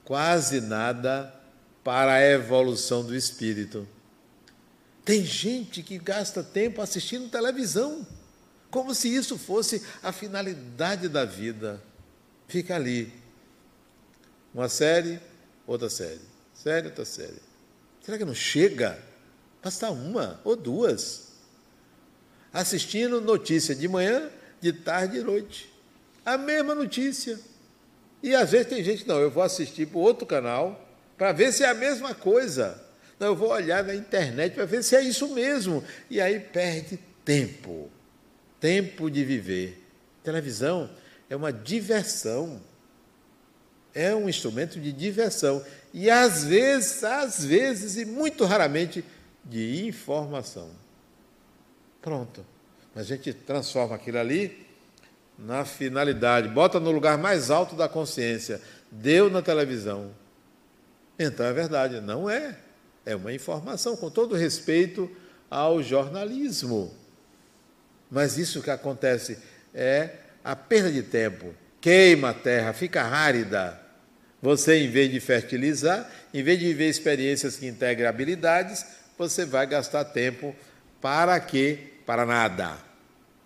Quase 0.04 0.60
nada 0.60 1.34
para 1.82 2.12
a 2.12 2.22
evolução 2.22 3.02
do 3.02 3.16
espírito. 3.16 3.88
Tem 5.02 5.24
gente 5.24 5.82
que 5.82 5.98
gasta 5.98 6.44
tempo 6.44 6.82
assistindo 6.82 7.30
televisão, 7.30 8.06
como 8.70 8.94
se 8.94 9.12
isso 9.12 9.38
fosse 9.38 9.82
a 10.02 10.12
finalidade 10.12 11.08
da 11.08 11.24
vida. 11.24 11.82
Fica 12.46 12.76
ali. 12.76 13.10
Uma 14.54 14.68
série, 14.68 15.18
outra 15.72 15.90
série. 15.90 16.20
Série, 16.54 16.86
outra 16.86 17.04
série. 17.04 17.40
Será 18.00 18.18
que 18.18 18.24
não 18.24 18.34
chega? 18.34 18.98
Basta 19.62 19.90
uma 19.90 20.40
ou 20.44 20.56
duas. 20.56 21.32
Assistindo 22.52 23.20
notícia 23.20 23.74
de 23.74 23.88
manhã, 23.88 24.28
de 24.60 24.72
tarde 24.72 25.18
e 25.18 25.22
noite. 25.22 25.72
A 26.24 26.36
mesma 26.36 26.74
notícia. 26.74 27.38
E 28.22 28.34
às 28.34 28.52
vezes 28.52 28.68
tem 28.68 28.84
gente, 28.84 29.06
não, 29.06 29.18
eu 29.18 29.30
vou 29.30 29.42
assistir 29.42 29.86
para 29.86 29.98
outro 29.98 30.26
canal 30.26 30.88
para 31.16 31.32
ver 31.32 31.52
se 31.52 31.64
é 31.64 31.68
a 31.68 31.74
mesma 31.74 32.14
coisa. 32.14 32.80
Não, 33.18 33.28
eu 33.28 33.36
vou 33.36 33.50
olhar 33.50 33.84
na 33.84 33.94
internet 33.94 34.54
para 34.54 34.64
ver 34.64 34.82
se 34.82 34.96
é 34.96 35.02
isso 35.02 35.28
mesmo. 35.28 35.84
E 36.10 36.20
aí 36.20 36.40
perde 36.40 36.98
tempo. 37.24 37.90
Tempo 38.60 39.10
de 39.10 39.24
viver. 39.24 39.84
Televisão 40.22 40.90
é 41.30 41.36
uma 41.36 41.52
diversão. 41.52 42.60
É 43.94 44.14
um 44.14 44.28
instrumento 44.28 44.80
de 44.80 44.92
diversão. 44.92 45.64
E 45.92 46.08
às 46.08 46.44
vezes, 46.44 47.04
às 47.04 47.44
vezes, 47.44 47.96
e 47.96 48.04
muito 48.04 48.44
raramente, 48.44 49.04
de 49.44 49.86
informação. 49.86 50.70
Pronto. 52.00 52.44
A 52.94 53.02
gente 53.02 53.32
transforma 53.32 53.94
aquilo 53.94 54.18
ali 54.18 54.66
na 55.38 55.64
finalidade, 55.64 56.48
bota 56.48 56.78
no 56.78 56.90
lugar 56.90 57.18
mais 57.18 57.50
alto 57.50 57.74
da 57.74 57.88
consciência. 57.88 58.60
Deu 58.90 59.30
na 59.30 59.42
televisão. 59.42 60.10
Então 61.18 61.46
é 61.46 61.52
verdade, 61.52 62.00
não 62.00 62.28
é. 62.28 62.58
É 63.04 63.16
uma 63.16 63.32
informação, 63.32 63.96
com 63.96 64.10
todo 64.10 64.36
respeito 64.36 65.10
ao 65.50 65.82
jornalismo. 65.82 66.94
Mas 68.10 68.38
isso 68.38 68.62
que 68.62 68.70
acontece 68.70 69.38
é 69.74 70.16
a 70.44 70.54
perda 70.54 70.90
de 70.90 71.02
tempo. 71.02 71.54
Queima 71.80 72.30
a 72.30 72.34
terra, 72.34 72.72
fica 72.72 73.02
árida. 73.02 73.80
Você, 74.42 74.80
em 74.80 74.90
vez 74.90 75.08
de 75.08 75.20
fertilizar, 75.20 76.10
em 76.34 76.42
vez 76.42 76.58
de 76.58 76.66
viver 76.66 76.88
experiências 76.88 77.56
que 77.56 77.66
integrem 77.66 78.08
habilidades, 78.08 78.84
você 79.16 79.46
vai 79.46 79.68
gastar 79.68 80.04
tempo 80.06 80.52
para 81.00 81.38
quê? 81.38 81.92
Para 82.04 82.26
nada. 82.26 82.76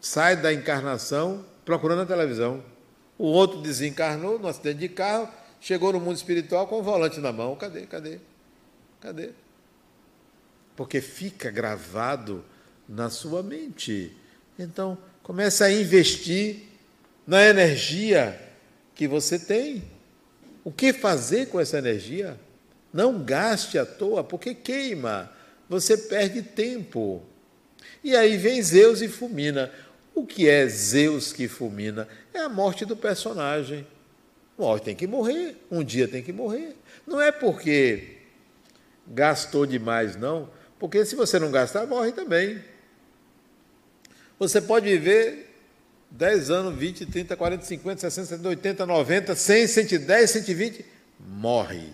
Sai 0.00 0.36
da 0.36 0.54
encarnação 0.54 1.44
procurando 1.66 2.00
a 2.00 2.06
televisão. 2.06 2.64
O 3.18 3.26
outro 3.26 3.60
desencarnou 3.60 4.38
no 4.38 4.48
acidente 4.48 4.78
de 4.78 4.88
carro, 4.88 5.28
chegou 5.60 5.92
no 5.92 6.00
mundo 6.00 6.16
espiritual 6.16 6.66
com 6.66 6.78
o 6.78 6.82
volante 6.82 7.20
na 7.20 7.30
mão. 7.30 7.54
Cadê? 7.56 7.82
Cadê? 7.82 8.18
Cadê? 8.98 9.30
Porque 10.74 11.02
fica 11.02 11.50
gravado 11.50 12.42
na 12.88 13.10
sua 13.10 13.42
mente. 13.42 14.16
Então, 14.58 14.96
comece 15.22 15.62
a 15.62 15.70
investir 15.70 16.68
na 17.26 17.44
energia 17.44 18.40
que 18.94 19.06
você 19.06 19.38
tem. 19.38 19.95
O 20.66 20.72
que 20.72 20.92
fazer 20.92 21.46
com 21.46 21.60
essa 21.60 21.78
energia? 21.78 22.36
Não 22.92 23.22
gaste 23.22 23.78
à 23.78 23.86
toa, 23.86 24.24
porque 24.24 24.52
queima. 24.52 25.30
Você 25.68 25.96
perde 25.96 26.42
tempo. 26.42 27.22
E 28.02 28.16
aí 28.16 28.36
vem 28.36 28.60
Zeus 28.60 29.00
e 29.00 29.06
fulmina. 29.06 29.70
O 30.12 30.26
que 30.26 30.48
é 30.48 30.66
Zeus 30.66 31.32
que 31.32 31.46
fulmina? 31.46 32.08
É 32.34 32.40
a 32.40 32.48
morte 32.48 32.84
do 32.84 32.96
personagem. 32.96 33.86
Morre, 34.58 34.80
tem 34.80 34.96
que 34.96 35.06
morrer. 35.06 35.54
Um 35.70 35.84
dia 35.84 36.08
tem 36.08 36.20
que 36.20 36.32
morrer. 36.32 36.74
Não 37.06 37.20
é 37.20 37.30
porque 37.30 38.16
gastou 39.06 39.66
demais, 39.66 40.16
não. 40.16 40.50
Porque 40.80 41.04
se 41.04 41.14
você 41.14 41.38
não 41.38 41.52
gastar, 41.52 41.86
morre 41.86 42.10
também. 42.10 42.60
Você 44.36 44.60
pode 44.60 44.88
viver 44.88 45.45
10 46.10 46.50
anos, 46.50 46.74
20, 46.74 47.06
30, 47.06 47.36
40, 47.36 47.64
50, 47.64 48.00
60, 48.00 48.26
70, 48.28 48.48
80, 48.48 48.86
90, 48.86 49.34
100, 49.34 49.66
110, 49.66 50.30
120, 50.30 50.84
morre. 51.20 51.92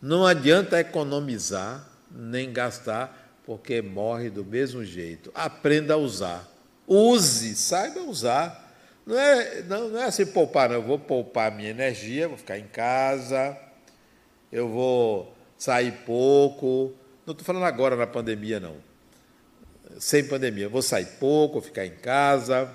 Não 0.00 0.26
adianta 0.26 0.80
economizar 0.80 1.88
nem 2.10 2.52
gastar 2.52 3.40
porque 3.44 3.80
morre 3.80 4.30
do 4.30 4.44
mesmo 4.44 4.84
jeito. 4.84 5.30
Aprenda 5.34 5.94
a 5.94 5.96
usar. 5.96 6.48
Use, 6.86 7.54
saiba 7.54 8.00
usar. 8.00 8.72
Não 9.06 9.18
é, 9.18 9.62
não, 9.62 9.88
não 9.88 10.00
é 10.00 10.04
assim 10.04 10.26
poupar, 10.26 10.68
não. 10.68 10.76
Eu 10.76 10.82
vou 10.82 10.98
poupar 10.98 11.50
minha 11.50 11.70
energia, 11.70 12.28
vou 12.28 12.36
ficar 12.36 12.58
em 12.58 12.66
casa, 12.66 13.56
eu 14.50 14.68
vou 14.68 15.34
sair 15.58 15.92
pouco. 16.04 16.92
Não 17.26 17.32
estou 17.32 17.44
falando 17.44 17.64
agora 17.64 17.96
na 17.96 18.06
pandemia, 18.06 18.60
não. 18.60 18.76
Sem 19.98 20.24
pandemia. 20.24 20.68
Vou 20.68 20.82
sair 20.82 21.06
pouco, 21.18 21.54
vou 21.54 21.62
ficar 21.62 21.86
em 21.86 21.96
casa, 21.96 22.74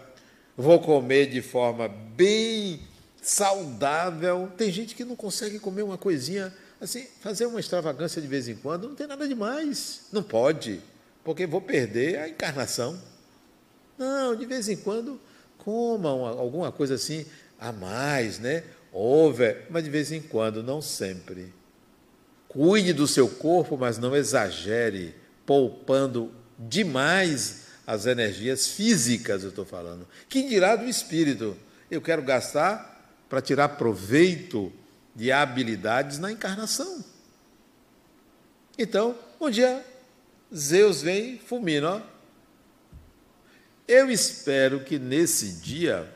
vou 0.55 0.79
comer 0.79 1.27
de 1.27 1.41
forma 1.41 1.87
bem 1.87 2.81
saudável. 3.21 4.51
Tem 4.57 4.71
gente 4.71 4.95
que 4.95 5.03
não 5.03 5.15
consegue 5.15 5.59
comer 5.59 5.83
uma 5.83 5.97
coisinha 5.97 6.53
Assim, 6.79 7.07
fazer 7.21 7.47
uma 7.47 7.59
extravagância 7.59 8.21
de 8.21 8.27
vez 8.27 8.47
em 8.47 8.55
quando 8.55 8.87
não 8.87 8.95
tem 8.95 9.07
nada 9.07 9.27
demais. 9.27 10.01
Não 10.11 10.21
pode, 10.21 10.79
porque 11.23 11.47
vou 11.47 11.59
perder 11.59 12.19
a 12.19 12.29
encarnação. 12.29 13.01
Não, 13.97 14.35
de 14.35 14.45
vez 14.45 14.69
em 14.69 14.75
quando 14.75 15.19
coma 15.57 16.13
uma, 16.13 16.29
alguma 16.29 16.71
coisa 16.71 16.93
assim 16.93 17.25
a 17.59 17.71
mais, 17.71 18.37
né? 18.37 18.63
Over, 18.93 19.65
mas 19.71 19.83
de 19.83 19.89
vez 19.89 20.11
em 20.11 20.21
quando, 20.21 20.61
não 20.61 20.81
sempre. 20.81 21.51
Cuide 22.47 22.93
do 22.93 23.07
seu 23.07 23.27
corpo, 23.27 23.75
mas 23.75 23.97
não 23.97 24.15
exagere, 24.15 25.15
poupando 25.45 26.31
demais 26.57 27.67
as 27.85 28.05
energias 28.05 28.67
físicas, 28.67 29.43
eu 29.43 29.49
estou 29.49 29.65
falando. 29.65 30.07
Que 30.27 30.47
dirá 30.47 30.75
do 30.75 30.85
espírito? 30.85 31.57
Eu 31.89 32.01
quero 32.01 32.21
gastar 32.21 33.15
para 33.29 33.41
tirar 33.41 33.69
proveito 33.69 34.71
de 35.15 35.31
habilidades 35.31 36.19
na 36.19 36.31
encarnação. 36.31 37.03
Então, 38.77 39.17
um 39.39 39.49
dia, 39.49 39.83
Zeus 40.53 41.01
vem 41.01 41.35
e 41.35 41.39
fulmina. 41.39 41.95
Ó. 41.95 42.01
Eu 43.87 44.11
espero 44.11 44.83
que 44.83 44.99
nesse 44.99 45.53
dia 45.53 46.13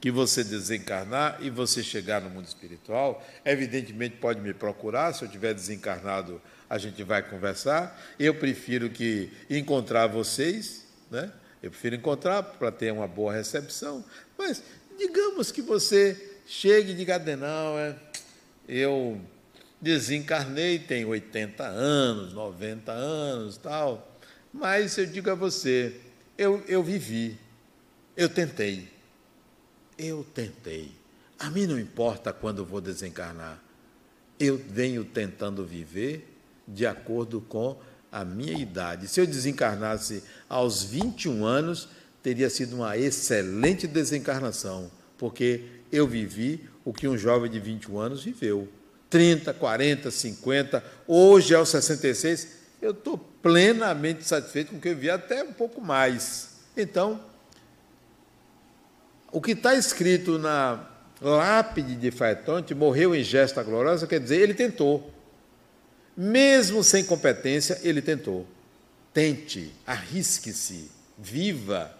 que 0.00 0.10
você 0.10 0.42
desencarnar 0.42 1.38
e 1.40 1.50
você 1.50 1.82
chegar 1.82 2.20
no 2.20 2.30
mundo 2.30 2.46
espiritual, 2.46 3.24
evidentemente 3.44 4.16
pode 4.16 4.40
me 4.40 4.54
procurar, 4.54 5.12
se 5.12 5.24
eu 5.24 5.28
tiver 5.28 5.52
desencarnado, 5.54 6.40
a 6.68 6.78
gente 6.78 7.02
vai 7.02 7.22
conversar. 7.22 7.98
Eu 8.18 8.34
prefiro 8.34 8.90
que 8.90 9.30
encontrar 9.48 10.06
vocês, 10.06 10.84
né? 11.10 11.32
Eu 11.62 11.70
prefiro 11.70 11.96
encontrar 11.96 12.42
para 12.42 12.70
ter 12.70 12.92
uma 12.92 13.08
boa 13.08 13.32
recepção, 13.32 14.04
mas 14.36 14.62
digamos 14.96 15.50
que 15.50 15.60
você 15.60 16.36
chegue 16.46 16.92
e 16.92 16.94
diga, 16.94 17.16
é, 17.16 17.96
eu 18.68 19.20
desencarnei, 19.80 20.78
tenho 20.78 21.08
80 21.08 21.64
anos, 21.64 22.32
90 22.32 22.92
anos, 22.92 23.56
tal, 23.56 24.18
mas 24.52 24.96
eu 24.98 25.06
digo 25.06 25.30
a 25.30 25.34
você, 25.34 26.00
eu, 26.36 26.62
eu 26.68 26.82
vivi, 26.82 27.38
eu 28.16 28.28
tentei, 28.28 28.88
eu 29.98 30.24
tentei. 30.34 30.92
A 31.38 31.50
mim 31.50 31.66
não 31.66 31.78
importa 31.78 32.32
quando 32.32 32.64
vou 32.64 32.80
desencarnar, 32.80 33.60
eu 34.38 34.56
venho 34.56 35.04
tentando 35.04 35.66
viver 35.66 36.37
de 36.68 36.86
acordo 36.86 37.40
com 37.40 37.78
a 38.12 38.24
minha 38.24 38.56
idade. 38.56 39.08
Se 39.08 39.20
eu 39.20 39.26
desencarnasse 39.26 40.22
aos 40.48 40.82
21 40.84 41.44
anos, 41.44 41.88
teria 42.22 42.50
sido 42.50 42.76
uma 42.76 42.96
excelente 42.96 43.86
desencarnação, 43.86 44.90
porque 45.16 45.64
eu 45.90 46.06
vivi 46.06 46.68
o 46.84 46.92
que 46.92 47.08
um 47.08 47.16
jovem 47.16 47.50
de 47.50 47.58
21 47.58 47.98
anos 47.98 48.22
viveu. 48.22 48.68
30, 49.10 49.54
40, 49.54 50.10
50, 50.10 50.84
hoje 51.06 51.54
aos 51.54 51.70
66, 51.70 52.48
eu 52.82 52.90
estou 52.90 53.16
plenamente 53.42 54.24
satisfeito 54.24 54.70
com 54.70 54.76
o 54.76 54.80
que 54.80 54.88
eu 54.88 54.96
vi, 54.96 55.08
até 55.08 55.42
um 55.42 55.52
pouco 55.52 55.80
mais. 55.80 56.58
Então, 56.76 57.20
o 59.32 59.40
que 59.40 59.52
está 59.52 59.74
escrito 59.74 60.38
na 60.38 60.86
lápide 61.20 61.96
de 61.96 62.10
Faetonte, 62.10 62.74
morreu 62.74 63.14
em 63.14 63.22
gesta 63.22 63.62
gloriosa, 63.62 64.06
quer 64.06 64.20
dizer, 64.20 64.40
ele 64.40 64.54
tentou. 64.54 65.12
Mesmo 66.20 66.82
sem 66.82 67.04
competência, 67.04 67.78
ele 67.80 68.02
tentou. 68.02 68.44
Tente, 69.14 69.72
arrisque-se, 69.86 70.90
viva, 71.16 71.96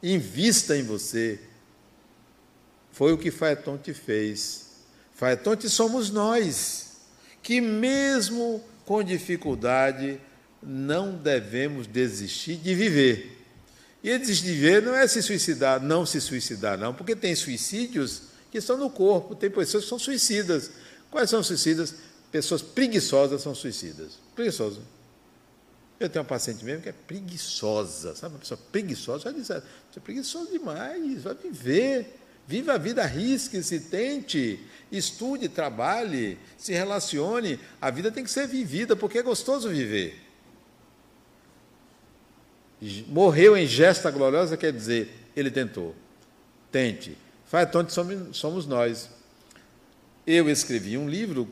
invista 0.00 0.76
em 0.76 0.84
você, 0.84 1.40
foi 2.92 3.12
o 3.12 3.18
que 3.18 3.32
Faetonte 3.32 3.92
fez. 3.92 4.68
Faetonte 5.12 5.68
somos 5.68 6.08
nós, 6.08 6.98
que 7.42 7.60
mesmo 7.60 8.62
com 8.84 9.02
dificuldade, 9.02 10.20
não 10.62 11.16
devemos 11.16 11.88
desistir 11.88 12.54
de 12.54 12.76
viver. 12.76 13.44
E 14.04 14.16
desistir 14.16 14.44
de 14.44 14.52
viver 14.52 14.82
não 14.82 14.94
é 14.94 15.08
se 15.08 15.20
suicidar, 15.20 15.82
não 15.82 16.06
se 16.06 16.20
suicidar, 16.20 16.78
não, 16.78 16.94
porque 16.94 17.16
tem 17.16 17.34
suicídios 17.34 18.22
que 18.52 18.58
estão 18.58 18.76
no 18.76 18.88
corpo, 18.88 19.34
tem 19.34 19.50
pessoas 19.50 19.82
que 19.82 19.90
são 19.90 19.98
suicidas. 19.98 20.70
Quais 21.10 21.28
são 21.28 21.42
suicidas? 21.42 21.94
Pessoas 22.36 22.60
preguiçosas 22.60 23.40
são 23.40 23.54
suicidas. 23.54 24.18
Preguiçosa. 24.34 24.82
Eu 25.98 26.06
tenho 26.10 26.22
uma 26.22 26.28
paciente 26.28 26.62
mesmo 26.62 26.82
que 26.82 26.90
é 26.90 26.92
preguiçosa, 26.92 28.14
sabe? 28.14 28.34
Uma 28.34 28.40
pessoa 28.40 28.60
preguiçosa, 28.70 29.24
já 29.24 29.30
disse, 29.30 29.54
você 29.54 29.98
é 29.98 30.00
preguiçosa 30.00 30.50
demais, 30.50 31.22
vai 31.22 31.34
viver. 31.34 32.20
Viva 32.46 32.74
a 32.74 32.78
vida, 32.78 33.02
arrisque-se, 33.02 33.80
tente, 33.80 34.60
estude, 34.92 35.48
trabalhe, 35.48 36.38
se 36.58 36.74
relacione. 36.74 37.58
A 37.80 37.90
vida 37.90 38.12
tem 38.12 38.22
que 38.22 38.30
ser 38.30 38.46
vivida, 38.46 38.94
porque 38.94 39.16
é 39.16 39.22
gostoso 39.22 39.70
viver. 39.70 40.20
Morreu 43.08 43.56
em 43.56 43.66
gesta 43.66 44.10
gloriosa 44.10 44.58
quer 44.58 44.74
dizer, 44.74 45.08
ele 45.34 45.50
tentou. 45.50 45.96
Tente. 46.70 47.16
Faetonte 47.46 47.94
somos 48.32 48.66
nós. 48.66 49.08
Eu 50.26 50.50
escrevi 50.50 50.98
um 50.98 51.08
livro 51.08 51.50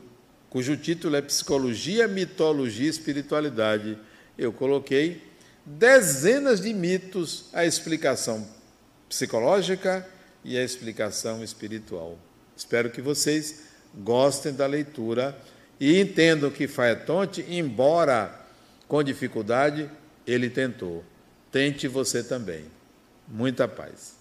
cujo 0.55 0.77
título 0.77 1.17
é 1.17 1.21
Psicologia, 1.21 2.07
Mitologia 2.07 2.85
e 2.85 2.89
Espiritualidade. 2.89 3.97
Eu 4.37 4.53
coloquei 4.53 5.21
dezenas 5.65 6.61
de 6.61 6.73
mitos, 6.73 7.49
a 7.51 7.65
explicação 7.65 8.47
psicológica 9.09 10.07
e 10.45 10.57
a 10.57 10.63
explicação 10.63 11.43
espiritual. 11.43 12.17
Espero 12.55 12.89
que 12.89 13.01
vocês 13.01 13.63
gostem 13.93 14.53
da 14.53 14.65
leitura 14.65 15.37
e 15.77 15.99
entendam 15.99 16.49
que 16.49 16.69
Faetonte, 16.69 17.45
embora 17.49 18.33
com 18.87 19.03
dificuldade, 19.03 19.91
ele 20.25 20.49
tentou. 20.49 21.03
Tente 21.51 21.85
você 21.85 22.23
também. 22.23 22.63
Muita 23.27 23.67
paz. 23.67 24.14